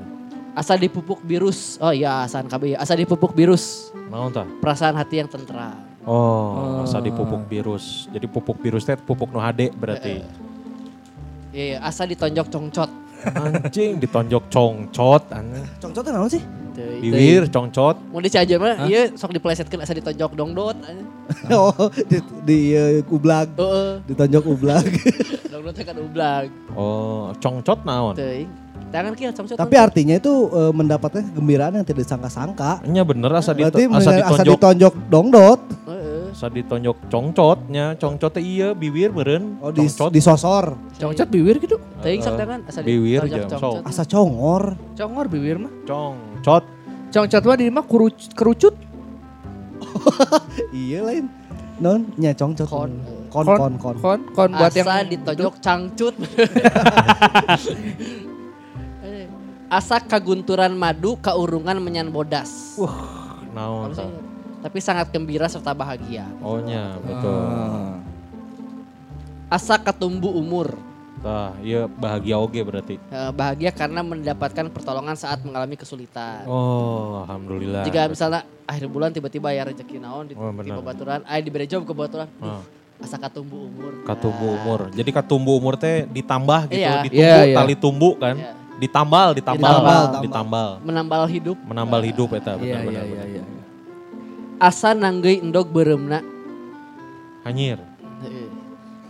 Asa 0.53 0.75
dipupuk 0.75 1.23
virus. 1.23 1.79
Oh 1.79 1.90
iya, 1.90 2.23
asan 2.23 2.47
KB. 2.47 2.75
Asa 2.75 2.95
dipupuk 2.95 3.31
virus. 3.31 3.95
Naon 4.05 4.31
tah? 4.31 4.47
Perasaan 4.59 4.95
hati 4.95 5.19
yang 5.19 5.27
tentram. 5.27 5.71
Oh, 6.03 6.83
asa 6.83 6.99
dipupuk 6.99 7.47
virus. 7.47 8.07
Jadi 8.09 8.27
pupuk 8.27 8.59
virus 8.59 8.83
teh 8.83 8.95
pupuk 8.97 9.31
nu 9.31 9.38
hade 9.38 9.71
berarti. 9.71 10.19
Iya, 11.55 11.79
asa 11.79 12.03
ditonjok 12.03 12.51
congcot. 12.51 12.90
Anjing 13.25 14.03
ditonjok 14.03 14.51
congcot 14.51 15.23
aneh. 15.31 15.62
Congcotnya 15.79 16.19
naon 16.19 16.27
sih? 16.27 16.43
Bibir 16.75 17.47
congcot. 17.47 17.97
Mau 18.11 18.19
dicajer 18.19 18.59
mah, 18.59 18.90
iya 18.90 19.14
sok 19.14 19.31
diplesetkeun 19.31 19.79
asa 19.79 19.95
ditonjok 19.95 20.35
dongdot. 20.35 20.75
oh, 21.55 21.71
di, 22.11 22.19
di 22.43 22.59
eh, 22.75 23.07
ublag, 23.07 23.55
Heeh, 23.55 24.03
ditonjok 24.03 24.45
ublag. 24.51 24.83
dongdot 25.55 25.73
teh 25.79 25.87
kan 25.87 25.95
ublag. 25.95 26.51
Oh, 26.75 27.31
congcot 27.38 27.87
naon? 27.87 28.19
Teuing. 28.19 28.51
Tangan 28.90 29.14
kieu 29.14 29.31
congcot. 29.31 29.55
Tapi 29.55 29.75
artinya 29.79 30.19
itu 30.19 30.51
eh, 30.51 30.73
mendapatkan 30.75 31.23
kegembiraan 31.31 31.79
yang 31.79 31.87
tidak 31.87 32.03
disangka-sangka. 32.03 32.83
Nya 32.83 33.07
bener 33.07 33.31
asa, 33.31 33.55
dito- 33.55 33.71
Berarti 33.71 33.87
asa 33.95 34.11
men- 34.11 34.27
asa 34.27 34.43
ditonjok 34.43 34.59
ditonjok 34.59 34.95
dongdot. 35.07 35.61
Heeh. 36.35 36.51
asa 36.51 36.51
ditonjok 36.51 36.97
congcotnya. 37.07 37.94
Congcot 37.94 38.33
teh 38.35 38.42
iya 38.42 38.75
bibir 38.75 39.14
beureun. 39.14 39.62
Oh, 39.62 39.70
di, 39.70 39.87
congcot. 39.87 40.11
disosor. 40.11 40.75
Congcot 40.99 41.29
bibir 41.31 41.62
gitu. 41.62 41.79
Teuing 42.03 42.20
sok 42.20 42.35
Heeh. 42.35 42.42
tangan 42.42 42.61
asa 42.66 42.83
Bibir 42.83 43.23
ditonjok 43.23 43.38
jeung 43.38 43.51
congcot. 43.55 43.87
Asa 43.87 44.03
congor. 44.05 44.75
Congor 44.99 45.27
bibir 45.31 45.57
mah. 45.62 45.70
Congcot. 45.87 46.64
Congcot 47.14 47.42
mah 47.47 47.57
di 47.57 47.70
mah 47.70 47.85
kerucut. 48.35 48.75
Iya 50.75 51.07
lain. 51.07 51.31
Non, 51.79 52.11
nya 52.18 52.35
congcot. 52.35 52.66
Kon. 52.66 52.90
Kon, 53.31 53.47
kon, 53.47 53.75
kon. 53.79 53.97
Kon, 53.99 54.20
kon 54.35 54.51
buat 54.55 54.75
yang 54.75 54.90
Asa 54.90 55.07
ditonjok 55.07 55.55
cangcut. 55.62 56.14
Asa 59.75 59.99
kagunturan 59.99 60.70
madu 60.79 61.18
kaurungan 61.18 61.83
menyan 61.83 62.14
bodas. 62.14 62.79
Naon 63.55 63.90
Apa 63.90 64.07
sih? 64.07 64.34
Tapi 64.64 64.81
sangat 64.81 65.12
gembira 65.12 65.44
serta 65.44 65.77
bahagia. 65.77 66.24
Oh 66.40 66.57
nya, 66.57 66.96
betul. 67.05 67.37
Ah. 67.37 68.00
Asa 69.53 69.77
ketumbu 69.77 70.33
umur. 70.33 70.72
Tah, 71.20 71.53
iya 71.61 71.85
bahagia 71.85 72.37
oge 72.37 72.61
berarti. 72.61 72.96
Eh, 73.00 73.31
Bahagia 73.33 73.72
karena 73.72 74.00
mendapatkan 74.00 74.68
pertolongan 74.68 75.16
saat 75.16 75.40
mengalami 75.40 75.72
kesulitan. 75.72 76.44
Oh, 76.44 77.24
alhamdulillah. 77.24 77.85
Jika 77.85 78.09
misalnya 78.09 78.44
akhir 78.64 78.88
bulan 78.88 79.09
tiba-tiba 79.09 79.48
ya 79.48 79.64
rezeki 79.64 80.00
naon 80.00 80.29
di, 80.29 80.35
Oh, 80.37 80.48
di 80.48 80.57
benar. 80.64 80.81
babaturan, 80.81 81.20
ay 81.24 81.40
diberi 81.40 81.64
job 81.64 81.85
ke 81.85 81.92
babaturan. 81.92 82.29
Ah. 82.40 82.61
Asa 83.00 83.20
katumbu 83.20 83.68
umur. 83.68 83.92
Katumbu 84.05 84.48
Nah, 84.48 84.57
umur. 84.61 84.81
Jadi 84.92 85.11
katumbu 85.12 85.50
umur 85.57 85.74
teh 85.77 86.09
ditambah 86.09 86.72
gitu, 86.72 86.81
Iya. 86.81 87.05
ditumbu 87.05 87.20
Iya, 87.20 87.37
iya. 87.44 87.57
tali 87.57 87.74
tumbu 87.77 88.11
kan. 88.16 88.37
Iya. 88.37 88.53
Ditambal, 88.74 89.29
ditambal, 89.33 89.70
Ditambal, 89.77 90.03
ditambal. 90.24 90.68
Menambal 90.85 91.22
hidup. 91.29 91.57
Menambal 91.64 92.00
hidup 92.00 92.29
eta 92.33 92.57
Iya, 92.57 92.81
benar 92.81 92.83
iya, 92.85 93.00
iya, 93.00 93.03
benar. 93.07 93.27
iya. 93.29 93.42
Asa 94.57 94.95
nanggei 94.95 95.38
endog 95.38 95.69
beremna. 95.69 96.23
Hanyir. 97.43 97.79
Heeh. 98.23 98.49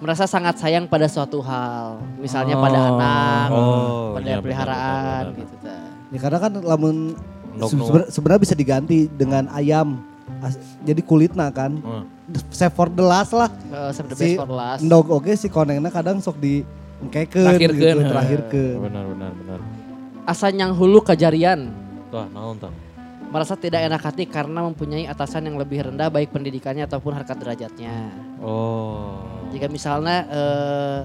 Merasa 0.01 0.27
sangat 0.27 0.59
sayang 0.59 0.85
pada 0.85 1.07
suatu 1.07 1.39
hal. 1.41 2.03
Misalnya 2.19 2.59
pada 2.59 2.77
Oh. 2.77 2.89
anak, 2.91 3.49
Oh, 3.49 4.07
pada 4.13 4.27
iya, 4.27 4.39
peliharaan 4.39 4.83
benar, 4.91 5.25
benar. 5.25 5.39
gitu. 5.39 5.55
tah. 5.63 5.87
Ya 6.11 6.19
karena 6.19 6.39
kan 6.39 6.53
lamun 6.57 6.97
Endog 7.55 7.71
sebenarnya 8.11 8.43
bisa 8.43 8.55
diganti 8.55 9.07
dengan 9.09 9.47
ayam. 9.49 10.03
As- 10.41 10.59
Jadi 10.83 11.01
kulitna 11.01 11.49
kan. 11.49 11.79
Hmm. 11.79 12.05
Save 12.51 12.73
for 12.73 12.89
the 12.89 13.01
last 13.01 13.31
lah. 13.31 13.49
Eh, 13.49 13.91
save 13.93 14.09
the 14.09 14.17
Si 14.17 14.25
best 14.27 14.41
for 14.41 14.51
last. 14.51 14.81
Ndog 14.83 15.07
oke 15.09 15.33
si 15.33 15.47
konengna 15.47 15.89
kadang 15.89 16.19
sok 16.19 16.37
di 16.37 16.65
Terakhirkeun, 17.05 17.61
gitu, 17.61 18.01
heh. 18.01 18.09
terakhirkeun. 18.09 18.77
Benar 18.83 19.05
benar 19.07 19.31
benar. 19.35 19.59
Asa 20.25 20.49
nyang 20.49 20.73
hulu 20.73 21.01
kejarian. 21.01 21.69
Tah, 22.09 22.25
naon 22.27 22.57
tah? 22.57 22.73
Merasa 23.35 23.59
tidak 23.59 23.83
enak 23.83 23.99
hati 24.01 24.25
karena 24.25 24.63
mempunyai 24.63 25.05
atasan 25.05 25.43
yang 25.45 25.59
lebih 25.59 25.83
rendah 25.85 26.07
baik 26.07 26.31
pendidikannya 26.31 26.87
ataupun 26.87 27.11
harkat 27.13 27.35
derajatnya. 27.35 28.15
Oh. 28.39 29.19
Jika 29.51 29.67
misalnya 29.67 30.23
eh, 30.25 30.99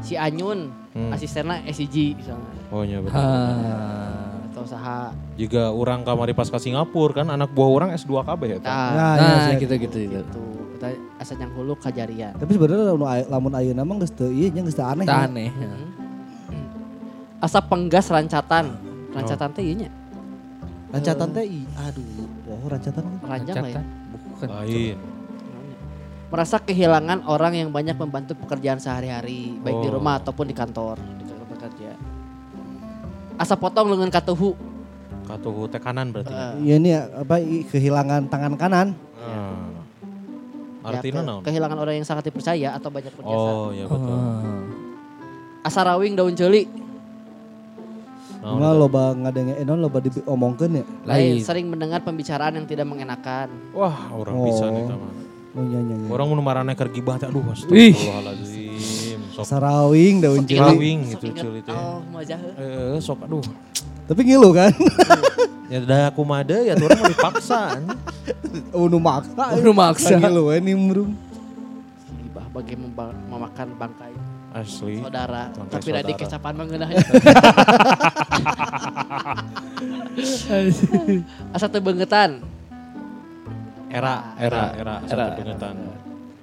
si 0.00 0.16
Anyun 0.16 0.88
Hmm. 0.88 1.12
asistennya 1.12 1.62
SCG 1.62 2.16
misalnya 2.16 2.48
Oh 2.72 2.82
iya 2.82 2.98
benar. 2.98 3.14
Ah. 3.14 4.40
atau 4.48 4.64
saha. 4.64 5.12
Jika 5.36 5.70
orang 5.70 6.02
kamari 6.02 6.32
pas 6.32 6.48
ke 6.48 6.56
Singapura 6.56 7.12
kan 7.14 7.28
anak 7.28 7.52
buah 7.52 7.70
orang 7.70 7.88
S2 7.92 8.18
KB 8.18 8.40
ya. 8.42 8.58
tah? 8.58 8.66
Nah, 8.66 8.88
Nah, 8.90 9.12
ya, 9.14 9.22
Nah, 9.22 9.38
sih. 9.44 9.54
gitu 9.60 9.74
gitu 9.76 9.96
gitu. 10.00 10.18
itu 10.24 10.42
kita 10.74 10.88
asa 11.18 11.32
nyang 11.36 11.52
hulu 11.52 11.76
kejarian. 11.76 12.32
Tapi 12.34 12.50
sebenarnya 12.50 12.84
lamun 12.88 13.06
ay- 13.06 13.28
lamun 13.28 13.52
ayeuna 13.52 13.82
mah 13.82 13.94
geus 13.98 14.10
teu 14.10 14.26
ieu 14.26 14.48
nya 14.48 14.64
geus 14.64 14.74
teu 14.74 14.82
aneh. 14.82 15.04
Ya. 15.04 15.22
aneh. 15.22 15.50
Asa 17.38 17.60
penggas 17.60 18.08
rancatan. 18.08 18.74
Rancatan 19.12 19.48
teh 19.52 19.62
ieu 19.62 19.76
nya. 19.76 19.90
Rancatan 20.88 21.28
teh 21.30 21.44
i- 21.44 21.68
aduh, 21.76 22.04
oh 22.48 22.64
rancatan. 22.64 23.04
Ranjang 23.20 23.56
lah 23.58 23.70
ya. 23.70 23.82
Bukan. 24.10 24.48
Lain. 24.48 24.96
Merasa 26.28 26.56
kehilangan 26.58 27.24
orang 27.24 27.56
yang 27.56 27.68
banyak 27.68 27.92
membantu 27.94 28.36
pekerjaan 28.36 28.76
sehari-hari, 28.76 29.56
baik 29.58 29.78
di 29.78 29.88
Oh. 29.88 29.94
rumah 29.96 30.16
ataupun 30.16 30.44
di 30.44 30.52
kantor, 30.52 30.96
di 31.16 31.24
tempat 31.24 31.58
kerja. 31.62 31.92
Asa 33.34 33.54
potong 33.54 33.88
lengan 33.88 34.10
katuhu. 34.10 34.52
Katuhu 35.24 35.68
teh 35.68 35.76
kanan 35.78 36.08
berarti. 36.08 36.32
Eh, 36.32 36.52
Iya 36.62 36.74
ini 36.76 36.90
apa 36.92 37.36
kehilangan 37.66 38.28
tangan 38.28 38.54
kanan. 38.56 38.88
Ya, 40.80 40.96
Artinya 40.96 41.20
ke- 41.20 41.26
naon? 41.26 41.42
Kehilangan 41.44 41.78
orang 41.78 41.94
yang 41.96 42.06
sangat 42.06 42.24
dipercaya 42.24 42.72
atau 42.72 42.88
banyak 42.88 43.12
berjasa. 43.12 43.48
Oh 43.50 43.68
iya 43.70 43.84
betul. 43.84 44.08
Ah. 44.08 44.64
Asa 45.62 45.84
rawing 45.84 46.16
daun 46.16 46.32
celi. 46.32 46.64
Nah, 48.38 48.70
loba 48.70 49.18
ngadenge 49.18 49.58
eh 49.58 49.66
non 49.66 49.82
loba 49.82 49.98
diomongkeun 49.98 50.78
ya. 50.78 50.84
Lain 51.04 51.34
Lain. 51.34 51.42
sering 51.42 51.66
mendengar 51.66 52.06
pembicaraan 52.06 52.54
yang 52.54 52.66
tidak 52.70 52.86
mengenakan. 52.86 53.50
Wah, 53.74 54.14
orang 54.14 54.34
Oh. 54.38 54.46
bisa 54.46 54.70
nih 54.70 54.84
mah. 54.86 55.12
Oh 55.58 55.64
iya 55.66 55.80
iya. 55.82 55.94
iya. 55.98 56.08
Orang 56.12 56.26
mun 56.30 56.38
marane 56.38 56.70
keur 56.78 56.86
gibah 56.88 57.18
teh 57.18 57.26
aduh 57.26 57.42
Ih. 57.42 57.90
astagfirullahalazim. 57.96 59.20
Sok 59.34 59.46
Sarawing 59.48 60.14
daun 60.22 60.46
cili. 60.46 60.62
Rawing 60.62 60.98
Sok 61.10 61.10
gitu 61.18 61.26
cili 61.34 61.60
teh. 61.66 61.74
Oh, 61.74 61.98
majah. 62.14 62.38
Eh, 62.38 62.96
sok 63.02 63.26
aduh. 63.26 63.42
Tapi 64.06 64.20
ngilu 64.22 64.50
kan. 64.54 64.70
Ya 65.68 65.84
dah 65.84 66.08
aku 66.08 66.24
made 66.24 66.48
ya 66.64 66.72
tuh 66.72 66.88
orang 66.88 66.96
mau 67.04 67.12
dipaksa. 67.12 67.76
anjing. 67.76 68.00
Oh 68.72 68.88
nu 68.88 68.96
maksa. 68.96 69.52
Oh, 69.52 69.60
nu 69.60 69.76
maksa. 69.76 70.16
Ngilu 70.16 70.48
we 70.48 70.64
nimbrung. 70.64 71.12
Gibah 72.24 72.48
bagi 72.48 72.72
memakan 73.28 73.76
bangkai 73.76 74.16
Asli. 74.48 75.04
saudara. 75.04 75.52
Tapi 75.52 75.92
tadi 75.92 76.12
kecapan 76.16 76.56
mengenahnya. 76.56 76.98
Asa 81.54 81.66
tebengetan. 81.68 82.42
Era, 83.88 84.36
era, 84.36 84.76
era, 84.76 84.94
Era. 85.08 85.08
era. 85.08 85.26
pengetan. 85.36 85.74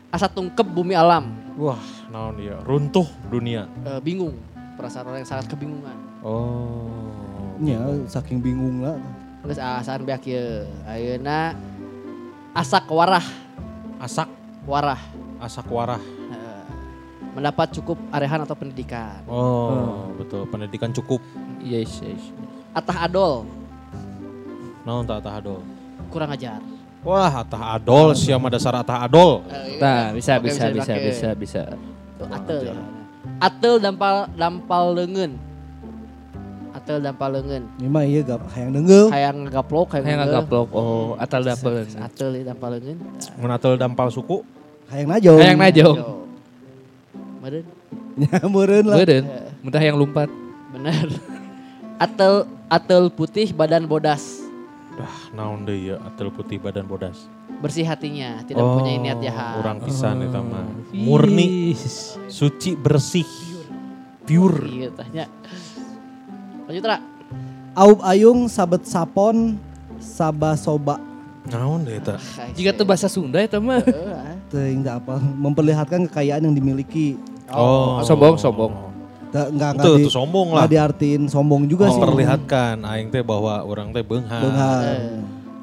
Asa 0.09 0.27
tungkep 0.31 0.65
bumi 0.65 0.95
alam. 0.97 1.29
Wah, 1.59 1.77
naon 2.09 2.39
dia? 2.39 2.57
Runtuh 2.63 3.05
dunia. 3.29 3.67
Eh, 3.85 3.99
bingung. 4.01 4.33
Perasaan 4.75 5.07
orang 5.07 5.19
yang 5.23 5.29
sangat 5.29 5.47
kebingungan. 5.51 5.95
Oh. 6.25 6.89
Ya 7.63 7.79
saking 8.11 8.43
bingung 8.43 8.83
lah. 8.83 8.97
Terus 9.45 9.59
asaan 9.61 10.03
beak 10.03 10.25
ieu. 10.25 10.65
Ayeuna 10.83 11.55
asak 12.51 12.89
warah, 12.89 13.23
Asak, 14.01 14.27
warah. 14.65 14.99
asak 15.39 15.67
warah. 15.69 16.01
Mendapat 17.35 17.67
cukup 17.75 17.99
arehan 18.09 18.39
atau 18.41 18.55
pendidikan. 18.55 19.19
Oh, 19.27 20.07
betul. 20.15 20.47
Pendidikan 20.47 20.95
cukup. 20.95 21.19
Yes, 21.59 21.99
yes. 21.99 22.31
Atah 22.71 23.03
adol, 23.03 23.43
Naon 24.87 25.03
tak 25.03 25.19
tah 25.19 25.39
adol. 25.39 25.59
kurang 26.07 26.31
ajar. 26.31 26.63
Wah, 27.03 27.43
atah 27.43 27.75
adol, 27.75 28.15
siapa 28.15 28.47
dasar 28.47 28.71
atah 28.79 29.03
adol. 29.03 29.43
Nah, 29.77 30.15
bisa 30.15 30.39
Oke, 30.39 30.47
bisa 30.47 30.71
bisa 30.71 30.93
dipakai. 30.95 31.05
bisa 31.05 31.27
bisa. 31.35 31.61
Tuh, 32.15 32.27
atel 32.31 32.59
ya. 32.71 32.75
Atel 33.37 33.73
dampal 33.83 34.31
dampal 34.33 34.95
leungeun. 34.95 35.35
Atel 36.71 37.03
dampal 37.03 37.35
leungeun. 37.35 37.63
Ini 37.79 37.87
mah 37.87 38.03
iya 38.03 38.19
gak 38.23 38.47
hayang 38.55 38.71
dengeul. 38.73 39.07
Hayang 39.11 39.35
ngagaplok, 39.43 39.87
hayang 39.91 40.05
ngeungeul. 40.07 40.23
ngagaplok. 40.31 40.67
Oh, 40.71 41.15
atal 41.19 41.41
dapel. 41.43 41.83
Atel 41.99 42.27
dampal 42.43 42.69
leungeun. 42.79 42.97
Mun 43.39 43.51
atel 43.51 43.73
dampal 43.75 44.07
suku, 44.07 44.39
Hayang 44.87 45.09
najong. 45.11 45.39
Hayang 45.41 45.59
najong. 45.59 45.97
Yo. 47.45 47.61
Meureun. 47.61 47.65
Ya 48.17 48.39
meureun 48.53 48.85
lah. 48.89 48.97
Beureun. 48.97 49.25
Muntah 49.61 49.83
yang 49.85 49.97
lompat. 50.01 50.29
Bener. 50.73 51.07
Atel 52.05 52.49
atel 52.67 53.13
putih 53.13 53.53
badan 53.53 53.85
bodas. 53.85 54.43
dah 54.95 55.15
naon 55.35 55.67
deui 55.67 55.91
ya 55.91 55.99
atel 56.07 56.31
putih 56.31 56.57
badan 56.57 56.87
bodas. 56.87 57.27
Bersih 57.59 57.87
hatinya, 57.87 58.43
tidak 58.43 58.63
mempunyai 58.63 58.99
niat 58.99 59.19
jahat. 59.23 59.59
Orang 59.63 59.79
pisan 59.83 60.23
eta 60.27 60.39
mah. 60.43 60.67
Murni, 60.91 61.71
Is. 61.71 62.19
suci, 62.27 62.75
bersih. 62.75 63.27
Pure. 64.27 64.67
Iya 64.67 64.89
tanya. 64.95 65.25
Lanjut 66.67 66.83
Ra. 66.83 66.97
Aub 67.75 67.99
ayung 68.03 68.47
sabet 68.47 68.87
sapon 68.87 69.59
sabasoba. 69.99 70.99
Naon 71.47 71.87
deh 71.87 71.99
eta? 71.99 72.15
Jika 72.55 72.75
tuh 72.75 72.87
bahasa 72.87 73.07
Sunda 73.07 73.39
ya 73.39 73.59
mah. 73.59 73.83
Teuing 74.51 74.83
da 74.83 74.99
apa 74.99 75.19
memperlihatkan 75.19 76.07
kekayaan 76.07 76.47
yang 76.49 76.55
dimiliki. 76.55 77.19
Oh, 77.47 78.01
Sombong, 78.01 78.35
sombong. 78.35 78.73
Da, 79.29 79.51
enggak 79.51 79.69
enggak 79.75 79.85
Itu, 79.85 79.91
di, 79.91 80.01
itu 80.01 80.09
sombong 80.09 80.47
enggak 80.49 80.61
lah. 80.61 80.71
diartiin 80.71 81.21
sombong 81.27 81.61
juga 81.65 81.87
sih. 81.87 81.99
Memperlihatkan 81.99 82.75
aing 82.81 83.07
teh 83.09 83.19
bahwa 83.19 83.61
orang 83.61 83.91
teh 83.91 84.01
beunghar. 84.01 84.41
Beunghar. 84.41 84.95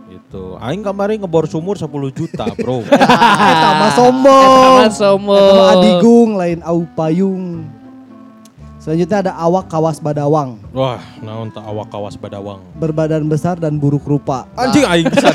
Gitu. 0.06 0.42
Aing 0.56 0.80
kamari 0.80 1.16
ngebor 1.16 1.44
sumur 1.44 1.74
10 1.74 1.88
juta, 2.12 2.44
Bro. 2.54 2.84
Eta 3.52 3.70
mah 3.74 3.90
sombong. 3.92 4.50
Taman 4.52 4.92
sombong. 4.92 5.40
Eta 5.40 5.54
mah 5.56 5.72
adigung 5.74 6.30
lain 6.36 6.58
au 6.62 6.84
payung. 6.86 7.64
Selanjutnya 8.76 9.18
ada 9.22 9.32
awak 9.38 9.70
kawas 9.70 10.02
badawang, 10.02 10.58
Wah, 10.74 10.98
naon 11.22 11.54
tak 11.54 11.62
awak 11.62 11.86
kawas 11.86 12.18
badawang. 12.18 12.58
berbadan 12.74 13.22
besar 13.24 13.54
dan 13.54 13.78
buruk 13.78 14.02
rupa. 14.02 14.42
Anjing 14.52 14.82
aing 14.82 15.06
bisa. 15.06 15.30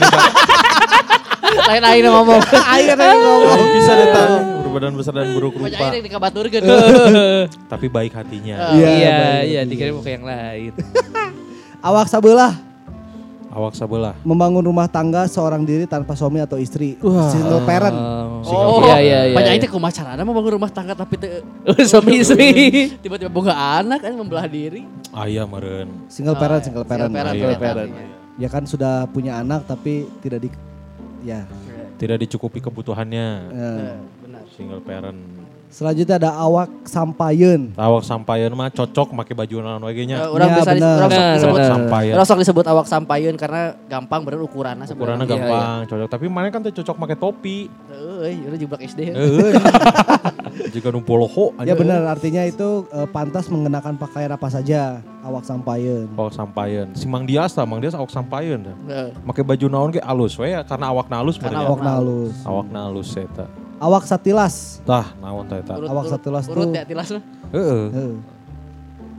Lain 1.57 1.99
nu 1.99 2.09
ngomong. 2.13 2.41
Ada 2.43 2.93
yang 2.95 3.19
ngomong. 3.19 3.59
Bisa 3.75 3.93
tak. 4.07 4.27
Berbadan 4.61 4.93
besar 4.93 5.13
dan 5.15 5.31
buruk 5.31 5.55
Banyak 5.55 5.73
rupa. 5.73 5.85
aing 5.89 6.05
dikabaturkeun. 6.05 6.63
Tapi 7.71 7.85
baik 7.87 8.13
hatinya. 8.13 8.55
Iya, 8.71 8.89
Iya, 8.91 9.17
iya 9.41 9.61
dikirim 9.63 9.97
ke 9.99 10.09
yang 10.11 10.23
lain. 10.23 10.71
Awak 11.87 12.07
sabelah 12.07 12.53
Awak 13.47 13.73
sebelah. 13.73 14.13
membangun 14.21 14.61
rumah 14.61 14.85
tangga 14.85 15.25
seorang 15.25 15.65
diri 15.65 15.85
tanpa 15.85 16.13
suami 16.13 16.37
atau 16.37 16.57
istri. 16.57 16.93
Single 17.01 17.65
parent. 17.65 17.95
Oh, 18.43 18.85
iya 18.85 18.97
iya 18.99 19.19
iya. 19.23 19.33
Banyak 19.33 19.51
aing 19.51 19.61
teh 19.61 19.71
kumaha 19.71 19.89
carana 19.89 20.21
mau 20.21 20.29
bangun 20.31 20.61
rumah 20.61 20.69
tangga 20.69 20.93
tapi 20.93 21.17
teu 21.17 21.41
suami 21.81 22.21
istri. 22.21 22.93
tiba-tiba 22.97 23.27
boga 23.27 23.57
anak 23.81 24.05
kan 24.05 24.13
membelah 24.13 24.45
diri. 24.45 24.85
Ayah 25.09 25.49
meren. 25.49 25.89
Single 26.05 26.37
parent, 26.37 26.61
single 26.61 26.85
parent. 26.85 27.09
Single 27.09 27.17
parent, 27.17 27.33
Iya. 27.33 27.41
single 27.41 27.57
parent. 27.57 27.91
Ya 28.37 28.47
kan 28.47 28.63
sudah 28.63 28.93
punya 29.09 29.41
anak 29.41 29.65
tapi 29.65 30.05
tidak 30.21 30.39
di 30.39 30.49
ya. 31.21 31.45
Tidak 31.95 32.17
dicukupi 32.19 32.59
kebutuhannya. 32.59 33.27
eh. 33.47 33.95
Benar. 34.21 34.43
Single 34.51 34.81
parent. 34.81 35.17
Selanjutnya 35.67 36.15
ada 36.17 36.31
awak 36.33 36.87
sampayeun. 36.87 37.75
Awak 37.75 38.01
sampayan 38.01 38.55
mah 38.55 38.71
cocok 38.71 39.11
make 39.11 39.35
baju 39.35 39.55
naon 39.59 39.83
we 39.83 40.05
nya. 40.05 40.15
Eh, 40.17 40.29
Orang 40.29 40.47
Ya, 40.47 40.55
dis- 40.55 40.63
orang 40.63 40.79
sok 41.03 41.11
Benar, 41.11 41.35
disebut 41.35 41.53
benar. 41.53 41.69
Sampayan. 41.69 42.13
orang 42.15 42.25
sok 42.25 42.39
disebut 42.39 42.65
awak 42.65 42.85
sampayun 42.87 43.35
karena 43.35 43.61
gampang 43.85 44.21
bener 44.23 44.39
ukurannya 44.39 44.85
Ukurannya 44.87 45.27
gampang, 45.27 45.79
cocok. 45.85 46.07
Tapi 46.07 46.25
mana 46.27 46.47
kan 46.47 46.63
teh 46.63 46.71
cocok 46.71 46.95
make 46.97 47.15
topi. 47.15 47.67
Euy, 47.91 48.47
udah 48.47 48.57
jebak 48.57 48.79
SD. 48.81 49.11
Heeh. 49.11 49.51
Jika 50.67 50.87
nu 50.89 50.99
poloho 50.99 51.55
Ya 51.61 51.73
benar 51.73 52.03
artinya 52.05 52.43
itu 52.43 52.85
eh, 52.89 53.07
pantas 53.07 53.47
mengenakan 53.47 53.95
pakaian 53.95 54.29
apa 54.29 54.47
saja 54.47 54.99
awak 55.21 55.43
sampayeun. 55.43 56.07
Awak 56.13 56.33
sampayan. 56.33 56.87
Si 56.93 57.05
Mang 57.05 57.23
Dias 57.23 57.51
lah, 57.53 57.63
Mang 57.63 57.79
Dias 57.79 57.91
awak 57.91 58.09
sampayan 58.09 58.67
dah. 58.67 58.75
Heeh. 58.87 59.09
Make 59.21 59.41
baju 59.41 59.65
naon 59.67 59.89
ge 59.91 59.99
alus 59.99 60.35
we 60.35 60.51
ya 60.51 60.61
karena 60.61 60.91
awak 60.91 61.07
halus 61.07 61.35
Karena 61.35 61.63
bener 61.63 61.69
Awak 61.69 61.81
nalus. 61.81 62.35
Awak 62.43 62.65
halus 62.69 63.09
eta. 63.13 63.45
Awak 63.77 64.03
satilas. 64.05 64.55
Tah, 64.83 65.13
naon 65.17 65.45
teh 65.45 65.59
eta. 65.59 65.75
Urut- 65.75 65.89
Awak 65.89 66.03
urut- 66.03 66.13
satilas 66.13 66.45
urut 66.47 66.65
tuh. 66.65 66.73
ya 66.73 66.83
tilas 66.83 67.07
mah. 67.11 67.23
Heeh. 67.53 67.83
Heeh. 67.93 68.15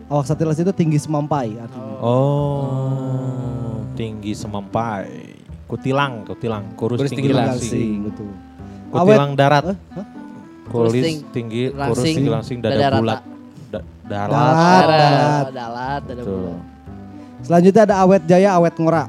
Awak 0.08 0.24
satilas 0.24 0.56
itu 0.56 0.72
tinggi 0.72 0.96
semampai 0.96 1.54
artinya. 1.54 1.94
Oh, 2.00 3.84
tinggi 3.92 4.32
semampai. 4.32 5.36
Kutilang, 5.68 6.24
kutilang, 6.24 6.64
kurus, 6.72 6.96
Kurus 6.96 7.12
tinggi, 7.12 7.28
tinggi 7.28 7.36
langsing. 7.36 8.08
Betul. 8.08 8.32
Kutilang 8.88 9.36
darat. 9.36 9.76
Eh? 9.76 9.76
Kulis 10.68 10.92
Kurus, 10.92 11.32
tinggi, 11.32 11.62
kurus 11.68 11.80
langsing, 11.96 12.14
tinggi 12.14 12.30
langsing, 12.30 12.56
dada, 12.60 12.88
bulat. 12.94 13.20
Da, 13.68 13.80
darat. 14.04 14.30
Darat. 14.30 14.88
Darat, 14.88 15.46
dalat, 15.50 16.00
dada 16.04 16.22
bulat. 16.22 16.60
Selanjutnya 17.38 17.82
ada 17.84 17.96
awet 17.98 18.22
jaya, 18.24 18.50
awet 18.52 18.74
ngora. 18.74 19.04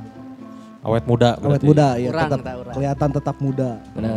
Awet 0.80 1.03
muda 1.03 1.36
Awet 1.36 1.60
berarti. 1.60 1.66
muda 1.66 1.88
ya 1.93 2.07
Urang, 2.07 2.30
tetap 2.32 2.55
urang. 2.55 2.74
kelihatan 2.74 3.10
tetap 3.12 3.36
muda. 3.38 3.70
Benar. 3.91 4.16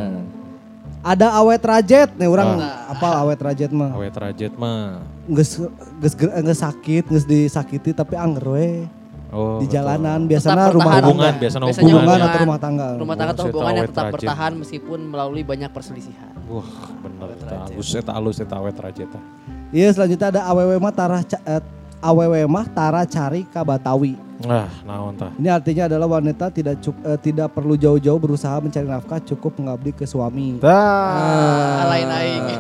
Ada 1.03 1.26
awet 1.34 1.59
rajet 1.61 2.09
nih 2.14 2.28
orang 2.30 2.49
Ah. 2.62 2.95
apa 2.95 3.09
awet 3.18 3.40
rajet 3.43 3.70
mah. 3.74 3.90
Awet 3.90 4.14
rajet 4.14 4.53
mah. 4.55 5.03
Geus 5.26 5.59
geus 5.99 6.14
geus 6.14 6.59
sakit, 6.61 7.05
geus 7.05 7.26
disakiti 7.26 7.90
tapi 7.90 8.14
anger 8.14 8.47
we. 8.47 8.86
Oh, 9.32 9.56
di 9.56 9.64
betul. 9.64 9.74
jalanan 9.74 10.20
Tetap 10.20 10.28
biasanya 10.28 10.64
rumah 10.68 10.68
bertahan. 10.68 11.02
Hubungan, 11.02 11.24
tangga. 11.24 11.40
biasanya 11.40 11.64
hubungan. 11.64 11.88
hubungan 11.88 12.20
atau 12.20 12.38
rumah 12.38 12.58
tangga. 12.60 12.86
Rumah 12.94 13.16
tangga 13.16 13.32
atau 13.32 13.44
hubungan 13.48 13.72
yang 13.72 13.88
tetap 13.88 14.06
bertahan 14.12 14.52
meskipun 14.60 15.00
melalui 15.08 15.42
banyak 15.42 15.70
perselisihan. 15.72 16.32
Wah, 16.44 16.68
bener 17.00 17.28
eta 17.32 17.56
halus 17.64 17.88
eta 17.96 18.12
halus 18.12 18.36
eta 18.38 18.54
awet 18.54 18.76
rajet 18.76 19.08
tah. 19.08 19.24
Iya 19.72 19.88
selanjutnya 19.88 20.28
ada 20.28 20.40
awewe 20.46 20.76
mah 20.76 20.92
tara 20.92 21.24
ca- 21.24 21.40
eh, 21.42 21.64
awewe 22.03 22.42
mah 22.44 22.66
tara 22.66 23.07
cari 23.07 23.46
ka 23.46 23.62
Batawi. 23.62 24.18
Nah, 24.42 24.66
naon 24.82 25.14
tah? 25.14 25.30
Ini 25.38 25.48
artinya 25.48 25.86
adalah 25.86 26.11
wanita 26.12 26.50
tidak 26.50 26.82
cuk- 26.82 26.98
eh, 27.00 27.16
tidak 27.16 27.55
perlu 27.55 27.78
jauh-jauh 27.78 28.18
berusaha 28.18 28.59
mencari 28.59 28.84
nafkah 28.84 29.22
cukup 29.22 29.55
mengabdi 29.55 29.94
ke 29.94 30.03
suami. 30.03 30.59
Tah. 30.59 31.86
Lain 31.86 32.11
aing. 32.11 32.42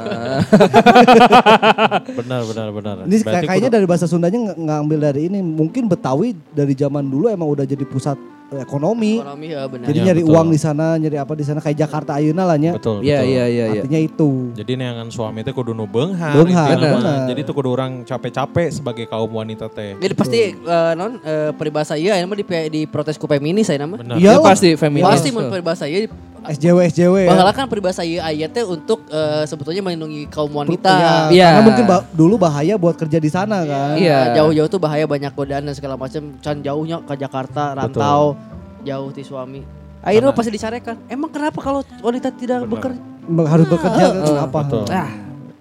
Benar 2.22 2.40
benar 2.46 2.68
benar. 2.70 2.94
Ini 3.02 3.16
Berarti 3.20 3.46
kayaknya 3.46 3.66
kudu- 3.66 3.76
dari 3.76 3.86
bahasa 3.86 4.06
Sundanya 4.06 4.38
nggak 4.48 4.58
ngambil 4.58 4.98
dari 5.02 5.20
ini. 5.26 5.38
Mungkin 5.42 5.90
Betawi 5.90 6.38
dari 6.54 6.72
zaman 6.72 7.02
dulu 7.02 7.26
emang 7.26 7.50
udah 7.50 7.66
jadi 7.66 7.82
pusat 7.82 8.14
ekonomi. 8.58 9.12
Ekonomi 9.16 9.46
ya 9.48 9.62
benar. 9.64 9.86
Jadi 9.86 9.98
Iya, 9.98 10.06
nyari 10.06 10.22
betul. 10.22 10.32
uang 10.34 10.48
di 10.48 10.58
sana, 10.58 10.86
nyari 10.96 11.16
apa 11.16 11.32
di 11.32 11.42
sana 11.42 11.58
kayak 11.58 11.76
Jakarta 11.78 12.10
ayeuna 12.14 12.44
lah 12.44 12.56
nya. 12.56 12.72
betul 12.72 13.00
Iya 13.00 13.18
betul. 13.18 13.30
iya 13.30 13.44
iya 13.46 13.64
iya. 13.68 13.80
Artinya 13.80 14.00
itu. 14.02 14.30
Jadi 14.52 14.72
neangan 14.74 15.08
suami 15.08 15.40
teh 15.40 15.50
kudu 15.50 15.70
nu 15.70 15.84
beunghar. 15.84 16.36
Benar. 16.36 17.26
Jadi 17.26 17.40
tuh 17.42 17.54
kudu 17.54 17.68
orang 17.70 17.92
capek-capek 18.02 18.68
sebagai 18.68 19.04
kaum 19.06 19.30
wanita 19.30 19.66
teh. 19.66 19.96
Jadi 19.96 20.12
pasti 20.12 20.40
eh, 20.52 20.92
non 20.92 21.16
eh, 21.18 21.50
peribahasa 21.52 21.94
iya 21.94 22.14
ini 22.14 22.26
mah 22.26 22.34
di 22.34 22.44
di 22.68 22.80
protes 22.84 23.14
ku 23.14 23.24
feminis 23.24 23.66
saya 23.66 23.80
nama. 23.80 23.96
Benar. 23.96 24.16
Iya 24.16 24.26
Ya, 24.26 24.32
lah. 24.34 24.48
pasti 24.48 24.68
feminis. 24.74 25.06
Pasti 25.06 25.28
mun 25.30 25.46
peribahasa 25.46 25.84
iya 25.84 26.08
SJW 26.44 26.78
SJW 26.88 27.14
ya. 27.22 27.30
Bahkan 27.32 27.54
kan 27.54 27.66
peribahasa 27.66 28.02
iya 28.02 28.24
ayatnya 28.24 28.62
untuk 28.64 29.06
eh, 29.06 29.44
sebetulnya 29.44 29.80
melindungi 29.80 30.26
kaum 30.26 30.50
wanita. 30.50 30.90
Iya, 30.92 31.12
Iya. 31.28 31.46
Karena 31.48 31.62
mungkin 31.64 31.84
ba- 31.84 32.04
dulu 32.08 32.34
bahaya 32.36 32.74
buat 32.74 32.94
kerja 32.94 33.16
di 33.16 33.26
sana 33.26 33.62
kan. 33.62 33.94
Iya. 33.94 34.34
Jauh-jauh 34.34 34.68
tuh 34.68 34.78
bahaya 34.78 35.04
banyak 35.04 35.30
godaan 35.30 35.64
dan 35.64 35.72
segala 35.72 35.94
macam. 35.94 36.34
Can 36.38 36.60
jauhnya 36.60 36.98
ke 37.00 37.14
Jakarta, 37.14 37.72
rantau, 37.72 38.34
jauh 38.82 39.10
ti 39.10 39.22
suami. 39.22 39.62
Akhirnya 40.00 40.32
pasti 40.32 40.50
dicarekan. 40.50 40.98
Emang 41.06 41.30
kenapa 41.30 41.58
kalau 41.58 41.80
wanita 42.00 42.28
tidak 42.30 42.66
bekerja? 42.66 42.98
Harus 43.46 43.66
bekerja 43.66 44.02
kan, 44.02 44.16
Eh, 44.16 44.26
kenapa? 44.26 44.58
Betul. 44.60 44.84
Ah. 44.90 45.10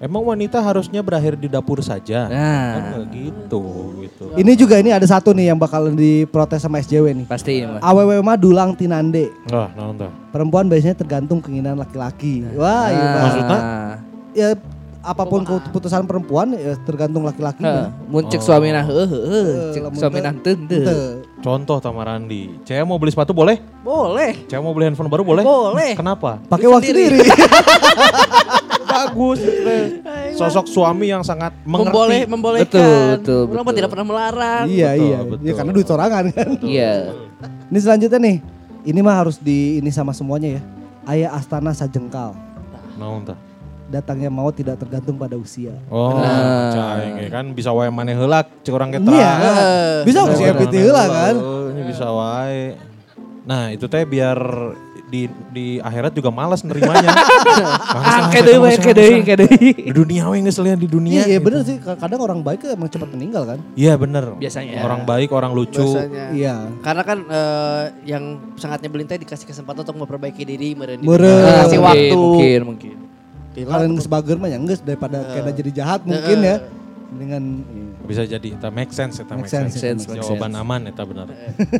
Emang 0.01 0.25
wanita 0.25 0.57
harusnya 0.57 1.05
berakhir 1.05 1.37
di 1.37 1.45
dapur 1.45 1.77
saja. 1.85 2.25
Kan 2.25 2.33
Nah, 2.33 2.73
nggak 2.89 3.05
gitu 3.13 3.61
gitu. 4.01 4.33
Ini 4.33 4.51
juga 4.57 4.81
ini 4.81 4.89
ada 4.89 5.05
satu 5.05 5.29
nih 5.29 5.53
yang 5.53 5.61
bakal 5.61 5.93
diprotes 5.93 6.65
sama 6.65 6.81
SJW 6.81 7.21
nih. 7.21 7.25
pasti 7.29 7.61
Mas. 7.61 7.85
Awewe 7.85 8.17
mah 8.25 8.33
dulang 8.33 8.73
tinande. 8.73 9.29
Wah, 9.53 9.69
naon 9.77 10.01
tah? 10.01 10.09
Perempuan 10.33 10.65
biasanya 10.65 10.97
tergantung 10.97 11.37
keinginan 11.37 11.77
laki-laki. 11.77 12.41
Wah, 12.57 12.89
iya. 12.89 12.97
Bang. 12.97 13.21
Maksudnya? 13.21 13.59
Ya 14.33 14.49
apa 15.01 15.23
pun 15.25 15.41
keputusan 15.45 16.05
perempuan 16.09 16.53
ya 16.57 16.73
tergantung 16.81 17.21
laki-laki. 17.21 17.61
Heeh, 17.61 17.89
mun 18.09 18.25
cek 18.25 18.41
suami 18.41 18.69
nah 18.69 18.85
heuh 18.85 19.05
heuh, 19.05 19.73
cek 19.73 19.81
lamun 19.85 19.97
suami 19.97 20.17
nah. 20.21 20.33
Contoh 21.41 21.77
Tamarandi. 21.81 22.61
Cewek 22.65 22.85
mau 22.85 23.01
beli 23.01 23.13
sepatu 23.13 23.33
boleh? 23.33 23.57
Boleh. 23.81 24.45
Cewek 24.45 24.61
mau 24.61 24.73
beli 24.73 24.89
handphone 24.89 25.09
baru 25.09 25.25
boleh? 25.25 25.43
Boleh. 25.45 25.93
Kenapa? 25.97 26.37
Pakai 26.49 26.65
uang 26.69 26.81
sendiri. 26.85 27.21
Bagus. 29.07 29.39
Sosok 30.31 30.65
suami 30.65 31.07
yang 31.07 31.21
sangat 31.21 31.51
Memboleh, 31.63 32.23
mengerti. 32.23 32.29
membolehkan. 32.29 32.67
Betul, 32.67 33.07
betul, 33.17 33.41
Orang 33.49 33.65
betul. 33.65 33.77
tidak 33.77 33.89
pernah 33.89 34.07
melarang. 34.07 34.65
iya, 34.67 34.89
Betul, 34.91 35.05
iya. 35.05 35.17
betul. 35.21 35.45
Ya 35.45 35.53
karena 35.53 35.71
duit 35.71 35.87
sorangan 35.87 36.23
kan. 36.29 36.49
Iya. 36.61 36.93
Ini 37.67 37.79
selanjutnya 37.79 38.19
nih. 38.19 38.37
Ini 38.81 38.99
mah 38.99 39.15
harus 39.17 39.37
di 39.37 39.77
ini 39.77 39.89
sama 39.89 40.09
semuanya 40.11 40.57
ya. 40.57 40.61
Ayah 41.03 41.29
Astana 41.33 41.71
Sajengkal. 41.71 42.33
Naon 42.95 43.25
tah? 43.25 43.37
Datangnya 43.87 44.31
mau 44.31 44.47
tidak 44.49 44.79
tergantung 44.79 45.19
pada 45.19 45.35
usia. 45.35 45.75
Oh, 45.85 46.15
Benar. 46.15 46.71
cai 46.71 47.27
kan 47.27 47.51
bisa 47.51 47.69
wae 47.69 47.91
maneh 47.91 48.15
heula 48.15 48.39
cek 48.63 48.71
urang 48.71 48.87
kita. 48.87 49.11
Iya. 49.11 49.31
Bisa 50.01 50.23
usia 50.23 50.55
PT 50.55 50.73
heula 50.79 51.03
kan. 51.05 51.35
Oh, 51.35 51.67
ini 51.69 51.81
bisa 51.83 52.07
wae. 52.07 52.79
Nah, 53.43 53.67
itu 53.69 53.85
teh 53.85 54.05
biar 54.05 54.37
di 55.11 55.27
di 55.51 55.65
akhirat 55.83 56.15
juga 56.15 56.31
malas 56.31 56.63
nerimanya. 56.63 57.11
Ah, 57.91 58.31
deui, 58.31 58.71
kayak 58.79 59.37
deui. 59.43 59.69
Di 59.75 59.91
dunia 59.91 60.23
geus 60.31 60.57
lihat 60.63 60.79
di 60.79 60.87
dunia. 60.87 61.27
Iya, 61.27 61.37
iya 61.37 61.39
bener 61.43 61.61
sih. 61.67 61.77
Kadang 61.83 62.23
orang 62.23 62.39
baik 62.39 62.63
emang 62.63 62.87
cepat 62.87 63.11
meninggal 63.11 63.43
kan. 63.43 63.59
Iya 63.75 63.99
bener. 63.99 64.39
Biasanya. 64.39 64.81
Orang 64.81 65.03
baik, 65.03 65.29
orang 65.35 65.51
lucu. 65.51 65.83
Biasanya. 65.83 66.25
Iya. 66.31 66.55
Karena 66.79 67.03
kan 67.03 67.17
eh, 67.27 67.83
yang 68.07 68.39
sangat 68.55 68.79
nyebelin 68.87 69.05
teh 69.05 69.19
dikasih 69.19 69.43
kesempatan 69.43 69.83
untuk 69.83 69.99
memperbaiki 69.99 70.43
diri, 70.47 70.73
Kasih 70.73 71.03
mungkin, 71.03 71.79
waktu. 71.83 72.15
Mungkin, 72.15 72.59
mungkin. 72.63 72.95
Kalian 73.51 73.91
geus 73.99 74.07
bager 74.07 74.37
mah 74.39 74.47
ya 74.47 74.57
geus 74.63 74.79
daripada 74.79 75.17
kena 75.35 75.51
jadi 75.51 75.71
jahat 75.83 76.01
mungkin 76.07 76.37
ya. 76.39 76.57
Dengan 77.11 77.43
iya. 77.67 77.91
Bisa 78.07 78.23
jadi 78.23 78.47
eta 78.55 78.71
make 78.71 78.95
sense 78.95 79.19
eta 79.19 79.35
Make 79.35 79.45
make, 79.45 79.51
sense, 79.51 79.75
sense. 79.75 80.07
sense. 80.07 80.15
Jawaban 80.15 80.55
aman 80.55 80.87
eta 80.87 81.03
benar. 81.03 81.27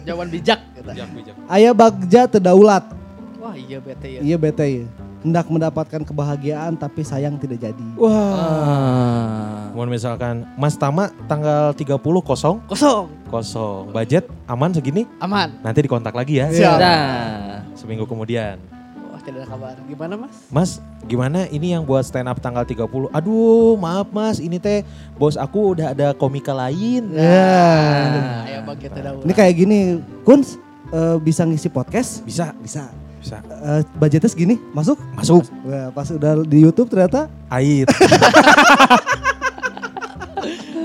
Jawaban 0.03 0.27
bijak. 0.27 0.59
gitu. 0.75 0.91
Bijak 0.91 1.09
bijak. 1.15 1.35
Ayah 1.47 1.71
Bagja 1.71 2.21
terdaulat. 2.27 3.00
Wah 3.41 3.57
iya 3.57 3.81
bete 3.81 4.07
ya. 4.07 4.19
Iya 4.21 4.37
bete 4.37 4.65
ya. 4.69 4.85
Hendak 5.25 5.49
mendapatkan 5.49 6.01
kebahagiaan 6.05 6.77
tapi 6.77 7.01
sayang 7.01 7.41
tidak 7.41 7.57
jadi. 7.57 7.87
Wah. 7.97 8.13
Ah. 8.37 9.73
Mau 9.73 9.89
misalkan 9.89 10.45
Mas 10.61 10.77
Tama 10.77 11.09
tanggal 11.25 11.73
30 11.73 11.97
kosong, 12.21 12.61
Kosong. 12.69 13.09
kosong. 13.33 13.89
Budget 13.89 14.29
aman 14.45 14.69
segini? 14.69 15.09
Aman. 15.17 15.57
Nanti 15.65 15.81
dikontak 15.81 16.13
lagi 16.13 16.37
ya. 16.37 16.53
Siap. 16.53 16.77
Nah, 16.77 17.65
Seminggu 17.73 18.05
kemudian. 18.05 18.61
Wah 19.09 19.17
tidak 19.25 19.41
ada 19.41 19.57
kabar. 19.57 19.73
Gimana 19.89 20.13
mas? 20.21 20.35
Mas, 20.53 20.71
gimana 21.09 21.49
ini 21.49 21.73
yang 21.73 21.81
buat 21.81 22.05
stand 22.05 22.29
up 22.29 22.37
tanggal 22.37 22.61
30? 22.61 23.09
Aduh, 23.09 23.73
maaf 23.81 24.05
Mas, 24.13 24.37
ini 24.37 24.61
teh 24.61 24.85
bos 25.17 25.33
aku 25.33 25.73
udah 25.73 25.97
ada 25.97 26.13
komika 26.13 26.53
lain. 26.53 27.09
Ya. 27.09 27.25
Nah, 27.25 28.45
Ayo 28.45 28.59
bagi 28.69 28.85
tidak 28.85 29.17
Ini 29.25 29.33
kayak 29.33 29.53
gini, 29.57 29.79
Kuns 30.21 30.61
eh, 30.93 31.17
bisa 31.17 31.41
ngisi 31.41 31.73
podcast? 31.73 32.21
Bisa, 32.21 32.53
Bisa. 32.61 33.00
Bisa. 33.21 33.37
Eh, 33.45 33.81
budgetnya 33.95 34.27
segini, 34.27 34.57
masuk? 34.73 34.97
Masuk. 35.13 35.45
Wah, 35.61 35.93
pas 35.93 36.09
udah 36.09 36.41
di 36.41 36.57
YouTube 36.59 36.89
ternyata 36.89 37.29
Ait. 37.47 37.85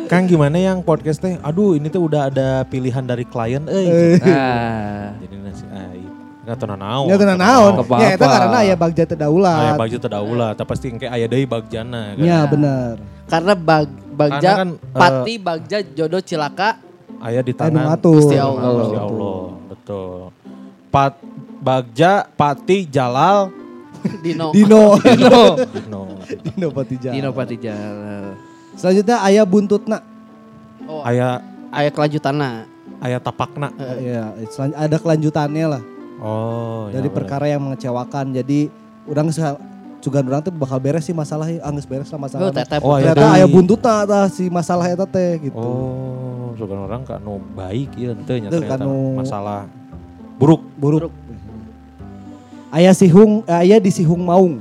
Kang 0.07 0.31
gimana 0.31 0.55
yang 0.55 0.87
podcast 0.87 1.19
teh? 1.19 1.35
Aduh, 1.43 1.75
ini 1.75 1.91
tuh 1.91 2.07
udah 2.07 2.31
ada 2.31 2.63
pilihan 2.63 3.03
dari 3.03 3.27
klien 3.27 3.67
Eh. 3.67 3.75
euy. 3.75 4.13
nah. 4.23 5.19
Jadi 5.19 5.35
nasi 5.43 5.67
ait. 5.67 6.11
Enggak 6.47 6.57
tahu 6.63 6.79
naon. 6.79 7.11
Ya 7.11 7.17
tenan 7.19 7.39
naon. 7.43 7.73
Ya 7.99 8.09
itu 8.15 8.23
karena 8.23 8.59
ya 8.63 8.75
bagja 8.79 9.03
teu 9.03 9.19
Aya 9.19 9.23
daulat. 9.27 9.75
bagja 9.75 9.97
teu 9.99 10.07
daulah, 10.07 10.51
tapi 10.55 10.69
pasti 10.71 10.87
engke 10.95 11.11
aya 11.11 11.27
deui 11.27 11.43
bagjana 11.43 12.15
kan. 12.15 12.23
Ya 12.23 12.47
benar. 12.47 13.03
Karena 13.27 13.53
bag, 13.59 13.89
bagja, 14.15 14.39
Karena 14.39 14.61
kan, 14.63 14.69
eh, 14.79 14.95
pati, 14.95 15.35
bagja, 15.43 15.79
jodoh, 15.83 16.23
cilaka. 16.23 16.79
Aya 17.19 17.43
di 17.43 17.51
Anu 17.51 17.83
tangan. 17.83 17.99
Gusti 17.99 18.39
Allah. 18.39 18.63
Gusti 18.63 18.99
Allah. 19.03 19.41
Betul. 19.75 20.19
Pat 20.95 21.13
Bagja, 21.67 22.31
Pati, 22.31 22.87
Jalal, 22.87 23.51
Dino. 24.25 24.55
Dino. 24.55 24.95
Dino. 24.97 25.59
Dino. 25.67 26.03
Dino 26.47 26.69
Patijal. 26.71 27.11
Dino 27.11 27.31
Patijal. 27.35 27.95
Selanjutnya 28.77 29.19
ayah 29.25 29.43
buntutna. 29.43 29.99
Oh, 30.87 31.03
Aya 31.03 31.43
ayah 31.75 31.91
kelanjutannya. 31.91 32.71
aya 32.97 33.19
tapakna. 33.19 33.75
Ya, 33.99 34.31
selan- 34.49 34.73
ada 34.73 34.97
kelanjutannya 34.97 35.67
lah 35.69 35.83
Oh, 36.17 36.89
dari 36.89 37.11
ya 37.11 37.13
perkara 37.13 37.45
yang 37.45 37.61
mengecewakan. 37.61 38.33
Jadi 38.33 38.73
orang 39.05 39.29
juga 39.99 40.19
orang 40.23 40.41
tuh 40.41 40.55
bakal 40.55 40.79
beres 40.79 41.05
sih 41.05 41.13
masalahnya, 41.13 41.61
anggus 41.61 41.85
beres 41.85 42.09
lah 42.09 42.17
Oh, 42.17 42.23
masalah. 42.23 42.55
tetep. 42.55 42.81
Oh, 42.81 42.95
aya 42.95 43.13
Ternyata 43.13 43.37
ayah 43.37 43.49
buntutna 43.51 44.07
tah 44.07 44.27
si 44.31 44.49
masalah 44.49 44.87
eta 44.87 45.05
teh 45.05 45.43
gitu. 45.43 45.59
Oh, 45.59 46.55
sugan 46.55 46.87
orang 46.87 47.03
kan 47.03 47.21
nu 47.21 47.37
baik 47.53 47.93
ternyata 48.25 48.65
kanu- 48.65 49.19
masalah 49.19 49.69
buruk. 50.39 50.63
Buruk. 50.79 51.13
Ayah 52.77 52.93
sihung, 52.93 53.41
ayah 53.49 53.81
di 53.81 53.89
sihung 53.89 54.21
maung. 54.21 54.61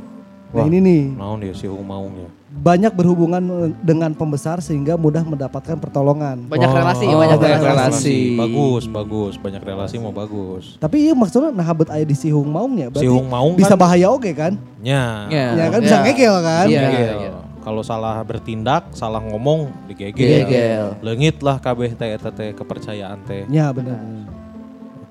Nah 0.56 0.64
Wah. 0.64 0.72
ini 0.72 0.80
nih 0.80 1.02
Naon 1.12 1.44
dia 1.44 1.52
si 1.52 1.68
Maung 1.68 2.16
ya. 2.16 2.30
banyak 2.48 2.96
berhubungan 2.96 3.44
dengan 3.84 4.16
pembesar 4.16 4.64
sehingga 4.64 4.96
mudah 4.96 5.20
mendapatkan 5.20 5.76
pertolongan. 5.76 6.48
Banyak 6.48 6.72
relasi, 6.72 7.04
Oh, 7.06 7.20
banyak 7.20 7.36
banyak 7.36 7.60
relasi. 7.60 7.68
relasi. 7.68 8.20
Bagus, 8.40 8.84
bagus. 8.88 9.34
Banyak 9.36 9.60
relasi 9.60 10.00
mau 10.00 10.16
bagus. 10.16 10.80
Tapi 10.80 11.04
iya 11.04 11.14
maksudnya 11.14 11.52
nah 11.52 11.68
habet 11.68 11.92
ayah 11.92 12.08
di 12.08 12.16
sihung 12.16 12.48
maung 12.48 12.80
ya, 12.80 12.88
berarti 12.88 13.04
Sihung 13.04 13.28
Maung 13.28 13.60
bisa 13.60 13.76
kan 13.76 13.84
bahaya 13.84 14.08
oke 14.08 14.32
kan? 14.32 14.56
nya. 14.80 15.28
Ya. 15.28 15.48
Ya 15.52 15.66
kan 15.68 15.80
bisa 15.84 15.98
Ya. 16.00 16.04
ngegel 16.08 16.36
kan? 16.40 16.66
Iya. 16.66 16.80
Ngegel. 16.88 17.36
Kalau 17.60 17.82
salah 17.84 18.16
bertindak, 18.24 18.84
salah 18.96 19.20
ngomong 19.20 19.68
digegel. 19.92 20.48
Gegel. 20.48 20.86
Leungit 21.04 21.44
lah 21.44 21.60
kabeh 21.60 21.92
teh 21.92 22.16
eta 22.16 22.32
teh 22.32 22.56
kepercayaan 22.56 23.20
teh. 23.28 23.44
Ya 23.52 23.76
benar. 23.76 24.00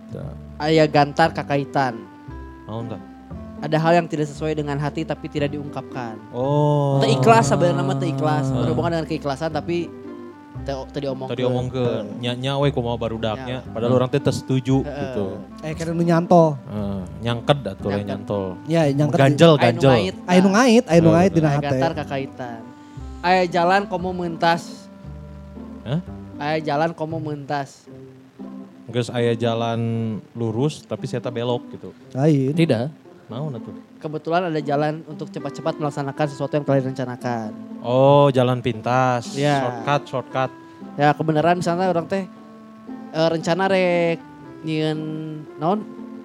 Tah. 0.09 0.32
Ayah 0.57 0.88
gantar 0.88 1.36
kakaitan. 1.36 2.13
Naon 2.64 2.84
tah? 2.88 3.00
Ada 3.64 3.76
hal 3.80 3.92
yang 4.04 4.06
tidak 4.10 4.28
sesuai 4.28 4.52
dengan 4.60 4.76
hati 4.76 5.08
tapi 5.08 5.24
tidak 5.32 5.56
diungkapkan. 5.56 6.20
Oh. 6.36 7.00
Ikhlas 7.00 7.48
sebenarnya 7.48 7.80
nama 7.80 7.96
ikhlas. 7.96 8.52
Berhubungan 8.52 9.00
dengan 9.00 9.06
keikhlasan 9.08 9.48
tapi 9.48 9.88
teu 10.62 10.86
diomongkeun. 10.86 11.34
Tadi 11.34 11.42
omong 11.44 11.66
ke 11.66 11.84
nya 12.22 12.54
we 12.60 12.70
kumaha 12.70 12.94
barudaknya. 12.94 13.64
Ya. 13.64 13.70
Padahal 13.72 13.98
orang 13.98 14.08
teh 14.12 14.20
setuju 14.20 14.84
Heeh. 14.86 15.00
gitu. 15.10 15.24
Eh 15.64 15.72
nu 15.90 16.02
nyanto. 16.04 16.54
Eh, 16.68 17.00
nyangked 17.24 17.58
atuh 17.64 17.90
Nyangked. 17.90 18.06
nyantol. 18.08 18.44
Ya 18.70 18.82
nyangket. 18.92 19.18
Ganjel 19.18 19.52
ganjel. 19.58 19.92
Aya 20.28 20.38
nu 20.40 20.50
ngait, 20.54 20.84
aya 20.86 20.98
nu 21.00 21.08
Betul, 21.10 21.14
ngait 21.18 21.30
dina 21.34 21.48
Ayah 21.48 21.56
hate. 21.58 21.66
gantar 21.66 21.92
kakaitan. 21.98 22.60
Ayah 23.24 23.44
jalan 23.48 23.82
komo 23.88 24.10
mentas. 24.12 24.62
Hah? 25.82 26.00
Ayah 26.38 26.60
jalan 26.62 26.90
komo 26.92 27.18
mentas. 27.18 27.88
Geus 28.85 29.09
aya 29.09 29.32
jalan 29.32 29.80
lurus 30.37 30.85
tapi 30.85 31.09
saya 31.09 31.24
belok 31.24 31.64
gitu. 31.72 31.91
Lain. 32.12 32.53
Tidak. 32.53 32.87
Naon 33.32 33.57
atuh? 33.57 33.72
Kebetulan 33.97 34.53
ada 34.53 34.61
jalan 34.61 35.01
untuk 35.09 35.32
cepat-cepat 35.32 35.80
melaksanakan 35.80 36.26
sesuatu 36.28 36.53
yang 36.53 36.64
kalian 36.64 36.93
rencanakan. 36.93 37.49
Oh, 37.80 38.28
jalan 38.28 38.61
pintas. 38.61 39.32
Ya. 39.32 39.64
Shortcut, 39.64 40.03
shortcut. 40.05 40.51
Ya 41.01 41.16
kebenaran 41.16 41.59
misalnya 41.59 41.89
orang 41.89 42.05
teh 42.05 42.28
eh, 43.11 43.28
rencana 43.32 43.64
rek 43.66 44.20
nyieun 44.62 45.01
naon 45.57 45.80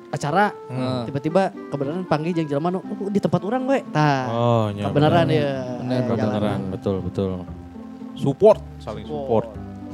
acara 0.09 0.51
Hmm. 0.67 1.05
tiba-tiba 1.05 1.53
kebenaran 1.69 2.03
panggil 2.03 2.33
jeung 2.33 2.49
jelema 2.49 2.69
nu 2.69 2.81
"Oh, 2.81 3.07
di 3.07 3.21
tempat 3.21 3.39
orang 3.45 3.63
we. 3.63 3.79
Tah. 3.93 4.25
Oh, 4.27 4.65
nya. 4.73 4.89
kebenaran 4.89 5.25
bener. 5.25 5.39
ya. 5.39 5.51
Bener, 5.79 6.01
jalan. 6.03 6.09
Kebenaran, 6.11 6.59
betul, 6.73 6.95
betul. 6.99 7.31
Support, 8.17 8.59
saling 8.83 9.05
support. 9.07 9.47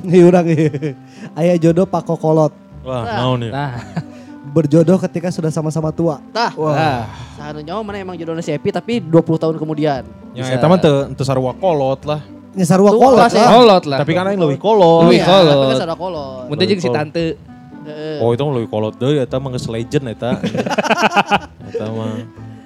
Nih 0.12 0.22
urang 0.24 0.46
ieu. 0.46 0.94
Aya 1.34 1.54
jodoh 1.58 1.86
pakokolot. 1.86 2.54
Wah, 2.86 3.02
Nah. 3.02 3.18
naon 3.18 3.40
ya? 3.42 3.52
Nah, 3.52 3.72
Berjodoh 4.46 5.02
ketika 5.02 5.34
sudah 5.34 5.50
sama-sama 5.50 5.90
tua. 5.90 6.22
Tah. 6.30 6.54
wah. 6.54 7.10
Sahanu 7.34 7.60
nyawa 7.60 7.82
mana 7.82 7.98
emang 8.00 8.16
jodohnya 8.16 8.46
si 8.46 8.54
Epi 8.54 8.70
tapi 8.70 9.02
20 9.02 9.42
tahun 9.42 9.56
kemudian. 9.58 10.06
Ya, 10.38 10.46
Bisa. 10.46 10.54
eta 10.56 10.70
mah 10.70 10.78
teu 10.78 11.10
teu 11.18 11.26
sarua 11.26 11.52
kolot 11.52 12.06
lah. 12.06 12.22
Nya 12.54 12.64
sarua 12.64 12.94
Tua 12.94 13.02
kolot 13.02 13.28
sih. 13.34 13.42
lah. 13.42 13.50
Kolot 13.52 13.84
lah. 13.90 14.00
Tapi 14.06 14.12
kan 14.14 14.30
aing 14.30 14.40
leuwih 14.40 14.62
kolot. 14.62 15.10
Iya, 15.12 15.26
kolot. 15.26 15.50
Tapi 15.52 15.66
kan 15.66 15.78
sadar 15.82 15.98
kolot. 15.98 16.46
Muntah 16.48 16.66
jeung 16.70 16.80
si 16.80 16.90
tante. 16.94 17.26
Heeh. 17.86 18.18
Oh, 18.22 18.32
itu 18.32 18.42
mah 18.46 18.54
leuwih 18.54 18.70
kolot 18.70 18.94
deui 18.96 19.18
eta 19.18 19.36
mah 19.42 19.50
geus 19.52 19.66
legend 19.68 20.06
eta. 20.14 20.38
eta 21.74 21.86
mah. 21.90 22.22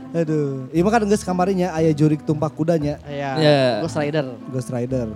Aduh, 0.09 0.67
mah 0.69 0.91
kan 0.91 1.01
geus 1.05 1.23
kamarinya 1.23 1.71
aya 1.71 1.93
jurik 1.93 2.25
tumpak 2.25 2.53
kudanya, 2.53 2.97
Iya. 3.07 3.29
Ya. 3.39 3.59
Ghost 3.81 3.97
Rider. 3.97 4.25
Ghost 4.51 4.69
Rider. 4.69 5.07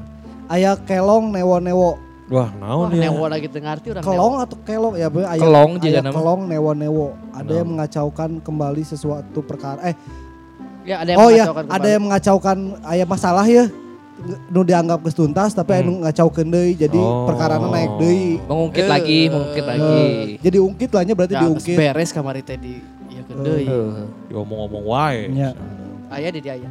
Aya 0.48 0.80
kelong 0.80 1.34
newo-newo. 1.34 1.98
Wah, 2.24 2.50
naon 2.56 2.88
ya? 2.92 3.12
newo 3.12 3.28
lagi 3.28 3.52
teu 3.52 3.60
ngarti 3.60 3.92
urang. 3.92 4.04
Kelong 4.04 4.36
atau 4.40 4.58
kelong 4.64 4.96
ya, 4.96 5.12
Be? 5.12 5.22
Aya 5.22 5.38
Kelong 5.38 5.72
juga 5.76 5.90
aya 5.90 6.02
nama. 6.02 6.16
kelong 6.16 6.42
newo-newo. 6.48 7.08
Ada 7.30 7.36
Kenapa? 7.36 7.52
yang 7.54 7.68
mengacaukan 7.68 8.30
kembali 8.40 8.84
sesuatu 8.84 9.40
perkara. 9.42 9.80
Eh, 9.86 9.96
Ya, 10.84 11.00
ada 11.00 11.10
yang 11.10 11.18
oh 11.18 11.30
ya, 11.30 11.48
mengacaukan 11.48 11.64
ada 11.64 11.72
kembali. 11.74 11.88
yang 11.90 12.04
mengacaukan 12.04 12.58
aya 12.84 13.06
masalah 13.06 13.46
ya. 13.46 13.66
Nu 14.48 14.62
dianggap 14.62 15.00
geus 15.02 15.16
tuntas 15.16 15.52
tapi 15.52 15.74
aya 15.74 15.82
nu 15.82 16.00
ngacaukeun 16.00 16.48
deui 16.48 16.76
jadi 16.76 16.96
Oh. 16.96 17.24
perkarana 17.26 17.68
naik 17.68 17.92
deui. 17.98 18.40
Mengungkit 18.42 18.84
Eh. 18.84 18.90
lagi, 18.90 19.20
mengungkit 19.28 19.64
lagi. 19.66 19.84
Eh, 19.98 20.16
jadi 20.40 20.58
ungkit 20.60 20.90
lah 20.90 21.04
nya 21.04 21.14
berarti 21.14 21.34
Ya, 21.34 21.42
diungkit. 21.42 21.76
beres 21.76 22.12
kamari 22.12 22.40
teh 22.40 22.56
di 22.56 22.80
ieu 23.10 23.24
deui. 23.38 23.64
Heeh. 23.64 24.08
Diomong-omong 24.30 24.84
wae. 24.86 25.28
Ya. 25.34 25.52
Aya 26.08 26.28
di 26.30 26.40
dia 26.40 26.56
aya. 26.56 26.70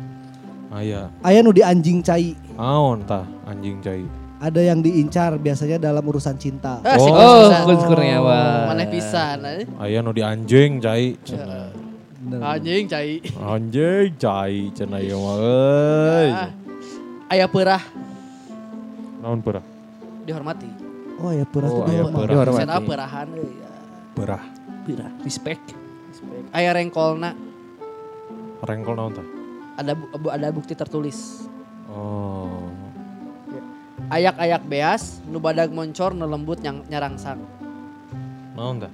Aya. 0.70 1.00
Aya 1.20 1.38
nu 1.40 1.50
di 1.50 1.60
anjing 1.60 2.00
cai. 2.00 2.32
Naon 2.52 3.04
tah 3.04 3.24
anjing 3.44 3.80
cai. 3.80 4.04
Ada 4.42 4.58
yang 4.64 4.82
diincar 4.82 5.38
biasanya 5.38 5.78
dalam 5.78 6.02
urusan 6.02 6.34
cinta. 6.34 6.82
Ah, 6.82 6.98
Oh. 6.98 7.06
Oh. 7.06 7.46
Gus 7.64 7.86
Kurniawan. 7.86 8.66
Maneh 8.68 8.90
pisan. 8.90 9.38
eh. 9.46 9.62
Aya 9.78 10.02
nu 10.02 10.10
di 10.10 10.18
anjing 10.20 10.82
cai. 10.82 11.14
Cenah. 11.16 11.70
Bener. 12.20 12.38
Anjing 12.42 12.84
cai. 12.84 13.22
Anjing 13.32 14.10
cai 14.16 14.54
cenah 14.72 14.98
ieu 14.98 15.14
mah 15.14 15.36
euy. 15.38 16.30
Ah. 16.32 16.50
Aya 17.28 17.46
peurah 17.46 17.82
Naon 19.20 19.38
peurah? 19.38 19.62
dihormati. 20.22 20.66
Oh 21.16 21.30
ya 21.30 21.42
pura 21.44 21.66
Oh, 21.66 21.86
teh 21.86 21.94
aya 21.94 22.02
dihormati. 22.02 22.14
peurah. 22.16 22.32
Dihormati. 22.34 22.60
Sana 22.60 22.76
peurahan 22.78 23.26
euy. 23.32 23.52
ya. 23.56 23.70
Peurah. 24.12 24.42
Pira, 24.82 25.06
respect. 25.22 25.62
Aya 26.50 26.74
rengkolna 26.74 27.30
Rengkol 28.60 28.94
naon 28.96 29.12
tah? 29.12 29.26
ada 29.72 29.94
bu- 29.94 30.28
ada 30.28 30.50
bukti 30.50 30.74
tertulis. 30.74 31.46
Oh. 31.88 32.66
Ayak-ayak 34.12 34.68
beas, 34.68 35.24
nu 35.24 35.40
badag 35.40 35.72
moncor, 35.72 36.12
nu 36.12 36.28
lembut 36.28 36.60
nyang, 36.60 36.84
nyarangsang. 36.84 37.40
Naon 38.52 38.76
tah? 38.78 38.92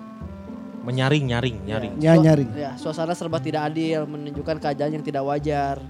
Menyaring, 0.86 1.26
nyaring, 1.26 1.56
nyaring. 1.66 1.92
Ya 1.98 2.14
Su- 2.14 2.22
nyaring. 2.22 2.48
Ya, 2.54 2.70
suasana 2.78 3.12
serba 3.12 3.42
tidak 3.42 3.66
adil, 3.66 4.06
menunjukkan 4.06 4.56
keadaan 4.56 4.94
yang 4.94 5.02
tidak 5.02 5.26
wajar. 5.26 5.82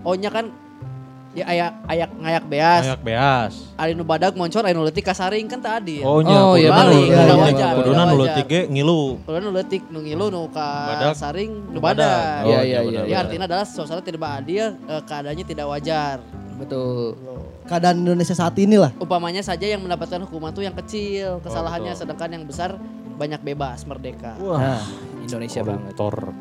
Ohnya 0.00 0.30
kan 0.30 0.54
ya 1.34 1.44
ayak 1.44 1.70
ayak 1.84 2.10
ngayak 2.14 2.44
beas. 2.46 2.82
Ayak 2.86 3.02
beas. 3.02 3.52
Ari 3.74 3.92
nu 3.92 4.06
badag 4.06 4.32
moncor, 4.32 4.62
ari 4.62 4.70
nu 4.70 4.86
leutik 4.86 5.02
kasaring 5.02 5.44
kan 5.44 5.58
teu 5.58 5.74
adil. 5.74 6.06
Oh 6.06 6.22
nya, 6.22 6.38
Oh, 6.40 6.54
iya, 6.54 6.70
kuduna 6.70 6.78
bener. 6.78 6.86
nu- 6.86 7.02
Iya, 7.02 7.20
iya, 7.20 7.34
wajar, 7.36 7.72
Kuduna 7.74 7.98
iya, 7.98 8.06
nu 8.06 8.16
leutik 8.16 8.46
ge 8.46 8.60
ngilu. 8.70 9.02
Kalau 9.26 9.38
nu 9.40 9.50
leutik 9.50 9.82
nu 9.90 9.98
ngilu 9.98 10.26
nu 10.30 10.42
ka 10.48 10.68
Badag. 10.86 11.14
saring 11.18 11.50
nu 11.68 11.78
badag. 11.82 12.46
Iya, 12.46 12.54
Oh, 12.54 12.62
iya, 12.62 12.78
benar, 12.80 13.02
iya. 13.02 13.10
Ya 13.10 13.16
artinya 13.18 13.44
adalah 13.50 13.66
suasana 13.66 13.98
tidak 13.98 14.22
adil, 14.22 14.78
eh, 14.78 15.02
keadaannya 15.02 15.42
tidak 15.44 15.66
wajar. 15.66 16.16
Betul. 16.54 17.18
Keadaan 17.66 18.04
Indonesia 18.04 18.36
saat 18.36 18.54
ini 18.60 18.78
lah. 18.78 18.94
Umpamanya 19.00 19.42
saja 19.42 19.66
yang 19.66 19.82
mendapatkan 19.82 20.22
hukuman 20.28 20.54
tuh 20.54 20.62
yang 20.62 20.76
kecil, 20.78 21.42
kesalahannya 21.42 21.92
betul. 21.96 22.02
sedangkan 22.06 22.30
yang 22.30 22.44
besar 22.46 22.78
banyak 23.14 23.40
bebas 23.42 23.86
merdeka. 23.86 24.38
Nah, 24.38 24.82
Indonesia 25.22 25.60
banget. 25.62 25.94
Koruptor. 25.94 26.34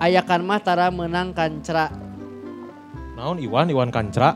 Ayakan 0.00 0.40
mah 0.48 0.60
tara 0.64 0.88
menang 0.88 1.36
kancra. 1.36 1.92
Naon 3.20 3.36
Iwan, 3.36 3.68
Iwan 3.68 3.92
Kancra. 3.92 4.32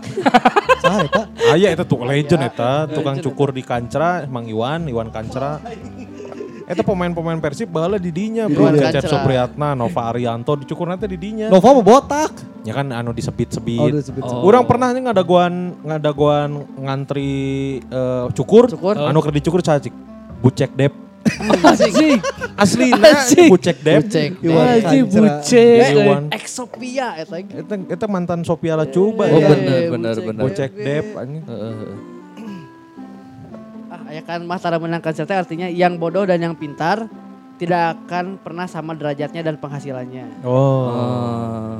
Saha 0.84 1.08
eta? 1.08 1.22
Aya 1.56 1.72
eta 1.72 1.88
tuh 1.88 2.04
legend 2.04 2.44
eta, 2.44 2.84
tukang 2.84 3.16
cukur 3.16 3.48
di 3.56 3.64
Kancra, 3.64 4.28
Mang 4.28 4.44
Iwan, 4.44 4.84
Iwan 4.92 5.08
Kancra. 5.08 5.56
Eta 6.64 6.80
pemain-pemain 6.80 7.36
Persib 7.38 7.68
bahala 7.68 8.00
di 8.00 8.08
dinya, 8.08 8.48
bro. 8.48 8.64
Iwan 8.64 8.80
Cecep 8.80 9.04
Kancra. 9.04 9.12
Supriyatna, 9.12 9.68
Nova 9.76 10.00
Arianto 10.08 10.56
dicukur 10.56 10.88
nanti 10.88 11.04
di 11.04 11.20
dinya. 11.20 11.52
Nova 11.52 11.68
mau 11.70 11.84
botak. 11.84 12.32
Ya 12.64 12.72
kan 12.72 12.88
anu 12.88 13.12
Oh, 13.12 13.14
disebit-sebit. 13.14 13.92
disebit. 13.92 14.24
Orang 14.24 14.64
pernah 14.64 14.88
nih 14.90 15.04
ngadaguan 15.04 15.52
ngadaguan 15.84 16.50
ngantri 16.80 17.32
eh, 17.84 18.26
cukur, 18.32 18.72
Cukur. 18.72 18.96
anu 18.96 19.20
keur 19.20 19.36
dicukur 19.36 19.60
cacik. 19.60 19.92
Bucek 20.40 20.72
dep. 20.72 20.92
Anjing. 21.64 22.20
Asli 22.56 22.92
Anjing. 22.96 23.48
bucek 23.52 23.76
dep. 23.80 24.00
Bucek. 24.04 24.30
Iwan 24.40 24.66
bucek. 25.04 25.88
Iwan. 25.92 26.22
Exopia 26.32 27.16
eta. 27.16 27.36
Eta 27.40 27.74
eta 27.92 28.06
mantan 28.08 28.40
Sophia 28.40 28.72
Lacuba. 28.74 29.28
Oh 29.28 29.36
ya. 29.36 29.48
bener 29.52 29.80
bener 29.92 30.14
Bucek. 30.16 30.24
bener. 30.24 30.42
Bucek 30.44 30.70
dep 30.74 31.06
anjing. 31.12 31.44
Heeh, 31.44 31.72
heeh. 31.76 32.13
Ya 34.14 34.22
kan 34.22 34.46
Matara 34.46 34.78
menangkan 34.78 35.10
serta 35.10 35.42
artinya 35.42 35.66
yang 35.66 35.98
bodoh 35.98 36.22
dan 36.22 36.38
yang 36.38 36.54
pintar 36.54 37.10
tidak 37.58 37.98
akan 37.98 38.38
pernah 38.38 38.66
sama 38.70 38.94
derajatnya 38.94 39.42
dan 39.42 39.58
penghasilannya. 39.58 40.46
Oh. 40.46 40.90
Oh. 40.90 41.78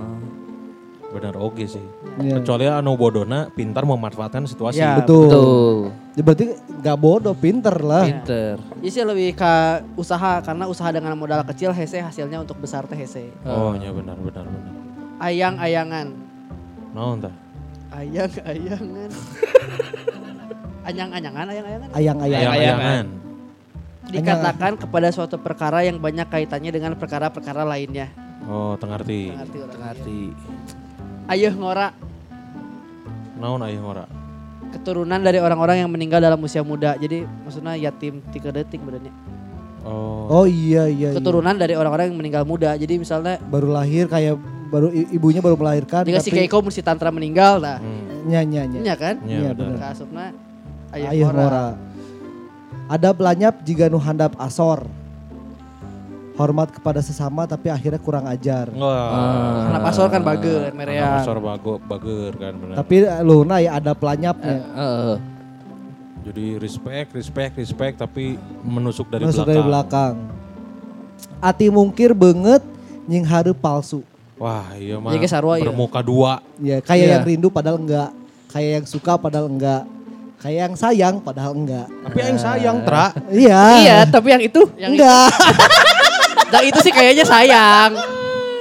Benar 1.14 1.39
oke 1.39 1.62
sih. 1.62 1.82
Iya. 2.18 2.43
Kecuali 2.43 2.66
anu 2.66 2.99
bodona 2.99 3.47
pintar 3.55 3.87
memanfaatkan 3.87 4.51
situasi. 4.51 4.82
Ya. 4.82 4.99
Betul. 4.99 5.30
Betul. 5.30 5.74
Ya, 6.14 6.22
berarti 6.22 6.47
gak 6.82 6.99
bodoh, 6.99 7.35
pinter 7.35 7.74
lah. 7.78 8.07
Pinter. 8.07 8.59
Jadi 8.59 8.89
sih 8.91 9.03
lebih 9.07 9.35
ke 9.39 9.55
usaha 9.95 10.43
karena 10.43 10.66
usaha 10.66 10.91
dengan 10.91 11.14
modal 11.18 11.43
kecil 11.47 11.70
hese 11.70 12.03
hasilnya 12.03 12.43
untuk 12.43 12.59
besar 12.59 12.87
teh 12.87 12.99
hese. 12.99 13.30
Oh, 13.47 13.74
ya 13.78 13.91
benar 13.95 14.18
benar 14.18 14.47
benar. 14.47 14.74
Ayang-ayangan. 15.22 16.07
Naon 16.95 17.18
tah? 17.22 17.35
Ayang-ayangan. 17.95 19.11
Anyang-anyangan, 20.85 21.47
ayang-ayangan. 21.49 21.89
Ayang-ayang. 21.97 22.41
Ayang-ayangan. 22.41 23.05
Dikatakan 24.05 24.72
kepada 24.76 25.09
suatu 25.09 25.41
perkara 25.41 25.80
yang 25.80 25.97
banyak 25.97 26.28
kaitannya 26.28 26.68
dengan 26.68 26.93
perkara-perkara 26.95 27.64
lainnya. 27.64 28.12
Oh, 28.45 28.76
tengarti. 28.76 29.32
Ngerti 29.32 29.59
orang. 29.64 29.78
Ngerti. 29.80 30.20
Ayeuh 31.24 31.55
ngora, 31.57 31.89
Naon 33.41 33.64
aya 33.64 33.80
ngora? 33.80 34.05
keturunan 34.74 35.22
dari 35.22 35.39
orang-orang 35.39 35.87
yang 35.87 35.91
meninggal 35.91 36.18
dalam 36.18 36.37
usia 36.43 36.61
muda. 36.66 36.99
Jadi 36.99 37.22
maksudnya 37.47 37.78
yatim 37.78 38.18
tiga 38.35 38.51
detik 38.51 38.82
badannya. 38.82 39.14
Oh. 39.87 40.43
Oh 40.43 40.47
iya 40.51 40.91
iya. 40.91 41.12
iya. 41.12 41.16
Keturunan 41.16 41.55
dari 41.55 41.78
orang-orang 41.78 42.11
yang 42.11 42.18
meninggal 42.18 42.43
muda. 42.43 42.74
Jadi 42.74 42.99
misalnya 42.99 43.39
Baru 43.39 43.70
lahir 43.70 44.11
kayak 44.11 44.35
baru 44.74 44.91
ibunya 44.91 45.39
baru 45.39 45.55
melahirkan. 45.55 46.03
jika 46.03 46.18
si 46.18 46.35
Keiko 46.35 46.59
mesti 46.59 46.82
tantra 46.82 47.14
meninggal 47.14 47.62
nah. 47.62 47.78
Hmm. 47.78 48.26
Nyanyi 48.26 48.51
nyanyi. 48.59 48.76
Iya 48.82 48.95
kan? 48.99 49.14
Iya 49.22 49.39
Iya, 49.39 49.51
benar. 49.55 49.76
benar. 49.78 49.93
Kasupna 49.95 50.24
Ayah 50.95 51.30
ngora. 51.30 51.66
Ada 52.86 53.11
belanyap 53.11 53.55
jika 53.66 53.90
nu 53.90 53.99
handap 53.99 54.38
asor. 54.38 54.86
Hormat 56.34 56.74
kepada 56.74 56.99
sesama 56.99 57.47
tapi 57.47 57.70
akhirnya 57.70 58.03
kurang 58.03 58.26
ajar. 58.26 58.66
Wah. 58.74 59.70
Anak 59.70 59.82
pasor 59.86 60.11
kan 60.11 60.18
bager, 60.18 60.74
merean. 60.74 61.22
Pasar 61.22 61.38
bago 61.38 61.78
bager 61.78 62.34
kan 62.34 62.53
benar. 62.59 62.74
Tapi 62.82 62.95
lu 63.22 63.47
nah 63.47 63.62
ya 63.62 63.78
ada 63.78 63.95
pelanyapnya. 63.95 64.59
Heeh. 64.66 65.16
Jadi 66.24 66.47
respect, 66.59 67.14
respect, 67.14 67.55
respect 67.55 67.95
tapi 68.03 68.34
menusuk 68.66 69.07
dari 69.07 69.30
Masuk 69.30 69.47
belakang. 69.47 69.55
dari 69.55 69.62
belakang. 69.62 70.14
Ati 71.38 71.66
mungkir 71.70 72.11
banget 72.16 72.62
nying 73.07 73.26
hareup 73.28 73.59
palsu. 73.62 74.03
Wah, 74.34 74.74
iya 74.74 74.99
mah. 74.99 75.14
Iya, 75.14 75.30
sarua, 75.30 75.62
iya. 75.62 75.70
bermuka 75.70 76.03
dua. 76.03 76.42
Ya, 76.59 76.82
kayak 76.82 77.07
Iya. 77.07 77.12
yang 77.14 77.24
rindu 77.30 77.47
padahal 77.47 77.78
enggak. 77.78 78.11
Kayak 78.51 78.70
yang 78.82 78.86
suka 78.90 79.14
padahal 79.14 79.47
enggak. 79.47 79.86
Kayak 80.45 80.61
yang 80.68 80.74
sayang 80.76 81.14
padahal 81.24 81.57
enggak. 81.57 81.88
Tapi 81.88 82.18
yang 82.20 82.36
sayang, 82.36 82.76
Tra. 82.84 83.16
Iya. 83.32 83.62
Iya, 83.80 83.99
tapi 84.12 84.28
yang 84.28 84.42
itu 84.45 84.61
Yang 84.76 85.01
enggak. 85.01 85.28
Nah 86.55 86.61
itu 86.62 86.78
sih 86.86 86.92
kayaknya 86.95 87.24
sayang. 87.26 87.90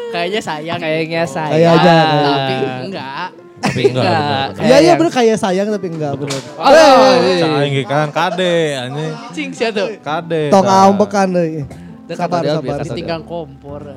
Kayaknya 0.09 0.41
sayang. 0.41 0.79
kayaknya 0.79 1.23
saya. 1.27 1.51
Kayaknya, 1.53 1.97
Tapi 2.07 2.53
enggak. 2.87 3.27
Tapi 3.59 3.81
enggak. 3.91 4.45
Iya 4.63 4.77
iya 4.79 4.93
bener 4.95 5.11
kayak 5.11 5.37
sayang 5.37 5.67
tapi 5.69 5.87
enggak 5.91 6.13
bener. 6.17 6.41
Oh, 6.55 6.71
iya. 6.71 7.43
Cai 7.43 7.67
ge 7.69 7.83
kan 7.83 8.07
kade 8.09 8.55
anjing. 8.79 9.13
Cing 9.35 9.49
sih 9.51 9.69
tuh. 9.69 9.93
Kade. 9.99 10.49
Tong 10.49 10.65
ambekan 10.65 11.29
deui. 11.35 11.67
Teu 12.07 12.15
Sabar 12.15 12.41
sabar. 12.47 12.79
biasa. 12.79 12.95
Tinggang 12.95 13.27
kompor. 13.27 13.93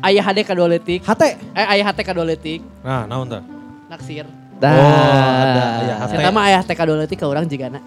Ayah 0.00 0.24
hade 0.26 0.42
kadoletik. 0.48 1.04
Hate. 1.04 1.36
Eh 1.52 1.66
ayah 1.76 1.92
hate 1.92 2.02
kadoletik. 2.02 2.64
Nah, 2.80 3.04
naon 3.04 3.28
tah? 3.28 3.44
Naksir. 3.92 4.45
Dah. 4.56 4.72
Oh, 4.72 4.88
ada. 5.44 5.64
Saya 6.08 6.30
mah 6.32 6.44
ayah 6.48 6.60
teh 6.64 6.72
kadoletik 6.72 7.20
ke 7.20 7.26
orang 7.28 7.44
jigana. 7.44 7.80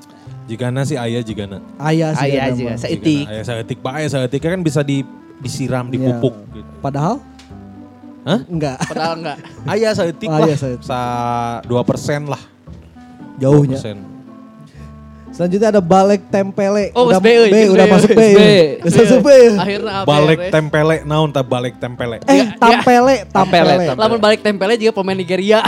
Jigana 0.45 0.81
sih 0.85 0.97
aya 0.97 1.21
jigana. 1.21 1.61
Ayah 1.77 2.13
sih. 2.17 2.29
Ayah 2.33 2.41
ada 2.49 2.53
juga, 2.57 2.73
mah. 2.73 2.77
Seetik. 2.81 3.25
Aya 3.25 3.41
saeutik 3.45 3.79
bae 3.81 4.05
saeutik 4.09 4.41
kan 4.41 4.61
bisa 4.61 4.81
di 4.85 5.05
disiram, 5.39 5.89
dipupuk 5.89 6.35
gitu. 6.53 6.69
Padahal 6.81 7.21
Hah? 8.27 8.39
enggak. 8.45 8.77
Padahal 8.85 9.13
enggak. 9.17 9.37
Aya 9.65 9.89
saeutik 9.95 10.29
Oh, 10.29 10.37
lah. 10.37 10.45
aya 10.45 10.55
saeutik. 10.57 10.85
Sa 10.85 10.99
2% 11.65 12.29
lah. 12.29 12.41
Jauhnya. 13.39 13.79
2%. 13.79 14.18
Selanjutnya 15.39 15.71
ada 15.71 15.79
balik 15.79 16.27
tempele. 16.27 16.91
Oh, 16.91 17.07
udah 17.07 17.23
euy. 17.23 17.47
B, 17.47 17.71
udah 17.71 17.87
masuk 17.87 18.11
B. 18.11 18.21
Udah 18.83 18.99
masuk 19.07 19.19
B. 19.23 19.29
Akhirnya 19.55 19.91
apa? 20.03 20.07
Balik 20.11 20.39
tempele 20.51 20.95
naon 21.07 21.31
tah 21.31 21.47
balik 21.47 21.79
tempele. 21.79 22.19
Eh, 22.27 22.51
tampele, 22.59 23.23
tampele. 23.31 23.87
Tampele, 23.87 23.95
Lamun 23.95 24.19
balik 24.19 24.43
tempelnya 24.43 24.75
juga 24.75 24.99
pemain 24.99 25.15
Nigeria. 25.15 25.63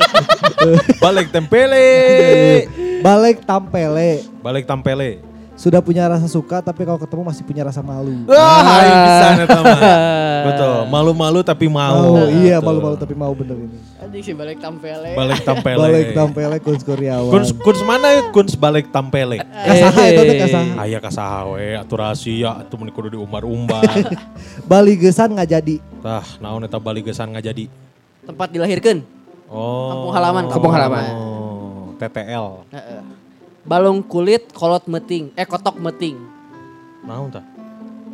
Balik 1.04 1.28
tempele. 1.28 1.88
Balik 3.04 3.44
tampele. 3.44 4.24
Balik 4.40 4.64
tampele. 4.64 5.29
Sudah 5.60 5.84
punya 5.84 6.08
rasa 6.08 6.24
suka 6.24 6.64
tapi 6.64 6.88
kalau 6.88 6.96
ketemu 6.96 7.20
masih 7.20 7.44
punya 7.44 7.68
rasa 7.68 7.84
malu. 7.84 8.24
Wah, 8.24 8.80
aing 8.80 8.96
bisa 9.04 9.26
mah. 9.60 9.80
Betul, 10.48 10.76
malu-malu 10.88 11.44
tapi 11.44 11.68
mau. 11.68 12.16
Oh, 12.16 12.32
iya 12.32 12.56
malu-malu 12.64 12.96
tapi 12.96 13.12
mau 13.12 13.28
bener 13.36 13.68
ini. 13.68 13.76
Anjing 14.00 14.24
sih 14.24 14.32
balik 14.32 14.56
tempelnya. 14.56 15.12
Balik 15.12 15.44
tampele. 15.44 15.84
Balik 15.84 16.08
tampele 16.16 16.56
Kunz 16.64 16.80
Kuryawan. 16.80 17.28
Kuns 17.28 17.52
kuns 17.60 17.80
mana 17.84 18.08
ya? 18.08 18.22
Kuns 18.32 18.56
balik 18.56 18.88
tampele. 18.88 19.36
Kasaha 19.44 20.00
itu 20.08 20.22
teh 20.24 20.36
kasaha. 20.40 20.72
Aya 20.80 20.96
kasaha 20.96 21.40
we 21.52 21.76
atuh 21.76 21.96
rahasia 22.00 22.50
atuh 22.64 22.80
mun 22.80 22.88
kudu 22.88 23.20
diumbar-umbar. 23.20 23.84
Bali 24.70 24.96
gesan 24.96 25.36
nggak 25.36 25.60
jadi. 25.60 25.76
Tah, 26.00 26.24
naon 26.40 26.64
eta 26.64 26.80
bali 26.80 27.04
gesan 27.04 27.36
ngajadi. 27.36 27.68
Tempat 28.24 28.48
dilahirkan. 28.48 29.04
Oh. 29.44 29.92
Kampung 29.92 30.12
halaman, 30.16 30.44
kampung 30.48 30.72
halaman. 30.72 31.04
Oh, 31.12 31.92
TTL. 32.00 32.64
Heeh. 32.72 33.19
Balung 33.60 34.00
kulit 34.00 34.48
kolot 34.50 34.84
meting. 34.86 35.30
Eh 35.34 35.44
kotok 35.44 35.76
meting. 35.76 36.16
Naon 37.04 37.28
tah? 37.28 37.44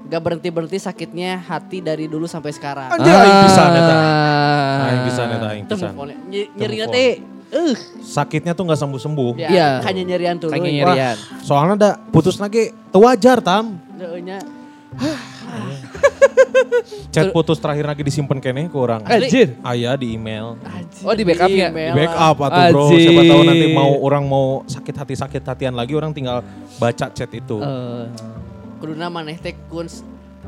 Gak 0.06 0.22
berhenti-berhenti 0.22 0.78
sakitnya 0.78 1.38
hati 1.40 1.82
dari 1.82 2.06
dulu 2.06 2.26
sampai 2.26 2.54
sekarang. 2.54 2.90
Anjir 2.90 3.10
aing 3.10 3.38
pisan 3.42 3.70
eta. 3.72 3.94
Ah. 3.94 4.86
Aing 4.86 5.02
pisan 5.02 5.28
eta 5.28 5.46
aing 5.50 5.64
Itu 5.66 5.74
pisan. 5.74 5.90
move 5.90 6.02
on-nya. 6.04 6.16
Ny- 6.24 6.50
Nyeri 6.52 6.76
teh. 6.86 7.10
Eh, 7.46 7.74
Sakitnya 8.02 8.58
tuh 8.58 8.66
nggak 8.66 8.74
sembuh-sembuh. 8.76 9.38
ya, 9.38 9.48
Iya. 9.48 9.68
hanya 9.82 10.02
nyerian 10.02 10.34
tuh. 10.36 10.50
Kayaknya 10.50 10.72
nyerian. 10.82 11.16
Soalnya 11.42 11.74
ada 11.76 11.90
putus 12.10 12.38
lagi 12.38 12.74
wajar 12.90 13.38
tam. 13.38 13.78
Nya 13.94 14.38
Chat 17.12 17.32
putus 17.32 17.58
terakhir 17.60 17.86
lagi 17.88 18.02
disimpan 18.04 18.38
kene 18.40 18.68
ke 18.68 18.76
orang. 18.76 19.02
Anjir. 19.04 19.56
Aya 19.64 19.96
di 19.96 20.16
email. 20.16 20.56
Oh, 21.04 21.14
di 21.14 21.24
backup 21.24 21.48
ya? 21.48 21.68
Di 21.72 21.92
backup 21.92 22.36
atau 22.44 22.62
bro, 22.72 22.84
siapa 22.92 23.22
tahu 23.24 23.42
nanti 23.44 23.66
mau 23.72 23.92
orang 24.00 24.24
mau 24.24 24.46
sakit 24.64 24.94
hati 24.94 25.14
sakit 25.16 25.42
hatian 25.42 25.74
lagi 25.76 25.92
orang 25.96 26.12
tinggal 26.12 26.44
baca 26.80 27.06
chat 27.12 27.30
itu. 27.32 27.60
Eh, 27.60 28.04
Kuduna 28.76 29.08
maneh 29.08 29.40
teh 29.40 29.56
kuns 29.72 30.04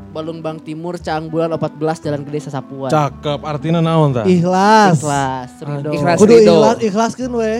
Balung 0.09 0.41
Bang 0.41 0.57
Timur 0.57 0.97
Caang 0.97 1.29
Bulan 1.29 1.53
14 1.53 2.01
Jalan 2.01 2.21
Gede 2.25 2.49
Sasapuan. 2.49 2.89
Cakep, 2.89 3.39
artinya 3.45 3.77
naon 3.81 4.09
tah? 4.09 4.25
Ikhlas. 4.25 4.97
Ikhlas. 4.97 5.51
Ridho. 5.61 5.89
Ikhlas. 5.93 6.17
Kudu 6.17 6.33
Ridho. 6.33 6.53
ikhlas, 6.57 6.77
ikhlaskeun 6.81 7.33
we. 7.37 7.53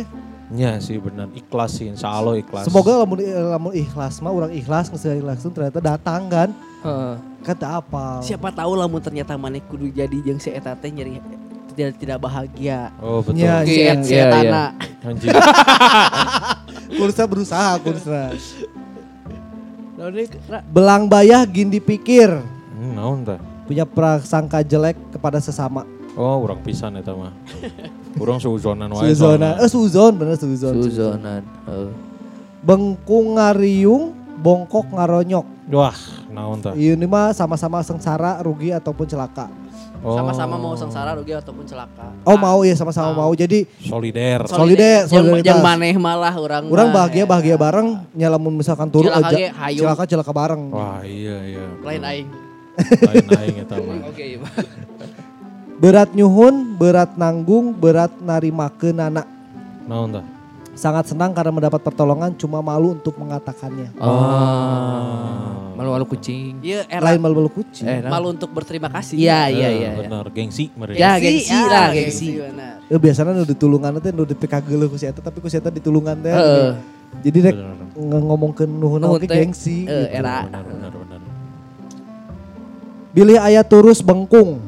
Ya 0.49 0.81
sih 0.81 0.97
benar, 0.97 1.29
ikhlas 1.37 1.77
sih, 1.77 1.85
insya 1.85 2.09
Allah 2.09 2.33
ikhlas. 2.41 2.65
Semoga 2.65 3.05
lamun 3.05 3.21
lamun 3.21 3.73
ikhlas 3.77 4.17
mah 4.17 4.33
orang 4.33 4.49
ikhlas 4.57 4.89
geus 4.89 5.05
ikhlas 5.05 5.45
ternyata 5.45 5.77
datang 5.77 6.25
kan. 6.25 6.49
heeh. 6.81 7.15
Kata 7.45 7.79
apa? 7.79 8.19
Siapa 8.25 8.49
tahu 8.49 8.73
lamun 8.73 8.97
ternyata 8.97 9.37
maneh 9.37 9.61
kudu 9.61 9.93
jadi 9.93 10.17
jeung 10.25 10.41
si 10.41 10.49
eta 10.49 10.73
teh 10.73 10.89
nyeri 10.89 11.21
tidak 11.77 11.95
tidak 12.01 12.17
bahagia. 12.19 12.89
Oh 12.99 13.21
betul. 13.21 13.39
Iya, 13.39 13.55
Si 13.63 13.77
Iya, 13.79 13.93
et 13.93 13.99
si 14.03 14.13
iya, 14.17 14.25
etana. 14.27 14.65
Anjir. 15.07 15.31
Kursa 16.99 17.23
berusaha 17.29 17.77
kursa. 17.79 18.33
Ra, 20.49 20.59
Belang 20.67 21.05
bayah 21.07 21.45
gin 21.45 21.69
dipikir. 21.69 22.41
Hmm? 22.75 23.23
Punya 23.69 23.85
prasangka 23.85 24.65
jelek 24.65 24.97
kepada 25.13 25.37
sesama. 25.39 25.85
Oh, 26.17 26.41
orang 26.43 26.59
pisan 26.65 26.97
eta 26.97 27.13
mah. 27.13 27.31
Urang 28.19 28.39
suuzonan 28.39 28.89
wae. 28.91 29.15
Suzona. 29.15 29.55
soalnya. 29.55 29.63
Eh 29.63 29.69
suzon 29.71 30.13
bener 30.19 30.35
suzon. 30.35 30.73
Suzonan. 30.75 31.43
Heeh. 31.65 31.91
Bengkung 32.59 33.39
ngariung 33.39 34.11
bongkok 34.39 34.87
ngaronyok. 34.91 35.45
Wah, 35.69 35.97
naon 36.31 36.59
tah? 36.63 36.73
Ini 36.73 37.05
mah 37.05 37.35
sama-sama 37.35 37.83
sengsara, 37.85 38.41
rugi 38.41 38.73
ataupun 38.73 39.05
celaka. 39.05 39.47
Oh. 39.99 40.15
Sama-sama 40.15 40.55
mau 40.55 40.71
sengsara 40.79 41.11
rugi 41.11 41.35
ataupun 41.35 41.67
celaka. 41.67 42.07
Oh 42.23 42.39
mau 42.39 42.63
ya 42.63 42.71
sama-sama 42.71 43.11
mau. 43.11 43.35
Jadi 43.35 43.67
solider. 43.83 44.47
Solider, 44.47 45.03
Yang, 45.03 45.11
solidaritas. 45.11 45.49
yang 45.51 45.59
maneh 45.59 45.95
malah 45.99 46.31
orang 46.39 46.71
orang 46.71 46.87
bahagia 46.95 47.27
bahagia 47.27 47.55
bareng, 47.59 47.99
nyalamun 48.15 48.55
misalkan 48.55 48.87
turun 48.87 49.11
aja, 49.11 49.27
ge, 49.35 49.51
hayu. 49.51 49.83
cilaka 49.83 50.03
cilaka 50.07 50.31
bareng. 50.31 50.71
Wah, 50.71 51.03
iya 51.03 51.37
iya. 51.43 51.65
lain 51.83 52.01
aing. 52.01 52.27
Lain 52.79 53.27
aing 53.27 53.55
eta 53.59 53.75
mah. 53.75 53.95
Oke, 54.09 54.23
iya. 54.23 54.39
Berat 55.79 56.11
nyuhun, 56.11 56.75
berat 56.75 57.15
nanggung, 57.15 57.71
berat 57.71 58.11
narimakeun 58.19 58.99
anak. 58.99 59.23
Naon 59.87 60.11
tah? 60.11 60.25
Sangat 60.75 61.07
senang 61.07 61.31
karena 61.31 61.51
mendapat 61.51 61.79
pertolongan, 61.79 62.35
cuma 62.35 62.59
malu 62.59 62.93
untuk 62.93 63.15
mengatakannya. 63.15 63.91
Oh. 63.95 65.71
Malu-malu 65.75 66.03
kucing. 66.05 66.59
Iya 66.59 66.83
era 66.85 67.03
Lain 67.05 67.19
malu-malu 67.19 67.47
kucing. 67.49 67.83
Eh, 67.83 68.03
malu 68.05 68.31
untuk 68.31 68.51
berterima 68.51 68.87
kasih. 68.89 69.15
Iya, 69.15 69.47
iya, 69.47 69.67
Eh, 69.67 69.75
iya. 69.77 69.89
iya. 69.89 69.99
Benar, 70.03 70.27
gengsi 70.29 70.67
mereka. 70.73 70.99
Ya, 70.99 71.15
gengsi 71.15 71.55
lah, 71.55 71.87
gengsi. 71.89 72.27
benar. 72.37 72.83
Eh, 72.85 72.99
biasanya 72.99 73.31
nu 73.33 73.43
ditulungan 73.45 73.91
teh 73.97 74.11
nu 74.11 74.23
dipikageuleuh 74.23 74.87
ku 74.87 74.95
si 74.95 75.07
eta 75.07 75.19
tapi 75.19 75.39
ku 75.39 75.47
si 75.47 75.55
eta 75.55 75.67
ditulungan 75.69 76.15
teh. 76.17 76.31
Heeh. 76.31 76.69
Jadi 77.21 77.37
rek 77.41 77.55
nge- 77.95 78.23
ngomongkeun 78.25 78.67
nuhun 78.69 78.99
teh, 79.17 79.27
gengsi. 79.29 79.83
eh, 79.83 80.07
gitu. 80.07 80.15
era. 80.17 80.43
Benar 80.45 80.63
benar 80.65 80.91
benar. 80.93 81.19
Bilih 83.09 83.37
aya 83.37 83.61
turus 83.63 83.99
bengkung, 83.99 84.59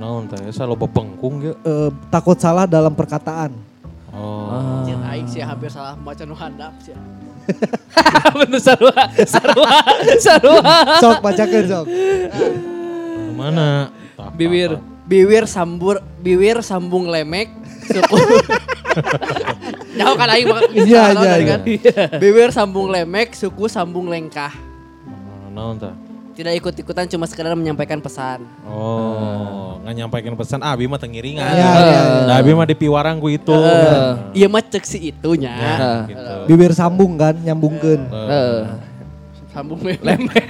Naon 0.00 0.32
teh? 0.32 0.40
Esa 0.48 0.64
loba 0.64 0.88
bengkung 0.88 1.44
ge. 1.44 1.52
eh, 1.52 1.90
takut 2.08 2.40
salah 2.40 2.64
dalam 2.64 2.96
perkataan. 2.96 3.52
Oh. 4.10 4.48
Anjir 4.80 4.96
aing 4.96 5.28
sih 5.28 5.44
hampir 5.44 5.68
salah 5.68 5.92
maca 5.94 6.24
nu 6.24 6.32
handap 6.32 6.72
sih. 6.80 6.96
Bener 8.40 8.60
sarua, 8.62 8.96
sarua, 9.28 9.76
sarua. 10.18 10.62
Sok 10.98 11.20
bacakeun 11.20 11.66
sok. 11.68 11.86
Mana? 13.36 13.92
Bibir. 14.36 14.80
tah, 14.80 14.88
Biwir 15.10 15.44
sambur 15.50 15.98
biwir 16.22 16.62
sambung 16.62 17.10
lemek 17.10 17.50
suku. 17.82 18.14
Jauh 19.98 20.14
kan 20.14 20.28
aing 20.30 20.46
Iya, 20.70 21.02
iya, 21.10 21.18
tadi 21.18 21.44
iya. 21.44 21.50
kan? 21.50 21.60
Biwir 22.22 22.48
sambung 22.54 22.86
lemek, 22.94 23.34
suku 23.34 23.66
sambung 23.66 24.06
lengkah. 24.06 24.54
Naon 25.50 25.82
tah? 25.82 25.94
Tidak 26.40 26.56
ikut-ikutan 26.56 27.04
cuma 27.04 27.28
sekedar 27.28 27.52
menyampaikan 27.52 28.00
pesan. 28.00 28.48
Oh, 28.64 29.76
nggak 29.84 29.92
nyampaikan 29.92 30.32
pesan 30.40 30.64
Abi 30.64 30.88
mah 30.88 30.96
tengiringan. 30.96 31.44
Iya, 31.44 31.68
iya, 31.84 32.00
Nah, 32.24 32.34
Abi 32.40 32.56
mah 32.56 32.64
di 32.64 32.72
piwarang 32.72 33.20
ku 33.20 33.28
itu. 33.28 33.52
Iya 34.32 34.48
mah 34.48 34.64
cek 34.64 34.88
si 34.88 35.12
itunya. 35.12 35.52
Ya, 35.52 36.08
gitu. 36.08 36.32
Bibir 36.48 36.72
sambung 36.72 37.20
kan, 37.20 37.36
nyambungkeun. 37.44 38.08
Heeh. 38.08 38.56
Sambung 39.52 39.84
lemek. 39.84 40.00
Lemek. 40.00 40.44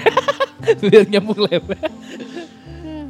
Biar 0.86 1.04
nyambung 1.10 1.42
lemek. 1.42 1.82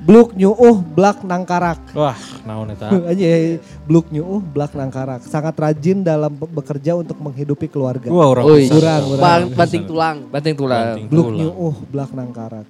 Bluk 0.00 0.32
nyuuh 0.32 0.80
blak 0.80 1.20
nangkarak. 1.20 1.92
Wah, 1.92 2.16
naon 2.48 2.72
eta? 2.72 2.88
Aja 3.12 3.60
bluk 3.84 4.08
nyuuh 4.08 4.40
blak 4.40 4.72
nangkarak. 4.72 5.20
Sangat 5.22 5.52
rajin 5.60 6.00
dalam 6.00 6.32
be- 6.32 6.48
bekerja 6.48 6.96
untuk 6.96 7.20
menghidupi 7.20 7.68
keluarga. 7.68 8.08
Gua 8.08 8.32
orang 8.32 8.48
pisan. 8.48 8.80
Urang, 8.80 9.02
urang. 9.06 9.20
Bang, 9.20 9.42
banting 9.52 9.84
tulang. 9.84 10.16
Banting 10.32 10.56
tulang. 10.56 10.86
Banting 10.96 11.06
Bluk 11.06 11.26
tulang. 11.28 11.40
nyuuh 11.44 11.74
blak 11.92 12.10
nangkarak. 12.16 12.66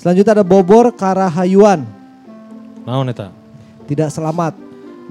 Selanjutnya 0.00 0.32
ada 0.40 0.44
bobor 0.44 0.96
karahayuan. 0.96 1.84
Naon 2.88 3.12
eta? 3.12 3.28
Tidak 3.84 4.08
selamat 4.08 4.56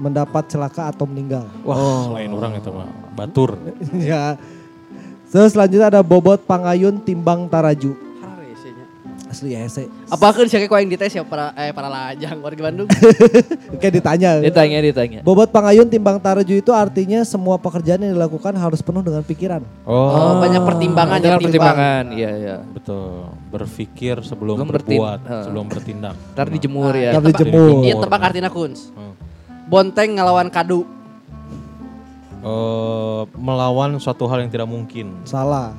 mendapat 0.02 0.50
celaka 0.50 0.90
atau 0.90 1.06
meninggal. 1.06 1.46
Wah, 1.62 2.10
lain 2.10 2.34
orang 2.34 2.58
eta 2.58 2.74
mah. 2.74 2.90
Batur. 3.14 3.54
ya. 4.02 4.34
So, 5.30 5.46
selanjutnya 5.46 5.94
ada 5.94 6.02
bobot 6.02 6.42
pangayun 6.42 6.98
timbang 6.98 7.46
taraju. 7.46 7.94
Asli 9.30 9.54
ya 9.54 9.62
hese. 9.62 9.86
Apakah 10.06 10.42
disangka 10.42 10.66
kau 10.66 10.74
yang 10.74 10.90
dites 10.90 11.14
ya 11.14 11.22
para 11.22 11.54
eh 11.54 11.70
para 11.70 11.86
lajang 11.86 12.34
warga 12.36 12.66
Bandung? 12.66 12.90
Kayak 13.78 13.94
ditanya. 13.96 14.30
Ditanya, 14.42 14.78
ditanya. 14.82 15.18
Bobot 15.22 15.46
pangayun 15.48 15.86
timbang 15.86 16.18
taraju 16.18 16.50
itu 16.50 16.74
artinya 16.74 17.22
semua 17.22 17.54
pekerjaan 17.54 18.02
yang 18.02 18.12
dilakukan 18.12 18.50
harus 18.52 18.82
penuh 18.82 19.00
dengan 19.00 19.22
pikiran. 19.22 19.62
Oh, 19.86 19.94
Oh, 20.10 20.34
banyak 20.36 20.58
pertimbangan 20.60 21.22
yang 21.22 21.38
timbang. 21.38 21.46
pertimbangan, 21.46 22.04
iya, 22.10 22.30
iya. 22.34 22.56
betul. 22.66 23.30
Berpikir 23.48 24.18
sebelum 24.20 24.58
Belum 24.58 24.68
bertin- 24.68 24.98
berbuat, 24.98 25.20
eh. 25.22 25.42
sebelum 25.46 25.64
bertindak. 25.68 26.14
Ntar 26.34 26.46
dijemur 26.50 26.92
ya. 26.92 27.10
Ntar 27.14 27.22
dijemur. 27.30 27.86
Iya 27.86 27.94
tebak 27.96 28.22
artinya 28.24 28.50
kuns. 28.50 28.90
Hmm. 28.90 29.14
Bonteng 29.64 30.18
ngelawan 30.18 30.50
kadu. 30.50 30.82
Eh, 32.40 33.22
melawan 33.36 33.94
suatu 33.96 34.24
hal 34.24 34.42
yang 34.42 34.50
tidak 34.50 34.66
mungkin. 34.66 35.22
Salah. 35.22 35.70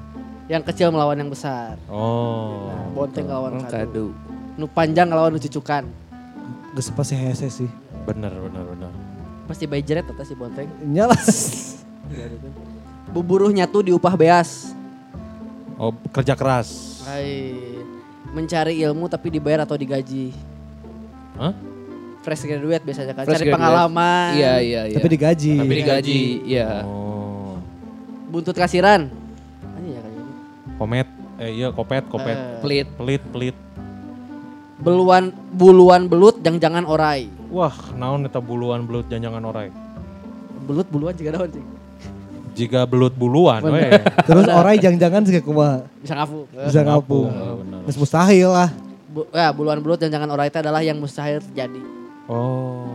Yang 0.52 0.64
kecil 0.68 0.92
melawan 0.92 1.16
yang 1.16 1.32
besar. 1.32 1.80
Oh. 1.88 2.68
Bonteng 2.92 3.32
ngelawan 3.32 3.56
Orang 3.56 3.72
kadu. 3.72 4.12
kado. 4.12 4.60
Nu 4.60 4.68
panjang 4.68 5.08
ngelawan 5.08 5.32
nu 5.32 5.40
cucukan. 5.40 5.88
Gak 6.76 6.92
pasti 6.92 7.16
hese 7.16 7.48
sih. 7.48 7.72
Benar, 8.04 8.36
benar, 8.36 8.68
benar. 8.68 8.92
Pasti 9.48 9.64
bayi 9.64 9.80
jeret 9.80 10.04
atau 10.12 10.28
si 10.28 10.36
bonteng. 10.36 10.68
Nyala. 10.84 11.16
Buburuh 13.16 13.48
nyatu 13.48 13.80
diupah 13.80 14.12
beas. 14.20 14.76
Oh, 15.80 15.96
kerja 16.12 16.36
keras. 16.36 17.00
Hai. 17.08 17.56
Mencari 18.36 18.84
ilmu 18.84 19.08
tapi 19.08 19.32
dibayar 19.32 19.64
atau 19.64 19.80
digaji. 19.80 20.36
Hah? 21.40 21.56
Fresh 22.28 22.44
graduate 22.44 22.84
biasanya 22.84 23.16
kan. 23.16 23.24
Fresh 23.24 23.40
Cari 23.40 23.48
graduate. 23.48 23.56
pengalaman. 23.56 24.32
Iya, 24.36 24.54
iya, 24.60 24.82
iya. 24.92 24.96
Tapi 25.00 25.08
digaji. 25.16 25.56
Tapi 25.64 25.76
digaji, 25.80 26.22
iya. 26.44 26.84
Oh. 26.84 27.56
Buntut 28.28 28.56
kasiran. 28.60 29.21
Komet. 30.82 31.06
Eh 31.38 31.62
iya, 31.62 31.70
kopet, 31.70 32.10
kopet. 32.10 32.34
Eh, 32.34 32.58
Pelit. 32.58 32.88
Pelit, 32.98 33.22
pelit. 33.30 33.58
Beluan 34.82 35.30
buluan 35.54 36.10
belut 36.10 36.42
jangan-jangan 36.42 36.90
orai. 36.90 37.30
Wah, 37.54 37.70
naon 37.94 38.26
eta 38.26 38.42
buluan 38.42 38.82
belut 38.90 39.06
jangan 39.06 39.46
orai. 39.46 39.70
Belut 40.66 40.90
buluan 40.90 41.14
juga 41.14 41.38
daun 41.38 41.54
sih. 41.54 41.62
Jika 42.58 42.90
belut 42.90 43.14
buluan, 43.14 43.62
we. 43.62 43.94
Terus 44.30 44.50
orai 44.50 44.82
jangan-jangan 44.82 45.22
sih 45.30 45.38
kumaha 45.46 45.86
Bisa 46.02 46.18
ngapu. 46.18 46.50
bisa 46.50 46.80
ngapung. 46.82 47.30
Oh, 47.30 47.56
benar. 47.62 47.80
Terus 47.86 47.98
mustahil 48.02 48.50
lah. 48.50 48.70
Bu, 49.06 49.30
ya, 49.30 49.54
buluan 49.54 49.78
belut 49.86 50.02
jangan-jangan 50.02 50.30
orai 50.34 50.50
itu 50.50 50.58
adalah 50.66 50.82
yang 50.82 50.98
mustahil 50.98 51.46
terjadi. 51.46 51.82
Oh. 52.26 52.90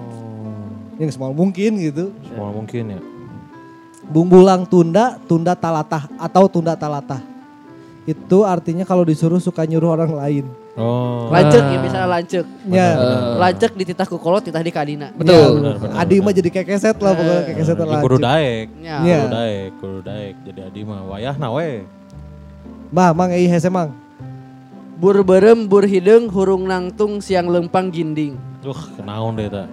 Yang 0.98 1.14
semua 1.14 1.30
mungkin 1.30 1.78
gitu. 1.78 2.10
Semua 2.26 2.50
mungkin 2.50 2.98
ya. 2.98 3.00
Bumbulang 4.10 4.66
tunda, 4.66 5.22
tunda 5.30 5.54
talatah 5.54 6.10
atau 6.18 6.50
tunda 6.50 6.74
talatah. 6.74 7.35
Itu 8.06 8.46
artinya 8.46 8.86
kalau 8.86 9.02
disuruh 9.02 9.42
suka 9.42 9.66
nyuruh 9.66 9.98
orang 9.98 10.14
lain. 10.14 10.46
Oh. 10.78 11.26
Lancek 11.34 11.58
ya 11.58 11.78
bisa 11.82 12.06
lancek. 12.06 12.46
Ya. 12.70 12.94
Lancek 13.34 13.74
di 13.74 13.82
titah 13.82 14.06
ku 14.06 14.14
kolot, 14.14 14.46
titah 14.46 14.62
di 14.62 14.70
kadina. 14.70 15.10
Betul. 15.10 15.58
Benar, 15.58 15.74
benar, 15.82 15.98
Adi 15.98 16.22
mah 16.22 16.30
jadi 16.30 16.54
kekeset 16.54 17.02
lah 17.02 17.18
pokoknya 17.18 17.42
kekeset 17.50 17.74
Ya, 17.74 17.82
lah. 17.82 18.00
kudu 18.06 18.22
daek. 18.22 18.66
Ya. 18.78 18.96
Iya. 19.02 19.18
Kudu 19.18 19.34
daek, 19.34 19.70
kudu 19.82 19.98
daek. 20.06 20.34
Jadi 20.46 20.60
adi 20.62 20.80
mah 20.86 21.02
wayah 21.02 21.34
na 21.34 21.50
we. 21.50 21.82
Mah, 22.94 23.10
mang 23.10 23.34
ei 23.34 23.50
hese 23.50 23.66
mang. 23.66 23.90
Bur 25.02 25.26
berem, 25.26 25.66
bur 25.66 25.82
hidung, 25.82 26.30
hurung 26.30 26.70
nangtung, 26.70 27.18
siang 27.18 27.50
lempang 27.50 27.90
ginding. 27.90 28.38
Duh, 28.62 28.78
kenaon 28.94 29.34
deh 29.34 29.50
ta. 29.50 29.66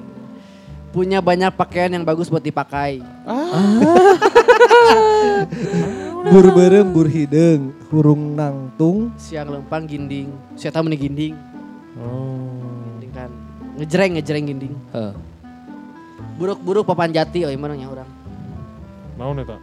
Punya 0.89 1.21
banyak 1.21 1.53
pakaian 1.53 1.93
yang 1.93 2.01
bagus 2.01 2.33
buat 2.33 2.41
dipakai. 2.41 2.97
Bur 6.23 6.55
berem, 6.55 6.87
bur 6.95 7.03
hidung, 7.11 7.75
hurung 7.91 8.39
nangtung. 8.39 9.11
Siang 9.19 9.51
lempang 9.51 9.83
ginding. 9.83 10.31
Siapa 10.55 10.79
meni 10.79 10.95
ginding? 10.95 11.35
Oh. 11.99 12.63
Ginding 12.87 13.11
kan. 13.11 13.29
Ngejreng, 13.75 14.11
ngejreng 14.15 14.45
ginding. 14.47 14.73
Heeh. 14.95 15.13
Buruk-buruk 16.39 16.87
papan 16.87 17.11
jati, 17.11 17.43
oh 17.43 17.51
gimana 17.51 17.75
ya 17.75 17.91
orang. 17.91 18.09
Naon 19.19 19.43
eta? 19.43 19.59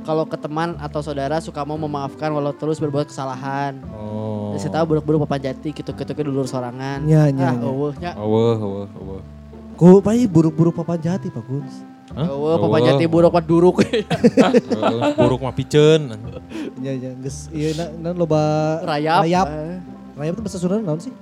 Kalau 0.00 0.24
ke 0.24 0.40
teman 0.40 0.80
atau 0.80 1.04
saudara 1.04 1.36
suka 1.44 1.60
mau 1.60 1.76
memaafkan 1.76 2.32
walau 2.32 2.56
terus 2.56 2.80
berbuat 2.80 3.12
kesalahan. 3.12 3.84
Oh. 3.92 4.56
Saya 4.56 4.80
tahu 4.80 4.96
buruk-buruk 4.96 5.28
papan 5.28 5.52
jati, 5.52 5.76
gitu-gitu 5.76 6.12
ke 6.16 6.24
dulur 6.24 6.48
sorangan. 6.48 7.04
Nya, 7.04 7.28
nya, 7.28 7.52
ah, 7.52 7.92
nya. 8.00 8.16
Aweh, 8.16 8.56
aweh, 8.56 8.88
aweh. 8.96 9.22
Ku 9.76 10.00
pai 10.00 10.24
buruk-buruk 10.24 10.72
papan 10.72 10.96
jati 11.04 11.28
Pak 11.28 11.44
Gus. 11.44 11.84
Hah? 12.10 12.26
Eueuh, 12.26 12.58
papan 12.58 12.78
Eueuh. 12.82 12.88
jati 12.90 13.04
buruk 13.06 13.30
mah 13.30 13.44
duruk. 13.44 13.76
Heeh, 13.86 14.02
Buruk 15.22 15.40
mah 15.46 15.54
piceun. 15.54 16.10
Ya 16.82 16.92
ya 16.98 17.10
geus 17.14 17.46
ieu 17.54 17.70
na, 17.78 17.86
na 17.94 18.08
loba 18.10 18.40
Rayap. 18.82 19.22
Rayap. 19.22 19.46
Eh, 19.46 19.78
Rayap 20.18 20.32
itu 20.34 20.42
bahasa 20.42 20.58
Sunda 20.58 20.82
naon 20.82 20.98
sih? 20.98 21.14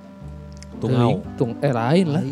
Tungau. 0.81 1.21
Tung, 1.37 1.53
eh 1.61 1.69
lain 1.69 2.07
lah. 2.09 2.23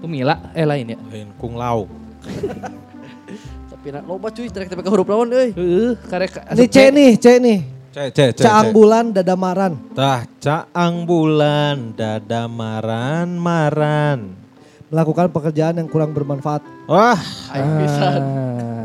Tumila, 0.00 0.34
eh 0.56 0.64
lain 0.64 0.96
ya. 0.96 0.98
Lain 1.12 1.28
kung 1.36 1.54
lau. 1.54 1.84
Tapi 3.70 3.86
na 3.92 4.00
loba 4.00 4.30
cuy, 4.30 4.46
trek 4.48 4.70
tapi 4.70 4.80
ke 4.80 4.90
huruf 4.90 5.08
lawan 5.10 5.28
euy. 5.34 5.50
Heeh, 5.52 5.90
karek 6.06 6.38
Ini 6.54 6.64
C 6.70 6.76
nih, 6.94 7.10
C 7.18 7.26
nih. 7.42 7.58
Cek, 7.92 8.08
cek, 8.16 8.28
cek. 8.40 8.44
Caang 8.48 8.68
cek. 8.70 8.72
bulan 8.72 9.04
dadamaran. 9.12 9.72
Tah, 9.92 10.24
caang 10.40 11.04
bulan, 11.04 11.92
dada 11.92 12.48
maran, 12.48 13.36
maran. 13.36 14.32
Melakukan 14.92 15.32
pekerjaan 15.32 15.74
yang 15.74 15.88
kurang 15.88 16.12
bermanfaat. 16.12 16.60
Wah, 16.84 17.16
pisan. 17.48 18.20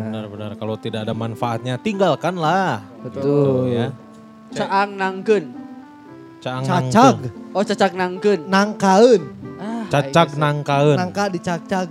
benar-benar 0.07 0.55
kalau 0.55 0.79
tidak 0.79 1.03
ada 1.03 1.11
manfaatnya 1.11 1.75
tinggalkanlah. 1.75 2.79
Betul. 3.03 3.19
Gitu 3.67 3.75
ya. 3.75 3.87
Caang 4.55 4.95
nangkeun. 4.95 5.45
Caang 6.39 6.63
Cacag, 6.63 7.15
Oh 7.51 7.59
cacak 7.59 7.91
nangkeun. 7.91 8.39
nangkaeun, 8.47 9.21
Ah, 9.59 9.83
Cacag 9.89 10.37
nangkaeun. 10.39 10.95
nangka 10.95 11.27
dicacag. 11.27 11.89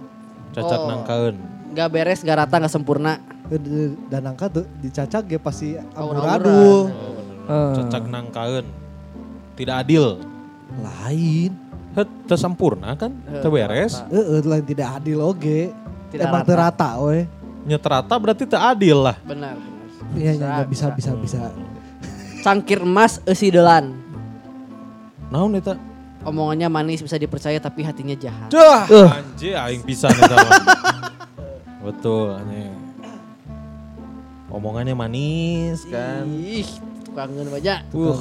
Cacag 0.50 0.80
Oh. 0.80 0.88
nangkaeun. 0.88 1.34
Gak 1.76 1.88
beres, 1.92 2.24
gak 2.24 2.40
rata, 2.40 2.56
gak 2.56 2.72
sempurna. 2.72 3.20
Dan 4.08 4.22
nangka 4.24 4.48
tuh 4.48 4.64
dicacag 4.80 5.28
ya 5.28 5.36
pasti 5.36 5.76
amburadul. 5.92 6.88
Eh. 7.44 7.72
Cacag 7.76 8.08
nangkaeun. 8.08 8.64
Tidak 9.52 9.76
adil. 9.76 10.24
Lain. 10.80 11.52
Sampurna 12.36 12.92
kan? 12.94 13.08
Eh, 13.24 13.40
Teu 13.40 13.48
beres. 13.48 13.96
rata. 13.96 14.12
Heeh, 14.12 14.40
lain 14.44 14.64
tidak 14.64 14.88
adil 15.00 15.18
oge. 15.20 15.72
Tidak 16.12 16.26
Emang 16.28 16.44
rata. 16.44 16.48
teu 16.48 16.56
rata 16.56 16.88
we. 17.00 17.18
Nyeterata 17.64 18.14
berarti 18.14 18.44
teu 18.44 18.60
adil 18.60 18.98
lah. 19.00 19.16
Benar. 19.22 19.56
Iya, 20.14 20.32
iya, 20.34 20.46
iya, 20.60 20.64
bisa, 20.64 20.92
bisa, 20.92 21.16
bisa. 21.16 21.50
Cangkir 22.44 22.78
emas 22.80 23.18
esi 23.24 23.50
delan. 23.50 23.96
Naon 25.32 25.56
eta? 25.56 25.74
Omongannya 26.22 26.66
manis 26.66 27.02
bisa 27.02 27.16
dipercaya 27.16 27.58
tapi 27.58 27.82
hatinya 27.82 28.14
jahat. 28.14 28.50
Dah, 28.50 28.86
Uh. 28.86 29.08
anjir 29.10 29.54
aing 29.54 29.82
pisan 29.82 30.10
eta 30.10 30.36
mah. 30.36 30.62
Betul 31.86 32.34
anjing. 32.34 32.74
Omongannya 34.46 34.94
manis 34.94 35.82
kan. 35.86 36.22
Ih, 36.28 36.66
tukangan 37.04 37.46
banyak. 37.46 37.78
Uh, 37.90 38.14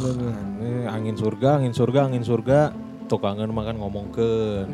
angin 0.90 1.14
surga, 1.14 1.62
angin 1.62 1.74
surga, 1.74 2.00
angin 2.10 2.24
surga. 2.26 2.74
Tukangan 3.06 3.46
makan 3.48 3.76
ngomongkeun. 3.78 4.68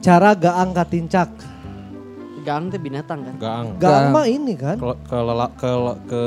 Cara 0.00 0.32
gaang 0.32 0.72
katincak. 0.72 1.28
Gang 2.40 2.72
teh 2.72 2.80
binatang 2.80 3.20
kan? 3.20 3.34
Gaang. 3.36 3.66
Gaang 3.76 4.08
Gaang. 4.08 4.16
mah 4.16 4.24
ini 4.24 4.56
kan. 4.56 4.80
Ke 4.80 4.96
ke 5.04 5.18
ke 5.60 5.70
ke 6.08 6.24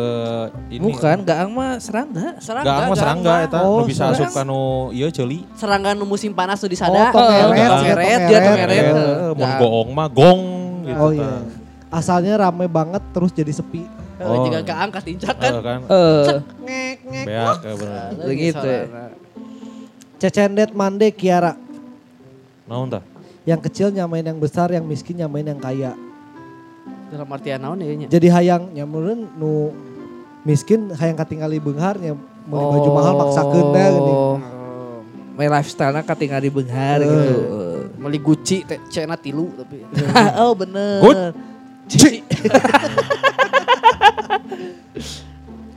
ini. 0.70 0.82
Bukan, 0.86 1.18
gaang 1.26 1.50
mah 1.50 1.82
serangga. 1.82 2.38
Serangga, 2.38 2.70
Gaang 2.70 2.86
mah 2.86 2.98
serangga 2.98 3.34
eta 3.42 3.58
Oh, 3.66 3.82
nu 3.82 3.90
bisa 3.90 4.14
asup 4.14 4.30
serangga. 4.30 4.38
ka 4.38 4.44
nu 4.46 4.62
ieu 4.94 5.10
ceuli. 5.10 5.42
Serangga 5.58 5.98
nu 5.98 6.06
musim 6.06 6.30
panas 6.30 6.62
tuh 6.62 6.70
di 6.70 6.78
Oh, 6.78 6.86
sana. 6.86 7.10
tongeret, 7.10 7.58
Gaang. 7.58 8.30
dia 8.30 8.40
tongeret. 8.46 8.84
Gaang. 8.86 9.34
mun 9.34 9.52
goong 9.58 9.90
mah 9.90 10.08
gong 10.08 10.42
gitu. 10.86 11.02
Oh 11.02 11.10
iya. 11.10 11.42
Asalnya 11.90 12.34
rame 12.38 12.70
banget 12.70 13.02
terus 13.10 13.34
jadi 13.34 13.50
sepi. 13.50 13.82
Oh. 14.22 14.46
Jika 14.46 14.62
keangkat 14.62 15.02
tincak 15.04 15.34
kan. 15.36 15.52
kan. 15.58 15.64
kan. 15.66 15.80
Eh, 15.90 16.26
Ngek 16.62 16.98
ngek. 17.10 17.26
Beak 17.26 17.58
bener. 17.74 18.10
Begitu 18.22 18.68
ya. 18.70 18.82
Cecendet 20.24 20.72
mande 20.72 21.12
Kiara. 21.12 21.60
Naon 22.64 22.88
tah? 22.88 23.04
Yang 23.44 23.68
kecil 23.68 23.92
nyamain 23.92 24.24
yang 24.24 24.40
besar, 24.40 24.72
yang 24.72 24.88
miskin 24.88 25.20
nyamain 25.20 25.44
yang 25.44 25.60
kaya. 25.60 25.92
Dalam 27.12 27.28
artian 27.28 27.60
naon 27.60 27.84
ya 27.84 27.92
nya? 27.92 28.08
Jadi 28.08 28.32
hayang 28.32 28.72
nyamureun 28.72 29.28
nu 29.36 29.76
miskin 30.48 30.96
hayang 30.96 31.20
katingali 31.20 31.60
beunghar 31.60 32.00
nya 32.00 32.16
meuli 32.48 32.72
baju 32.72 32.90
mahal 32.96 33.14
maksakeun 33.20 33.68
da 33.76 33.84
geuning. 33.92 34.16
Oh. 34.16 34.38
My 35.36 35.48
lifestyle-nya 35.52 36.08
katingal 36.08 36.40
di 36.40 36.48
benghar 36.48 37.04
Eh. 37.04 37.10
gitu. 37.10 37.36
Meli 38.00 38.20
Gucci 38.24 38.64
teh 38.64 38.80
cenah 38.88 39.20
tilu 39.20 39.52
tapi. 39.60 39.84
oh 40.40 40.56
bener. 40.56 41.04
Good. 41.04 41.20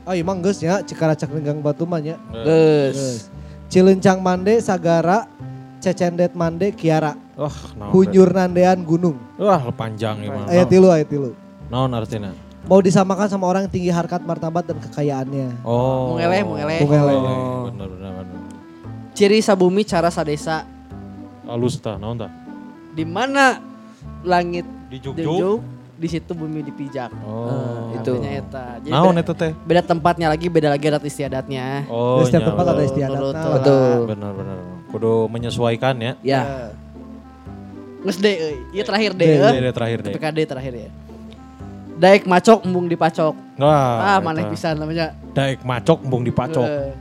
Oh 0.07 0.14
iya 0.14 0.22
mah 0.22 0.38
geus 0.38 0.62
nya 0.62 0.86
cikaracak 0.86 1.26
renggang 1.34 1.59
batu 1.59 1.82
mah 1.82 1.99
nya. 1.99 2.14
Geus. 2.30 3.26
Cilencang 3.67 4.23
mande 4.23 4.62
Sagara, 4.62 5.27
cecendet 5.83 6.33
mande 6.39 6.71
Kiara. 6.71 7.19
Wah, 7.37 7.53
naon? 7.77 7.91
Hunyur 7.93 8.31
nandean 8.33 8.81
gunung. 8.87 9.19
Wah, 9.37 9.61
panjang 9.75 10.23
ieu 10.25 10.33
mah. 10.33 10.49
Ayat 10.49 10.67
tilu, 10.71 10.89
ayat 10.89 11.09
tilu. 11.11 11.35
Naon 11.69 11.93
artinya? 11.93 12.33
Mau 12.67 12.83
disamakan 12.83 13.31
sama 13.31 13.47
orang 13.47 13.67
yang 13.69 13.73
tinggi 13.75 13.91
harkat, 13.95 14.23
martabat, 14.27 14.67
dan 14.67 14.79
kekayaannya. 14.83 15.62
Oh. 15.62 16.14
Mungeleh, 16.14 16.43
mungeleh. 16.43 16.79
Mungeleh. 16.83 17.14
Oh. 17.14 17.71
Bener, 17.71 17.89
bener, 17.91 18.11
bener. 18.23 18.39
Ciri 19.14 19.39
sabumi 19.39 19.83
cara 19.87 20.11
sadesa. 20.11 20.67
Halus 21.47 21.79
tah, 21.79 21.95
naon 22.01 22.19
tah? 22.19 22.31
Di 22.97 23.05
mana 23.07 23.61
langit 24.27 24.67
Dijuk-juk. 24.91 25.14
dijuk, 25.21 25.61
di 25.97 26.09
situ 26.12 26.32
bumi 26.36 26.61
dipijak. 26.61 27.11
Oh. 27.24 27.97
itu. 27.97 28.12
Artinya 28.20 28.30
eta. 28.36 28.66
Jadi 28.84 28.92
Naon 28.92 29.16
beda, 29.16 29.22
eta 29.24 29.32
teh? 29.32 29.53
beda 29.64 29.82
tempatnya 29.82 30.26
lagi, 30.28 30.47
beda 30.53 30.68
lagi 30.68 30.84
adat 30.92 31.05
istiadatnya. 31.09 31.88
Oh, 31.88 32.20
Di 32.20 32.28
setiap 32.28 32.44
nya, 32.44 32.49
tempat 32.53 32.64
ada 32.64 32.74
betul. 32.76 32.88
istiadatnya. 32.92 33.24
Betul. 33.32 33.53
Betul. 33.57 33.99
Bener, 34.12 34.30
bener. 34.36 34.59
Kudu 34.92 35.12
menyesuaikan 35.32 35.94
ya. 35.97 36.12
Ya. 36.20 36.42
Eh. 36.44 36.70
Nges 38.07 38.18
D, 38.22 38.26
euy. 38.28 38.57
Ieu 38.76 38.84
terakhir 38.84 39.11
D, 39.16 39.22
D, 39.24 39.30
euy. 39.40 39.57
Ini 39.59 39.70
terakhir 39.72 39.99
deh. 40.05 40.12
PKD 40.14 40.38
terakhir 40.47 40.72
ya. 40.76 40.90
Daek 41.97 42.28
macok 42.28 42.61
embung 42.68 42.86
dipacok. 42.86 43.34
Wah, 43.57 44.16
ah, 44.16 44.18
maneh 44.20 44.44
eta. 44.44 44.53
pisan 44.53 44.76
namanya. 44.76 45.16
Daek 45.32 45.64
macok 45.64 46.05
bung 46.05 46.22
dipacok. 46.22 46.68
Eh, 46.68 46.92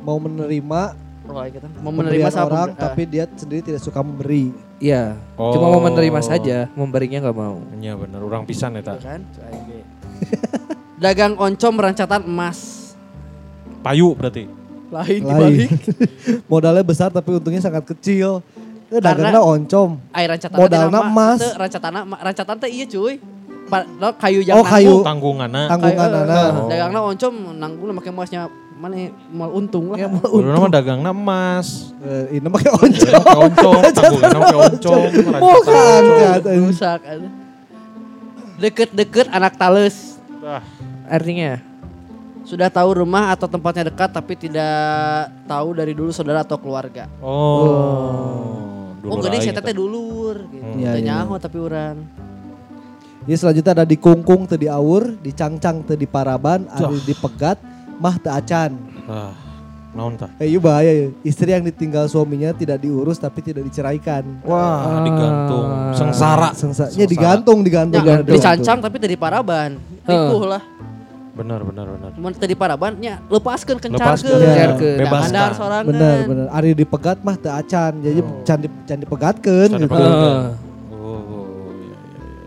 Mau 0.00 0.16
menerima 0.20 0.80
oh, 1.28 1.44
gitu. 1.48 1.66
Mau 1.80 1.92
menerima 1.92 2.28
orang, 2.44 2.72
pember- 2.72 2.80
tapi 2.80 3.02
dia 3.04 3.24
sendiri 3.28 3.60
tidak 3.60 3.84
suka 3.84 4.00
memberi. 4.00 4.52
Iya. 4.84 5.16
Oh. 5.40 5.56
Cuma 5.56 5.72
mau 5.72 5.80
menerima 5.80 6.20
saja, 6.20 6.68
memberinya 6.76 7.24
nggak 7.24 7.36
mau. 7.36 7.56
Iya 7.80 7.96
bener, 7.96 8.20
orang 8.20 8.44
pisan 8.44 8.76
ah, 8.76 8.84
eta. 8.84 9.00
kan? 9.00 9.24
Dagang 11.02 11.40
oncom 11.40 11.74
rancatan 11.80 12.28
emas. 12.28 12.92
Payu 13.80 14.12
berarti. 14.12 14.44
Lain 14.92 15.20
Lain. 15.24 15.24
dibalik. 15.24 15.70
Modalnya 16.52 16.84
besar 16.84 17.08
tapi 17.08 17.32
untungnya 17.32 17.64
sangat 17.64 17.88
kecil. 17.96 18.44
Eh, 18.92 19.00
Karena- 19.00 19.32
dagangnya 19.32 19.40
oncom. 19.40 19.96
Air 20.12 20.28
rancatan 20.36 20.56
Modalna 20.60 21.00
emas. 21.08 21.40
Rancatan 21.56 21.92
rancatan 22.20 22.56
teh 22.60 22.68
iya 22.68 22.84
cuy. 22.84 23.16
Pa, 23.74 23.82
no, 23.82 24.14
kayu 24.14 24.38
yang 24.46 24.62
Oh, 24.62 24.62
kayu. 24.62 25.02
Tanggunganna. 25.02 25.66
Tanggungan 25.66 26.08
anak. 26.22 26.46
Oh. 26.54 26.70
Dagangna 26.70 26.98
oncom 27.10 27.34
nanggung 27.58 27.90
make 27.90 28.06
emasnya 28.06 28.46
mana 28.78 29.10
mal 29.34 29.50
untung 29.50 29.90
lah. 29.90 29.98
Ya, 29.98 30.06
mau 30.06 30.22
Kudu 30.22 30.46
nama 30.46 30.70
dagangna 30.70 31.10
emas. 31.10 31.90
Eh, 31.98 32.38
ini 32.38 32.46
pakai 32.46 32.70
oncom. 32.70 33.10
Pakai 33.18 33.38
oncom, 33.50 33.80
tanggunganna 33.98 34.38
pakai 34.46 34.58
oncom. 34.70 35.00
Bukan. 35.42 36.02
Rusak. 36.70 37.00
Deket-deket 38.62 39.26
anak 39.34 39.58
tales. 39.58 40.22
Dah. 40.38 40.62
Artinya? 41.10 41.58
Sudah 42.46 42.70
tahu 42.70 43.02
rumah 43.02 43.34
atau 43.34 43.50
tempatnya 43.50 43.90
dekat 43.90 44.14
tapi 44.14 44.38
tidak 44.38 45.34
tahu 45.50 45.74
dari 45.74 45.98
dulu 45.98 46.14
saudara 46.14 46.46
atau 46.46 46.60
keluarga. 46.62 47.10
Oh. 47.18 48.94
oh 49.02 49.18
gede 49.18 49.50
saya 49.50 49.58
teh 49.58 49.74
dulur 49.74 50.46
gitu. 50.52 50.62
Hmm. 50.62 50.78
Iya, 50.78 50.92
iya. 50.94 51.04
nyaho 51.10 51.42
tapi 51.42 51.58
orang. 51.58 52.06
Ya 53.24 53.36
selanjutnya 53.40 53.72
ada 53.72 53.84
di 53.88 53.96
kungkung 53.96 54.44
teu 54.44 54.60
di 54.60 54.68
awur, 54.68 55.16
di 55.16 55.32
cangcang 55.32 55.80
teu 55.88 55.96
di 55.96 56.04
paraban, 56.04 56.68
ari 56.68 57.00
di 57.08 57.14
pegat, 57.16 57.56
mah 57.96 58.20
teu 58.20 58.28
acan. 58.28 58.76
Ah, 59.08 59.32
naon 59.96 60.20
tah? 60.20 60.28
Eh 60.36 60.52
iya 60.52 60.60
bahaya 60.60 60.92
ya. 60.92 61.06
Istri 61.24 61.56
yang 61.56 61.64
ditinggal 61.64 62.04
suaminya 62.04 62.52
tidak 62.52 62.84
diurus 62.84 63.16
tapi 63.16 63.40
tidak 63.40 63.64
diceraikan. 63.64 64.44
Wah, 64.44 65.00
digantung. 65.08 65.66
Sengsara. 65.96 66.52
Sengsanya 66.52 67.06
digantung, 67.08 67.64
digantung. 67.64 68.04
Ya, 68.04 68.20
digantung. 68.20 68.36
dicancang 68.36 68.78
tapi 68.84 68.96
dari 69.00 69.16
paraban. 69.16 69.80
Ripuh 70.04 70.44
lah. 70.44 70.62
Benar, 71.34 71.66
benar, 71.66 71.86
benar. 71.90 72.10
Mun 72.14 72.30
tadi 72.36 72.54
paraban 72.54 72.94
nya 73.00 73.18
lepaskeun 73.26 73.80
Lepaskeun. 73.80 73.96
kencarkeun. 73.98 74.38
Ya. 74.38 74.46
Kencarkeun. 74.52 74.96
Bebaskan. 75.00 75.48
Sorangan. 75.56 75.84
Bener 75.88 76.16
bener. 76.28 76.46
Ari 76.52 76.76
dipegat 76.76 77.18
mah 77.24 77.40
teu 77.40 77.50
acan. 77.56 77.92
Jadi 78.04 78.20
can 78.44 78.58
di 78.60 78.68
can 78.84 78.98
dipegatkeun 79.00 79.68
gitu. 79.72 79.82
dipegatkeun. 79.88 80.73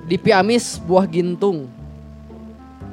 Di 0.07 0.15
Piamis 0.15 0.79
buah 0.79 1.03
gintung. 1.03 1.67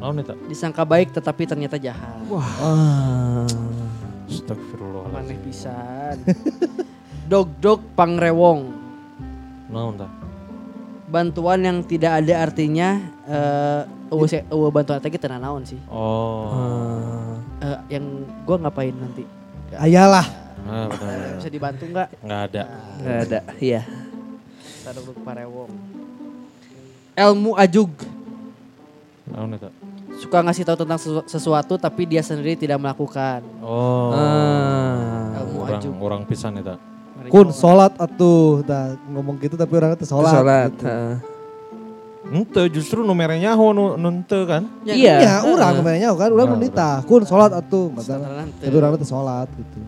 Naon 0.03 0.19
eta? 0.19 0.35
Disangka 0.51 0.83
baik 0.83 1.15
tetapi 1.15 1.47
ternyata 1.47 1.79
jahat. 1.79 2.19
Ah. 2.59 3.47
Astagfirullahaladzim. 4.27 5.15
Maneh 5.15 5.39
pisan. 5.47 6.19
Dog-dog 7.31 7.87
pangrewong. 7.95 8.67
Naon 9.71 9.95
tah? 9.95 10.11
Bantuan 11.07 11.63
yang 11.63 11.79
tidak 11.87 12.19
ada 12.19 12.43
artinya 12.43 12.99
eh 13.31 13.87
se- 14.27 14.43
eueuh 14.51 14.75
bantuan 14.75 14.99
teh 14.99 15.15
kita 15.15 15.31
naon 15.31 15.63
sih. 15.63 15.79
Oh. 15.87 17.39
Eh, 17.63 17.95
yang 17.95 18.27
gua 18.43 18.59
ngapain 18.59 18.91
nanti? 18.91 19.23
Ayalah. 19.79 20.27
Ah, 20.67 20.91
benar, 20.91 20.99
benar. 20.99 21.39
Bisa 21.39 21.51
dibantu 21.55 21.85
nggak? 21.87 22.09
Nggak 22.27 22.41
ada. 22.51 22.63
Nggak 22.99 23.19
ada. 23.23 23.39
Iya. 23.63 23.83
Dog-dog 24.83 25.23
pangrewong. 25.23 25.94
Ilmu 27.15 27.55
ajug. 27.55 27.91
Naon 29.31 29.55
eta? 29.55 29.71
Suka 30.15 30.43
ngasih 30.43 30.63
tahu 30.63 30.77
tentang 30.79 30.99
sesu- 30.99 31.27
sesuatu 31.27 31.75
tapi 31.75 32.07
dia 32.07 32.23
sendiri 32.23 32.55
tidak 32.55 32.79
melakukan. 32.79 33.43
Oh. 33.63 34.15
Ah. 34.15 35.43
Ilmu 35.43 35.59
orang 35.63 35.81
ajug. 35.81 35.95
orang 35.97 36.23
pisan 36.27 36.59
eta. 36.59 36.75
Mari 37.15 37.29
Kun 37.31 37.49
sholat 37.51 37.95
atuh. 37.95 38.63
Tah 38.63 38.99
ngomong 39.07 39.39
gitu 39.39 39.55
tapi 39.55 39.73
orangnya 39.75 39.99
teu 39.99 40.07
sholat. 40.07 40.35
Sholat. 40.35 40.71
gitu. 40.75 40.87
Ente 42.25 42.63
justru 42.73 43.05
nu 43.05 43.13
mere 43.13 43.37
nyaho 43.37 43.71
nu 43.71 43.95
nu 43.95 44.09
henteu 44.11 44.43
kan. 44.43 44.65
Ya, 44.83 44.95
Iya. 44.97 45.15
Iya, 45.21 45.35
urang 45.45 45.75
namanya 45.79 46.09
kan, 46.17 46.31
urang 46.33 46.49
Nah, 46.51 46.57
menita. 46.57 46.89
Kun 47.05 47.23
sholat 47.23 47.53
atuh. 47.53 47.93
Tapi 47.95 48.75
orangnya 48.75 48.99
teu 48.99 49.07
sholat 49.07 49.47
gitu. 49.55 49.79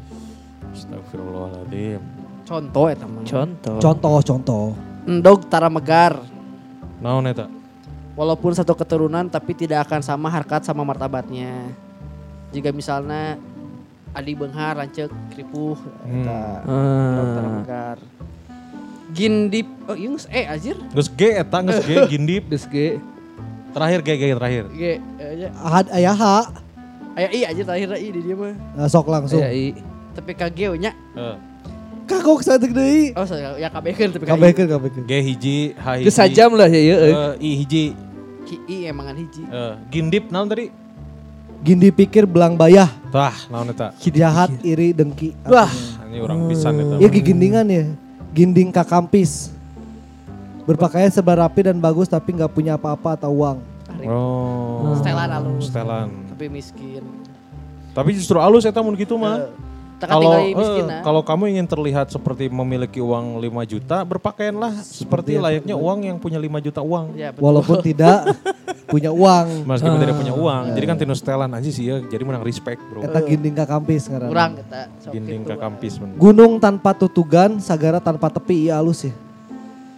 Astagfirullahaladzim. 0.77 2.01
Contoh 2.47 2.87
eta 2.87 3.07
mah. 3.09 3.25
Contoh. 3.27 3.77
Contoh, 3.83 4.17
contoh. 4.23 4.67
Endog 5.09 5.49
tara 5.51 5.67
megar. 5.67 6.36
Naon 7.07 7.31
eta? 7.31 7.47
Walaupun 8.19 8.51
satu 8.51 8.75
keturunan 8.75 9.31
tapi 9.31 9.55
tidak 9.55 9.87
akan 9.87 10.03
sama 10.03 10.27
harkat 10.27 10.67
sama 10.67 10.83
martabatnya. 10.83 11.71
Jika 12.51 12.75
misalnya 12.75 13.39
Adi 14.11 14.35
Benghar, 14.35 14.75
Rancek, 14.75 15.13
Kripuh, 15.31 15.79
Hmm. 16.03 16.25
eta 16.25 16.39
Ah. 16.67 17.15
dokter 17.15 17.43
Benghar. 17.47 17.99
Gindip, 19.15 19.69
oh 19.87 19.95
iya 19.95 20.09
geus 20.11 20.27
eh 20.27 20.45
anjir. 20.51 20.77
Geus 20.91 21.07
G 21.07 21.21
eta 21.31 21.63
geus 21.63 21.79
G 21.87 21.91
gindip. 22.11 22.51
Geus 22.51 22.67
ge. 22.67 22.99
Terakhir 23.71 24.01
G 24.03 24.09
G 24.11 24.23
terakhir. 24.35 24.65
Ge, 24.75 24.93
aja. 25.15 25.49
Ahad 25.63 25.87
ayah 25.95 26.17
ha. 26.17 26.37
Aya 27.15 27.29
i 27.31 27.41
aja 27.47 27.63
terakhir 27.63 27.89
i 27.97 28.09
di 28.11 28.21
dia 28.21 28.35
mah. 28.35 28.53
Nah, 28.75 28.91
sok 28.91 29.07
langsung. 29.07 29.39
Aya 29.39 29.55
i. 29.55 29.79
Tapi 30.11 30.33
kage 30.35 30.75
nya. 30.75 30.91
Eh, 31.15 31.37
Kagok 32.07 32.41
saeutik 32.47 32.71
deui. 32.71 33.11
Oh, 33.19 33.27
saya 33.27 33.59
ya 33.59 33.67
kabehkeun 33.67 34.15
tapi 34.15 34.25
Kabehkeun 34.31 34.67
kabehkeun. 34.71 35.05
G 35.11 35.13
hiji, 35.27 35.57
H 35.75 35.87
hiji. 35.99 36.05
Geus 36.07 36.15
sajam 36.15 36.55
lah 36.55 36.71
ya 36.71 36.79
ieu. 36.79 36.97
Eh, 36.97 37.13
I 37.43 37.51
hiji. 37.59 37.85
Ki 38.47 38.57
i 38.71 38.77
emangan 38.87 39.19
hiji. 39.19 39.43
Eh, 39.43 39.75
gindip 39.91 40.31
naon 40.31 40.47
tadi? 40.47 40.71
Gindi 41.67 41.91
pikir 41.91 42.29
belang 42.31 42.55
bayah, 42.55 42.87
Tah, 43.11 43.35
naon 43.51 43.75
eta? 43.75 43.91
jahat, 43.99 44.55
iri, 44.63 44.95
dengki. 44.95 45.35
Wah, 45.51 45.73
ini 46.07 46.23
orang 46.23 46.47
pisan 46.47 46.79
eta. 46.79 46.95
Ya 47.03 47.09
gindingan 47.11 47.67
ya. 47.67 47.91
Ginding 48.31 48.71
kakampis. 48.71 49.51
Berpakaian 50.63 51.11
serba 51.11 51.43
rapi 51.43 51.67
dan 51.67 51.79
bagus 51.83 52.07
tapi 52.07 52.39
nggak 52.39 52.53
punya 52.55 52.79
apa-apa 52.79 53.19
atau 53.19 53.35
uang. 53.35 53.59
Oh. 54.07 54.95
Setelan 55.01 55.31
alus. 55.33 55.73
Setelan. 55.73 56.09
Tapi 56.31 56.47
miskin. 56.53 57.03
Tapi 57.97 58.13
justru 58.15 58.37
alus 58.37 58.69
eta 58.69 58.79
mun 58.85 58.95
gitu 58.95 59.17
mah. 59.17 59.51
Kalau 59.97 60.29
tinggal 60.29 60.43
miskin 60.53 60.85
eh, 60.85 60.89
nah. 60.93 61.01
kalau 61.01 61.23
kamu 61.25 61.57
ingin 61.57 61.67
terlihat 61.67 62.13
seperti 62.13 62.53
memiliki 62.53 63.01
uang 63.01 63.41
5 63.41 63.73
juta, 63.73 64.05
berpakaianlah 64.05 64.85
seperti 64.85 65.41
layaknya 65.41 65.73
uang 65.73 65.99
yang 66.05 66.17
punya 66.21 66.37
5 66.37 66.67
juta 66.69 66.81
uang. 66.85 67.17
Ya, 67.17 67.33
betul. 67.33 67.49
Walaupun 67.49 67.77
tidak 67.89 68.37
punya 68.85 69.09
uang. 69.09 69.65
Meskipun 69.65 69.99
tidak 70.05 70.17
punya 70.21 70.35
uang. 70.37 70.65
Jadi 70.77 70.85
kan 70.85 70.97
tinu 71.01 71.15
setelan 71.17 71.51
aja 71.57 71.71
sih 71.73 71.89
ya, 71.89 71.97
jadi 72.05 72.23
menang 72.29 72.45
respect, 72.45 72.81
Bro. 72.93 73.09
Eta 73.09 73.25
ginding 73.25 73.57
kakampis 73.57 74.13
ngaranna. 74.13 74.31
kurang 74.31 74.53
kita. 74.61 74.81
Ginding 75.09 75.41
gitu. 75.49 75.51
ke 75.51 75.55
kampis 75.57 75.93
men. 75.97 76.11
Gunung 76.21 76.53
tanpa 76.61 76.91
tutugan, 76.93 77.57
sagara 77.65 77.97
tanpa 77.97 78.29
tepi, 78.29 78.69
iya 78.69 78.77
halus 78.77 79.09
ya. 79.09 79.15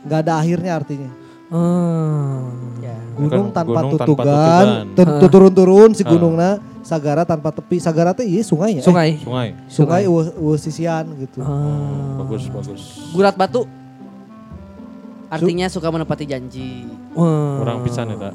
Nggak 0.06 0.18
ada 0.22 0.32
akhirnya 0.38 0.72
artinya. 0.78 1.10
Ah. 1.50 2.54
Ya. 2.78 2.96
Gunung 3.18 3.50
tanpa 3.50 3.82
gunung 3.82 3.98
tanpa 3.98 4.06
tutugan, 4.06 4.66
tutugan. 4.94 4.94
ten- 4.94 5.30
turun-turun 5.32 5.90
si 5.90 6.02
gunungna, 6.06 6.62
sagara 6.88 7.28
tanpa 7.28 7.52
tepi. 7.52 7.76
Sagara 7.76 8.16
teh 8.16 8.24
iya 8.24 8.40
sungai 8.40 8.80
ya. 8.80 8.82
Sungai. 8.82 9.20
Sungai. 9.20 9.48
Eh, 9.52 9.68
sungai 9.68 10.02
eueuh 10.08 10.56
sisian 10.56 11.04
gitu. 11.20 11.44
Ah. 11.44 12.24
Bagus, 12.24 12.48
bagus. 12.48 12.82
Gurat 13.12 13.36
batu. 13.36 13.68
Artinya 15.28 15.68
suka 15.68 15.92
menepati 15.92 16.24
janji. 16.24 16.88
Wah. 17.12 17.60
Orang 17.60 17.84
pisan 17.84 18.16
eta. 18.16 18.32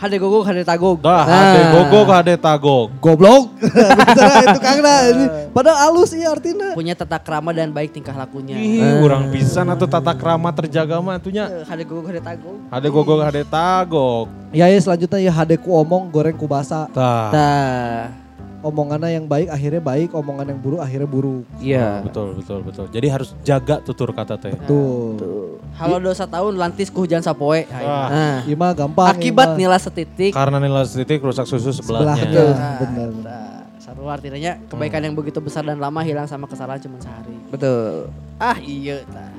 Hade 0.00 0.16
gogok, 0.16 0.48
hade 0.48 0.64
tagog. 0.64 0.96
Dah, 1.04 1.28
Nah. 1.28 1.52
hade 1.52 1.62
gogok, 1.76 2.08
hade 2.08 2.34
tagog. 2.40 2.88
Goblok. 3.04 3.52
Itu 4.48 4.58
kangna 4.64 5.12
ini. 5.12 5.24
Padahal 5.52 5.92
halus 5.92 6.16
iya 6.16 6.32
artinya. 6.32 6.72
Punya 6.72 6.96
tata 6.96 7.20
krama 7.20 7.52
dan 7.52 7.68
baik 7.68 7.92
tingkah 7.92 8.16
lakunya. 8.16 8.56
Ih, 8.56 9.04
orang 9.04 9.28
pisan 9.28 9.68
atau 9.68 9.84
tata 9.84 10.16
krama 10.16 10.48
terjaga 10.56 10.96
mah 11.04 11.20
atunya. 11.20 11.52
Eh, 11.52 11.68
Hade 11.68 11.84
gogok, 11.84 12.08
hade 12.08 12.24
tagog. 12.24 12.56
Hade 12.72 12.88
gogok, 12.88 13.20
hade 13.20 13.44
tagog. 13.44 14.26
Ya 14.56 14.72
ya 14.72 14.80
selanjutnya 14.80 15.20
ya 15.20 15.32
hadeku 15.36 15.68
omong 15.68 16.08
goreng 16.08 16.32
ku 16.32 16.48
basa. 16.48 16.88
Tah. 16.96 17.28
Tah. 17.28 18.29
Omongannya 18.60 19.16
yang 19.16 19.24
baik 19.24 19.48
akhirnya 19.48 19.80
baik, 19.80 20.12
omongan 20.12 20.52
yang 20.52 20.60
buruk 20.60 20.80
akhirnya 20.84 21.08
buruk. 21.08 21.48
Iya. 21.64 22.04
Betul, 22.04 22.36
betul, 22.36 22.60
betul. 22.60 22.84
Jadi 22.92 23.06
harus 23.08 23.32
jaga 23.40 23.80
tutur 23.80 24.12
kata 24.12 24.36
teh. 24.36 24.52
Tuh. 24.68 25.56
Halo 25.80 25.96
dosa 25.96 26.28
tahun 26.28 26.60
lantis 26.60 26.92
ku 26.92 27.08
hujan 27.08 27.24
sapoe. 27.24 27.64
Wah. 27.72 28.08
Nah. 28.12 28.38
Iya 28.44 28.56
mah 28.60 28.76
gampang. 28.76 29.16
Akibat 29.16 29.56
iya 29.56 29.64
nilai 29.64 29.80
setitik. 29.80 30.36
Karena 30.36 30.60
nilai 30.60 30.84
titik 30.84 31.24
rusak 31.24 31.48
susu 31.48 31.72
sebelahnya. 31.72 32.20
Sebelahnya. 32.20 32.44
Nah, 32.52 32.76
benar. 32.84 33.10
nah, 33.24 33.60
Saru 33.80 34.04
artinya 34.12 34.52
kebaikan 34.68 35.08
yang 35.08 35.16
begitu 35.16 35.40
besar 35.40 35.64
dan 35.64 35.80
lama 35.80 36.04
hilang 36.04 36.28
sama 36.28 36.44
kesalahan 36.44 36.84
cuma 36.84 37.00
sehari. 37.00 37.32
Betul. 37.48 38.12
Ah 38.36 38.60
iya 38.60 39.00
tah. 39.08 39.32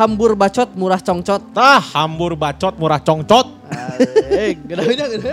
Hambur 0.00 0.32
bacot 0.32 0.72
murah 0.72 1.00
congcot. 1.00 1.52
Tah, 1.52 1.84
hambur 1.92 2.32
bacot 2.40 2.72
murah 2.80 3.04
congcot. 3.04 3.52
Eh, 4.32 4.56
gede 4.64 4.82
gede. 5.20 5.32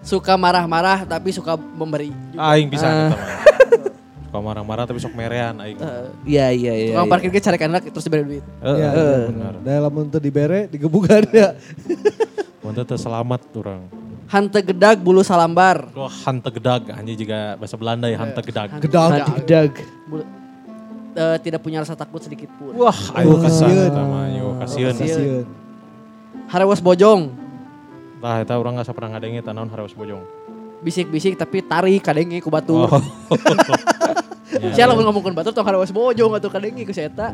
Suka 0.00 0.32
marah-marah 0.34 1.04
tapi 1.04 1.28
suka 1.30 1.56
memberi. 1.56 2.08
aing 2.32 2.68
bisa 2.68 2.88
mah. 2.88 3.12
Suka 4.24 4.38
marah-marah 4.38 4.84
tapi 4.84 4.96
sok 4.96 5.12
merean 5.12 5.58
aing. 5.60 5.76
Iya 6.24 6.46
iya 6.50 6.72
iya. 6.72 6.90
Tukang 6.94 7.04
iya. 7.04 7.12
parkir 7.12 7.28
ge 7.28 7.40
cari 7.40 7.58
anak 7.60 7.82
terus 7.84 8.04
diberi 8.04 8.22
duit. 8.24 8.44
Eh, 8.62 8.68
Iya, 8.70 8.88
eh, 8.88 8.94
iya. 8.94 9.18
benar. 9.28 9.54
Dalam 9.60 9.92
untuk 9.98 10.20
dibere 10.20 10.66
digebukan 10.66 11.22
ya. 11.30 11.52
Mun 12.62 12.76
teu 12.76 12.96
selamat 12.96 13.40
urang. 13.54 13.82
Hante 14.30 14.62
gedag 14.62 15.02
bulu 15.02 15.20
salambar. 15.20 15.90
Wah, 15.90 16.12
hante 16.24 16.48
gedag 16.48 16.86
anjing 16.94 17.18
juga 17.18 17.58
bahasa 17.58 17.74
Belanda 17.74 18.06
ya 18.06 18.16
hante 18.16 18.40
gedag. 18.40 18.68
Gedag. 18.78 19.10
Gedag. 19.42 19.72
Bulu- 20.06 20.28
eh, 21.12 21.36
tidak 21.42 21.60
punya 21.60 21.82
rasa 21.82 21.92
takut 21.92 22.22
sedikit 22.22 22.46
pun. 22.54 22.72
Wah, 22.78 22.94
ayo 23.18 23.34
Oh, 23.34 23.42
kesan 23.42 23.68
eta 23.68 24.00
mah, 24.00 24.30
ayo. 24.30 24.46
Kasieun. 24.62 25.44
Harewas 26.46 26.78
bojong. 26.78 27.49
Tah 28.20 28.44
eta 28.44 28.54
urang 28.60 28.76
nggak 28.76 28.92
pernah 28.92 29.16
ngadenge 29.16 29.40
tanaon 29.40 29.72
harewas 29.72 29.96
bojong. 29.96 30.20
Bisik-bisik 30.84 31.40
tapi 31.40 31.64
tarik 31.64 32.04
kadenge 32.04 32.44
ku 32.44 32.52
batu. 32.52 32.76
Oh. 32.76 32.88
Sia 34.76 34.84
lamun 34.84 35.08
ngomongkeun 35.08 35.32
batu 35.32 35.56
tong 35.56 35.64
harewas 35.64 35.88
bojong 35.88 36.36
atuh 36.36 36.52
kadenge 36.52 36.84
ku 36.84 36.92
eta. 36.92 37.32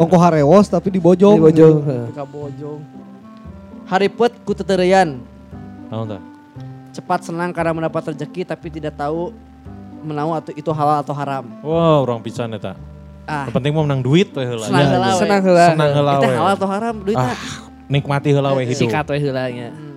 Ongko 0.00 0.16
harewos 0.16 0.72
tapi 0.72 0.88
dibojong. 0.88 1.36
Di 1.36 1.42
bojong. 1.52 1.76
Ka 2.16 2.24
bojong. 2.24 2.80
Haripet 3.84 4.32
ku 4.40 4.56
teterian. 4.56 5.20
Naon 5.92 6.16
tah? 6.16 6.22
Cepat 6.96 7.28
senang 7.28 7.52
karena 7.52 7.76
mendapat 7.76 8.16
rezeki 8.16 8.48
tapi 8.48 8.72
tidak 8.72 8.96
tahu 8.96 9.36
menau 10.00 10.32
atau 10.32 10.52
itu 10.56 10.70
halal 10.72 11.04
atau 11.04 11.12
haram. 11.12 11.44
Wah, 11.60 12.00
urang 12.00 12.24
pisan 12.24 12.56
eta. 12.56 12.72
Ah, 13.28 13.46
Yang 13.46 13.54
penting 13.54 13.72
mau 13.76 13.84
menang 13.86 14.02
duit 14.02 14.32
we 14.34 14.42
heula. 14.42 14.66
senang 14.66 14.82
Ya, 14.82 14.88
heula 14.96 15.08
we. 15.08 15.20
Senang 15.20 15.40
heula. 15.44 15.66
Senang 15.76 15.90
heula 15.94 16.12
Itu 16.16 16.24
we. 16.26 16.34
halal 16.34 16.52
atau 16.58 16.68
haram 16.68 16.94
duitnya. 17.04 17.32
Ah, 17.32 17.38
nikmati 17.86 18.28
heula 18.34 18.50
we 18.56 18.62
hidup. 18.66 18.80
Sikat 18.82 19.06
we 19.12 19.18
heula 19.20 19.44
nya. 19.52 19.68
Hmm. 19.70 19.91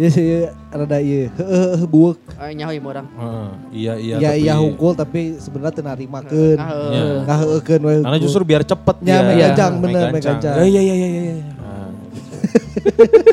Ya 0.00 0.08
sih 0.08 0.48
rada 0.72 0.96
iya. 0.96 1.28
Heeh 1.30 1.84
buek. 1.84 2.16
Eh, 2.32 2.56
nyaho 2.56 2.72
ieu 2.72 2.80
orang. 2.82 3.04
Heeh, 3.04 3.48
iya 3.70 3.92
iya 3.94 4.14
Ya 4.16 4.30
tapi- 4.32 4.40
iya 4.40 4.54
hungkul 4.56 4.92
tapi 4.96 5.20
sebenarnya 5.36 5.76
teu 5.76 5.84
narimakeun. 5.84 6.56
Ah, 6.56 6.72
Iya. 6.88 7.04
eh. 7.04 7.18
Ngaheukeun 7.22 7.80
we. 7.84 7.94
Karena 8.00 8.18
justru 8.18 8.42
biar 8.42 8.62
cepet 8.64 8.96
Ya, 9.02 9.20
Iya. 9.20 9.52
gancang 9.52 9.72
bener 9.78 10.08
gancang. 10.10 10.40
Iya 10.56 10.80
iya 10.80 10.80
iya 10.80 10.94
iya. 10.96 11.20
iya. 11.20 11.34
Nah. 11.52 11.88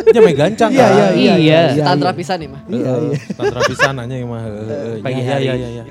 Ya 0.08 0.20
meh 0.20 0.36
gancang 0.36 0.70
Iya 0.70 0.84
kan. 0.84 0.92
iya 0.92 1.08
iya. 1.08 1.34
Iya. 1.40 1.62
iya, 1.72 1.88
iya. 1.88 2.12
pisan 2.12 2.38
nih 2.38 2.50
mah. 2.52 2.62
Iya 2.68 2.92
iya. 3.00 3.18
Tantra 3.32 3.62
pisan 3.64 3.94
aja 3.96 4.16
mah. 4.28 4.42
heeh, 4.44 4.96
Pagi 5.00 5.16
iya, 5.16 5.32
hari. 5.32 5.46
Iya 5.46 5.54
iya 5.56 5.70
iya. 5.72 5.84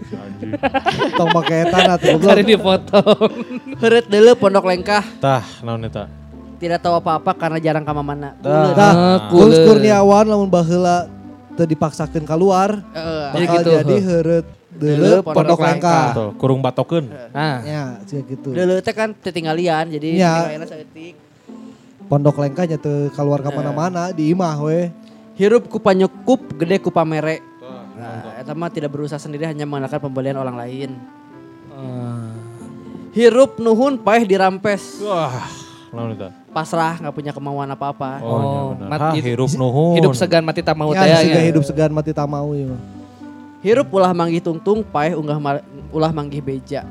Tong 1.16 1.30
make 1.32 1.56
tanah 1.66 1.96
tuh 1.96 2.20
Hari 2.20 2.44
goblok. 2.44 2.48
dipotong. 2.52 3.28
Heureut 3.80 4.06
deuleu 4.06 4.36
pondok 4.36 4.64
lengkah 4.66 5.04
Tah, 5.16 5.40
naon 5.64 5.88
eta? 5.88 6.04
Tidak 6.56 6.78
tahu 6.80 6.94
apa-apa 6.96 7.30
karena 7.32 7.58
jarang 7.60 7.84
ka 7.84 7.92
mamana. 7.92 8.32
Dah. 8.40 8.72
Tah, 8.72 8.92
Ah. 8.92 9.18
Kurniawan 9.28 10.24
lamun 10.24 10.48
baheula 10.48 11.08
teu 11.54 11.64
dipaksakeun 11.64 12.24
keluar. 12.24 12.80
Heeh. 12.92 13.26
Jadi 13.32 13.44
bakal 13.44 13.56
gitu, 13.56 13.70
Jadi 13.72 13.94
heureut 14.02 14.46
Deuleu 14.76 15.00
deuleu 15.00 15.20
pondok 15.24 15.58
langka. 15.58 15.98
kurung 16.36 16.60
batokeun. 16.60 17.08
Nah. 17.32 17.64
Ya, 17.64 17.84
gitu. 18.04 18.52
Deuleu 18.52 18.84
teh 18.84 18.92
kan 18.92 19.12
tetinggalian 19.12 19.88
jadi 19.88 20.08
Ya. 20.14 20.52
saeutik. 20.62 21.16
Pondok 22.06 22.38
lengkanya 22.38 22.76
teu 22.76 23.08
keluar 23.10 23.40
ka 23.40 23.50
mana-mana 23.50 24.12
di 24.12 24.30
imah 24.30 24.60
we. 24.62 24.92
Hirup 25.36 25.68
ku 25.68 25.76
panyekup, 25.76 26.56
gede 26.56 26.80
ku 26.80 26.88
pamere. 26.88 27.40
Nah, 27.96 28.36
eta 28.36 28.52
mah 28.52 28.68
tidak 28.68 28.92
berusaha 28.92 29.16
sendiri 29.16 29.48
hanya 29.48 29.64
mengandalkan 29.64 30.00
pembelian 30.00 30.36
orang 30.36 30.54
lain. 30.54 30.90
Hirup 33.10 33.56
nuhun 33.56 33.96
paeh 33.96 34.28
dirampes. 34.28 35.00
Wah? 35.00 35.40
Pasrah 36.48 36.94
nggak 36.96 37.12
punya 37.12 37.32
kemauan 37.32 37.68
apa-apa. 37.68 38.20
Oh, 38.20 38.38
iya 38.38 38.58
Oh, 38.58 38.66
benar. 38.72 38.88
mati- 38.88 39.20
Ah, 39.20 39.24
hirup 39.24 39.50
nuhun. 39.52 39.96
Hidup 39.96 40.12
segan 40.12 40.42
mati 40.42 40.60
tak 40.60 40.72
mau 40.72 40.90
teh 40.90 41.00
Ya, 41.00 41.20
ya. 41.20 41.40
hidup 41.42 41.62
segan 41.62 41.90
mati 41.90 42.10
tak 42.10 42.24
mau 42.24 42.52
ya. 42.52 42.72
Hirup 43.60 43.88
ulah 43.90 44.12
manggih 44.12 44.38
tungtung, 44.38 44.80
paeh 44.82 45.12
unggah 45.12 45.36
ulah 45.90 46.10
manggih 46.10 46.40
beja. 46.40 46.84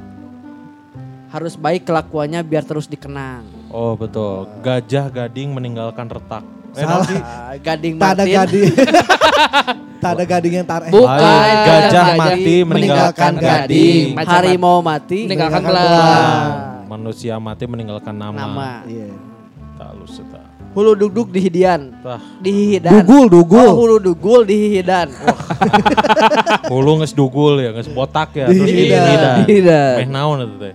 Harus 1.27 1.55
baik 1.55 1.83
kelakuannya 1.83 2.39
biar 2.41 2.63
terus 2.63 2.85
dikenang. 2.85 3.43
Oh, 3.67 3.93
betul. 3.93 4.47
Gajah 4.61 5.09
gading 5.09 5.51
meninggalkan 5.51 6.05
retak. 6.05 6.43
Eh, 6.71 6.81
Salah. 6.81 6.91
naon 6.97 7.07
sih? 7.07 7.19
Ah, 7.19 7.55
gading 7.55 7.93
Tak 7.95 8.09
ada 8.09 8.23
Martin. 8.23 8.35
gading. 8.35 8.71
tak 10.03 10.11
ada 10.11 10.23
gading 10.27 10.53
yang 10.53 10.67
tar 10.67 10.81
eh. 10.83 10.91
Bukan. 10.91 11.07
Gajah 11.07 11.63
Gajah 11.65 12.05
mati 12.13 12.55
meninggalkan 12.61 12.67
meninggalkan 12.67 13.33
gading. 13.39 14.05
Macam- 14.13 14.33
Harimau 14.33 14.77
mati. 14.79 15.19
Meninggalkan 15.25 15.59
Meninggalkan 15.59 15.87
belang. 15.89 16.64
Manusia 16.95 17.35
mati 17.43 17.67
meninggalkan 17.67 18.15
nama. 18.15 18.39
Nama. 18.39 18.69
Iya. 18.87 19.11
Tak 19.75 19.87
halus 19.91 20.23
eta. 20.23 20.39
Hulu 20.71 20.95
dugdug 20.95 21.27
di 21.27 21.39
hidian. 21.43 21.91
Tah, 21.99 22.23
Di 22.39 22.51
hidan. 22.51 23.03
Dugul, 23.03 23.27
dugul. 23.27 23.67
Oh, 23.67 23.75
hulu 23.83 23.95
dugul 23.99 24.47
di 24.47 24.79
hidan. 24.79 25.11
Wah, 25.11 25.39
hulu 26.71 27.03
geus 27.03 27.11
dugul 27.11 27.59
ya, 27.59 27.75
geus 27.75 27.91
botak 27.91 28.31
ya. 28.31 28.47
Di 28.47 28.55
terus 28.55 28.71
hidan. 28.71 29.07
hidan. 29.11 29.35
Hidan. 29.43 29.95
Meh 29.99 30.07
naon 30.07 30.37
eta 30.47 30.55
teh? 30.55 30.73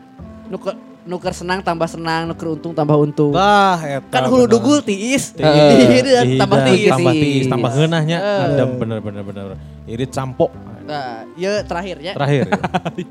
nuker, 0.53 0.75
nuker 1.09 1.33
senang 1.33 1.65
tambah 1.65 1.89
senang, 1.89 2.29
nuker 2.29 2.53
untung 2.53 2.73
tambah 2.77 2.97
untung. 3.01 3.33
Tah, 3.33 3.81
eta. 3.81 4.05
kan 4.13 4.29
hulu 4.29 4.45
bener. 4.45 4.53
dugul 4.57 4.79
tiis. 4.85 5.33
Tiis. 5.33 5.41
Di 5.41 5.85
hidan 5.89 6.25
Di 6.29 6.37
tambah 6.37 6.59
tiis. 6.69 6.93
Tambah 6.93 7.13
tiis, 7.17 7.45
tambah 7.49 7.71
heunahnya. 7.73 8.19
Eh. 8.21 8.45
Adem 8.53 8.71
bener 8.77 8.99
bener 9.01 9.23
bener. 9.25 9.45
Irit 9.89 10.13
campo. 10.13 10.53
Nah, 10.85 11.25
ya 11.41 11.65
terakhir 11.65 11.97
ya. 12.05 12.13
Terakhir. 12.13 12.45
ya. 12.53 12.57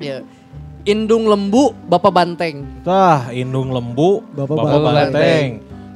Ya. 0.09 0.17
Indung 0.87 1.27
lembu, 1.27 1.75
bapak 1.91 2.11
banteng. 2.15 2.63
Tah, 2.87 3.27
Indung 3.35 3.75
Lembu, 3.75 4.23
Bapak 4.31 4.55
Bapak, 4.55 4.79
Banteng. 4.79 5.11
Banteng. 5.11 5.49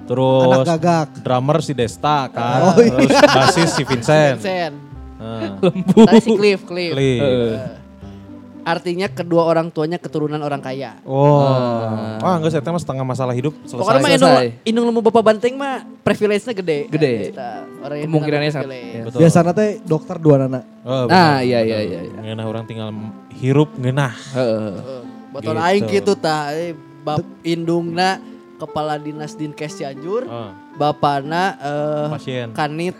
Terus 0.03 0.51
Anak 0.51 0.67
gagak. 0.67 1.07
drummer 1.23 1.57
si 1.63 1.71
Desta 1.71 2.27
kan. 2.27 2.59
Oh, 2.59 2.75
iya. 2.83 2.91
Terus 2.91 3.15
basis 3.23 3.69
si 3.71 3.83
Vincent. 3.87 4.37
Vincent. 4.43 4.75
Nah, 5.23 5.55
Tadi 5.63 6.19
si 6.19 6.29
Cliff, 6.35 6.61
Cliff. 6.67 6.91
Cliff. 6.91 7.21
Eh, 7.23 7.55
Artinya 8.63 9.07
kedua 9.07 9.43
orang 9.43 9.67
tuanya 9.69 9.99
keturunan 9.99 10.39
orang 10.39 10.59
kaya. 10.59 10.95
Oh, 11.03 11.43
ah 12.19 12.39
enggak 12.39 12.55
saya 12.55 12.63
mah 12.65 12.79
setengah 12.79 13.03
masalah 13.03 13.35
hidup 13.35 13.51
selesai. 13.63 13.83
Pokoknya 13.83 13.99
mah 13.99 14.11
indung, 14.15 14.35
indung 14.63 14.85
lembu 14.87 15.01
bapak 15.03 15.23
banteng 15.23 15.53
mah 15.59 15.83
privilege-nya 16.01 16.55
gede. 16.55 16.79
Gede. 16.87 17.13
Nah, 17.35 17.67
orang 17.83 17.97
yang 17.99 18.05
Kemungkinannya 18.07 18.51
sangat- 18.51 18.71
ya. 18.71 19.03
Betul. 19.03 19.19
Biasanya 19.19 19.51
teh 19.51 19.69
dokter 19.83 20.15
dua 20.17 20.35
nana. 20.39 20.61
Oh, 20.83 21.05
Nah, 21.05 21.43
iya, 21.43 21.59
iya, 21.59 21.79
iya, 21.79 21.99
iya. 22.07 22.19
Ngeunah 22.23 22.45
orang 22.47 22.63
tinggal 22.63 22.89
hirup 23.35 23.75
ngeunah. 23.75 24.13
Heeh. 24.33 24.73
Eh, 24.79 25.01
Botol 25.29 25.55
Gitu. 25.55 25.65
aing 25.65 25.83
gitu 25.89 26.13
tah. 26.15 26.55
Eh, 26.55 26.71
Bap 27.03 27.19
indungna 27.43 28.15
kepala 28.55 28.95
dinas 28.95 29.35
Dinkes 29.35 29.75
Cianjur, 29.75 30.23
Oh, 30.23 30.55
bapana 30.73 31.43
eh, 31.61 32.07
pasien. 32.17 32.47
kanit 32.51 32.95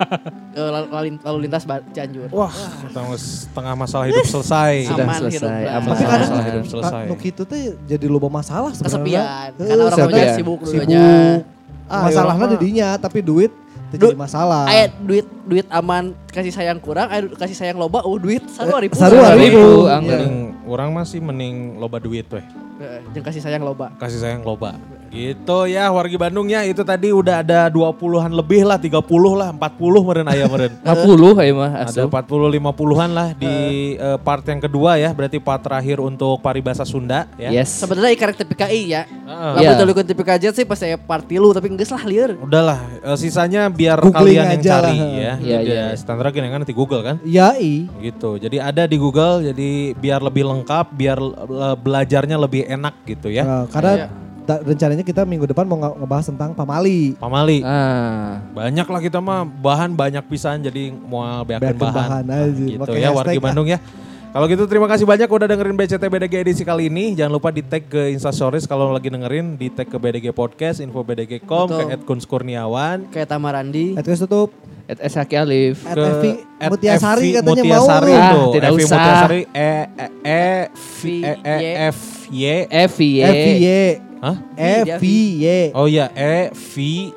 eh, 0.58 0.70
lalu, 0.70 1.38
lintas 1.46 1.62
Cianjur. 1.94 2.28
Wah, 2.34 2.50
kita 2.50 3.00
setengah 3.18 3.74
masalah 3.78 4.04
hidup 4.10 4.26
selesai. 4.26 4.72
Sudah 4.90 5.06
Aman 5.06 5.20
selesai, 5.22 5.58
hidup 5.62 5.76
aman. 5.78 5.90
Tapi 5.94 6.04
Masalah 6.04 6.44
hidup 6.50 6.66
selesai. 6.66 7.04
Nuk 7.06 7.22
itu 7.22 7.42
teh 7.46 7.62
jadi 7.86 8.06
loba 8.10 8.28
masalah 8.28 8.70
sebenarnya. 8.74 8.90
Kesepian. 8.90 9.50
Heeh, 9.58 9.68
Karena 9.70 9.82
orang 9.86 10.10
ya? 10.12 10.34
sibuk 10.34 10.60
Sibuk. 10.66 10.86
dulunya. 10.86 11.06
Ah, 11.92 12.08
Masalahnya 12.08 12.46
iya, 12.46 12.52
di 12.52 12.58
dinya 12.62 12.88
tapi 12.96 13.20
duit 13.20 13.52
itu 13.92 14.08
jadi 14.08 14.16
masalah. 14.16 14.64
Aya 14.72 14.88
duit 15.04 15.26
duit 15.44 15.66
aman 15.68 16.16
kasih 16.32 16.48
sayang 16.48 16.80
kurang, 16.80 17.12
aya 17.12 17.28
du- 17.28 17.36
kasih 17.36 17.52
sayang 17.52 17.76
loba, 17.76 18.00
oh 18.08 18.16
duit 18.16 18.40
sarua 18.48 18.80
ribu. 18.80 18.96
sarua 18.96 19.36
ribu. 19.36 19.84
Mending 19.84 20.56
orang 20.64 20.88
masih 20.96 21.20
mending 21.20 21.76
loba 21.76 22.00
duit 22.00 22.24
weh. 22.32 22.44
Eh, 22.80 23.04
Jeung 23.12 23.24
kasih 23.24 23.44
sayang 23.44 23.60
loba. 23.60 23.92
Kasih 24.00 24.18
sayang 24.24 24.40
loba. 24.40 24.80
Gitu 25.12 25.68
ya 25.68 25.92
wargi 25.92 26.16
Bandung 26.16 26.48
ya 26.48 26.64
itu 26.64 26.80
tadi 26.80 27.12
udah 27.12 27.44
ada 27.44 27.68
20-an 27.68 28.32
lebih 28.32 28.64
lah 28.64 28.80
30 28.80 28.96
lah 29.36 29.52
40 29.52 30.08
meren 30.08 30.24
ayam 30.24 30.48
meren. 30.48 30.72
50 30.88 31.36
ya 31.38 31.52
mah 31.52 31.72
Ada 31.84 32.08
asuh. 32.08 32.08
40 32.08 32.56
50-an 32.56 33.10
lah 33.12 33.28
di 33.36 33.54
eh, 33.94 34.16
part 34.18 34.40
yang 34.42 34.56
kedua 34.58 34.96
ya 34.96 35.12
berarti 35.12 35.36
part 35.36 35.60
terakhir 35.60 36.00
untuk 36.00 36.40
paribasa 36.40 36.82
Sunda 36.82 37.28
ya. 37.36 37.52
Yes. 37.52 37.68
Sebenarnya 37.76 38.16
ikarek 38.16 38.40
TPKI 38.40 38.80
ya. 38.88 39.02
Heeh. 39.04 39.50
Lamun 39.52 39.60
Iya. 39.62 39.76
teu 39.76 39.92
ikut 39.92 40.06
TPKJ 40.08 40.44
sih 40.54 40.64
pas 40.64 40.80
saya 40.80 40.96
party 40.96 41.36
lu 41.36 41.52
tapi 41.52 41.68
geus 41.70 41.92
lah 41.92 42.02
lieur. 42.02 42.32
Udahlah 42.40 42.80
eh, 43.04 43.16
sisanya 43.16 43.68
biar 43.68 44.00
Googling 44.00 44.16
kalian 44.16 44.44
yang 44.48 44.62
aja 44.64 44.70
cari 44.80 44.96
lah. 44.96 44.96
ya. 44.96 45.32
Iya, 45.36 45.58
Jadi 45.60 45.68
iya. 45.68 45.82
ya, 45.84 45.94
standar 45.94 46.32
gini 46.32 46.48
kan 46.48 46.64
di 46.64 46.72
Google 46.72 47.04
kan. 47.04 47.16
Ya 47.22 47.52
i. 47.54 47.84
Gitu. 48.00 48.40
Jadi 48.40 48.56
ada 48.56 48.88
di 48.88 48.96
Google 48.96 49.44
jadi 49.44 49.70
biar 49.92 50.24
lebih 50.24 50.48
lengkap, 50.48 50.86
biar 50.90 51.20
belajarnya 51.76 52.36
lebih 52.38 52.64
enak 52.64 52.94
gitu 53.04 53.28
ya. 53.28 53.44
Nah, 53.44 53.64
karena 53.68 53.92
Iya. 53.94 54.08
Rencananya 54.60 55.04
kita 55.06 55.24
minggu 55.24 55.48
depan 55.48 55.64
mau 55.64 55.80
nge- 55.80 55.96
ngebahas 56.04 56.26
tentang 56.28 56.50
pamali. 56.52 57.16
Pamali. 57.16 57.64
Ah. 57.64 58.44
Banyak 58.52 58.84
lah 58.84 59.00
kita 59.00 59.18
mah 59.22 59.48
bahan 59.48 59.96
banyak 59.96 60.24
pisan 60.28 60.60
jadi 60.60 60.92
mau 60.92 61.46
Beakeun 61.48 61.80
bahan. 61.80 61.94
bahan 61.96 62.24
aja, 62.28 62.50
gitu 62.52 62.80
pakai 62.84 63.00
ya 63.00 63.10
ah. 63.14 63.40
Bandung 63.40 63.68
ya. 63.70 63.80
Kalau 64.32 64.48
gitu 64.48 64.64
terima 64.64 64.88
kasih 64.88 65.04
banyak 65.04 65.28
udah 65.28 65.44
dengerin 65.44 65.76
BCT 65.76 66.08
BDG 66.08 66.34
edisi 66.40 66.64
kali 66.64 66.88
ini. 66.88 67.12
Jangan 67.12 67.36
lupa 67.36 67.52
di 67.52 67.60
tag 67.60 67.84
ke 67.84 68.16
Instastories 68.16 68.64
kalau 68.64 68.88
lagi 68.88 69.12
dengerin 69.12 69.60
di 69.60 69.68
tag 69.68 69.92
ke 69.92 70.00
BDG 70.00 70.32
Podcast, 70.32 70.80
info 70.80 71.04
BDG.com, 71.04 71.68
ke. 71.68 71.92
Ed 71.92 72.02
Kuns 72.08 72.24
Kurniawan, 72.24 73.12
Kayak 73.12 73.28
Tamarandi. 73.28 73.92
Etkes 73.92 74.24
tutup. 74.24 74.48
At 74.88 75.04
Esaki 75.04 75.36
Alif. 75.36 75.84
At 75.84 76.00
ke 76.00 76.04
Evi 76.08 76.30
Mutiasari 76.64 77.28
katanya 77.36 77.62
Mutiasari 77.62 78.12
mau. 78.16 78.24
Ah, 78.24 78.52
tidak 78.56 78.68
Evi 78.72 78.82
usah. 78.82 78.96
Mutiasari 78.96 79.40
E 79.52 79.72
E 79.84 80.08
E 80.24 80.44
V 80.72 81.00
E 81.20 81.32
E 81.44 81.56
Y. 82.32 82.56
F 82.72 82.96
Y. 82.98 83.20
F 83.20 83.46
Y. 83.60 84.11
Hah? 84.22 84.38
FY. 84.54 85.74
Oh 85.74 85.84
iya 85.84 86.06
E 86.14 86.54
V 86.54 86.74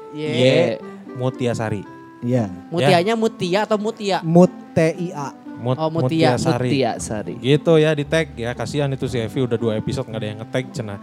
Y 0.09 0.25
Y. 0.25 0.81
Mutiasari. 1.13 1.85
Iya. 2.19 2.49
Mutianya 2.67 3.13
Mutia 3.13 3.63
atau 3.63 3.77
Mutia? 3.77 4.19
Mut 4.19 4.49
TIA. 4.73 5.29
Mut, 5.55 5.77
Oh, 5.77 5.87
Mutia. 5.87 6.35
Mutiasari. 6.35 6.67
Mutia 6.67 6.91
Sari. 6.97 7.33
Gitu 7.37 7.73
ya 7.77 7.93
di 7.93 8.03
tag 8.03 8.33
ya 8.33 8.51
kasihan 8.51 8.89
itu 8.89 9.05
si 9.05 9.15
Evi 9.15 9.39
udah 9.39 9.55
dua 9.55 9.77
episode 9.77 10.03
nggak 10.03 10.19
ada 10.19 10.27
yang 10.27 10.39
nge-tag 10.41 10.65
cenah. 10.73 10.99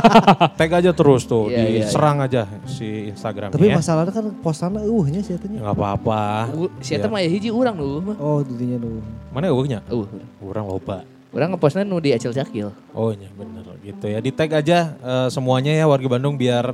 tag 0.58 0.70
aja 0.72 0.90
terus 0.90 1.22
tuh, 1.24 1.46
Iya, 1.46 1.62
iya, 1.62 1.68
diserang 1.78 2.18
aja 2.18 2.42
si 2.66 3.06
Instagram 3.06 3.52
Tapi 3.52 3.70
ya. 3.70 3.78
masalahnya 3.78 4.10
kan 4.10 4.34
postannya 4.40 4.82
eueuhnya 4.82 5.20
sih 5.20 5.32
Ya 5.32 5.38
katanya. 5.38 5.58
nggak 5.62 5.76
apa-apa. 5.78 6.22
Siapa 6.80 7.06
Ya. 7.06 7.12
mah 7.12 7.20
ya 7.22 7.28
hiji 7.30 7.48
urang 7.52 7.76
nu 7.78 8.02
mah. 8.02 8.16
Oh, 8.18 8.42
didinya 8.42 8.82
dulu. 8.82 8.98
Mana 9.30 9.44
eueuhnya? 9.46 9.78
Uh, 9.86 10.08
Kurang 10.42 10.66
loba. 10.66 11.06
Urang 11.34 11.50
ngepostnya 11.52 11.82
nu 11.82 11.98
di 11.98 12.14
Acil 12.14 12.30
Cakil. 12.30 12.70
Oh 12.94 13.10
iya 13.10 13.28
bener 13.34 13.66
gitu 13.82 14.06
ya. 14.06 14.22
Di 14.22 14.30
tag 14.30 14.54
aja 14.54 14.94
eh, 14.94 15.28
semuanya 15.28 15.74
ya 15.74 15.84
warga 15.90 16.06
Bandung 16.06 16.38
biar 16.38 16.72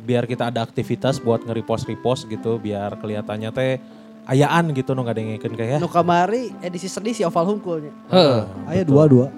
biar 0.00 0.24
kita 0.24 0.48
ada 0.48 0.64
aktivitas 0.64 1.20
buat 1.20 1.44
nge-repost 1.44 1.84
repost 1.88 2.24
gitu 2.28 2.56
biar 2.56 2.96
kelihatannya 2.96 3.50
teh 3.52 3.76
ayaan 4.28 4.72
gitu 4.72 4.96
nu 4.96 5.04
yang 5.04 5.36
kayak. 5.38 5.78
Nu 5.78 5.92
kamari 5.92 6.52
edisi 6.64 6.88
sedih 6.88 7.12
si 7.12 7.22
Oval 7.24 7.44
Hungkulnya. 7.44 7.92
Heeh. 8.08 8.40
Aya 8.68 8.82
dua-dua. 8.82 9.28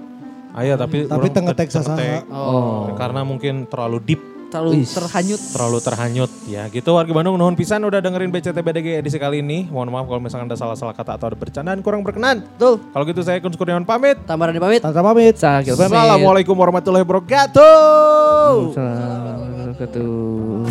Ayo 0.51 0.75
tapi 0.75 1.07
Tapi 1.07 1.29
tengah 1.31 1.55
tag 1.55 1.71
sasaha. 1.71 2.27
Oh. 2.31 2.91
Karena 2.99 3.23
mungkin 3.23 3.67
terlalu 3.71 3.99
deep 4.03 4.23
terlalu 4.51 4.83
Is, 4.83 4.91
terhanyut. 4.93 5.41
Terlalu 5.55 5.79
terhanyut 5.79 6.31
ya. 6.51 6.67
Gitu 6.69 6.91
warga 6.91 7.13
Bandung 7.15 7.39
nuhun 7.39 7.55
pisan 7.55 7.87
udah 7.87 8.03
dengerin 8.03 8.35
BCTBDG 8.35 8.99
edisi 8.99 9.17
kali 9.17 9.41
ini. 9.41 9.71
Mohon 9.71 9.89
maaf 9.95 10.07
kalau 10.11 10.21
misalkan 10.21 10.51
ada 10.51 10.59
salah-salah 10.59 10.93
kata 10.93 11.17
atau 11.17 11.31
ada 11.31 11.39
bercandaan 11.39 11.79
kurang 11.81 12.03
berkenan. 12.03 12.43
tuh 12.59 12.83
Kalau 12.91 13.07
gitu 13.07 13.23
saya 13.23 13.39
Kun 13.39 13.55
Kurniawan 13.55 13.87
pamit. 13.87 14.19
Tamarani 14.27 14.59
pamit. 14.59 14.83
Pamit. 14.83 15.39
Sakil 15.39 15.79
pamit. 15.79 15.95
Assalamualaikum 15.95 16.59
warahmatullahi 16.59 17.07
wabarakatuh. 17.07 18.75
Assalamualaikum 18.75 20.71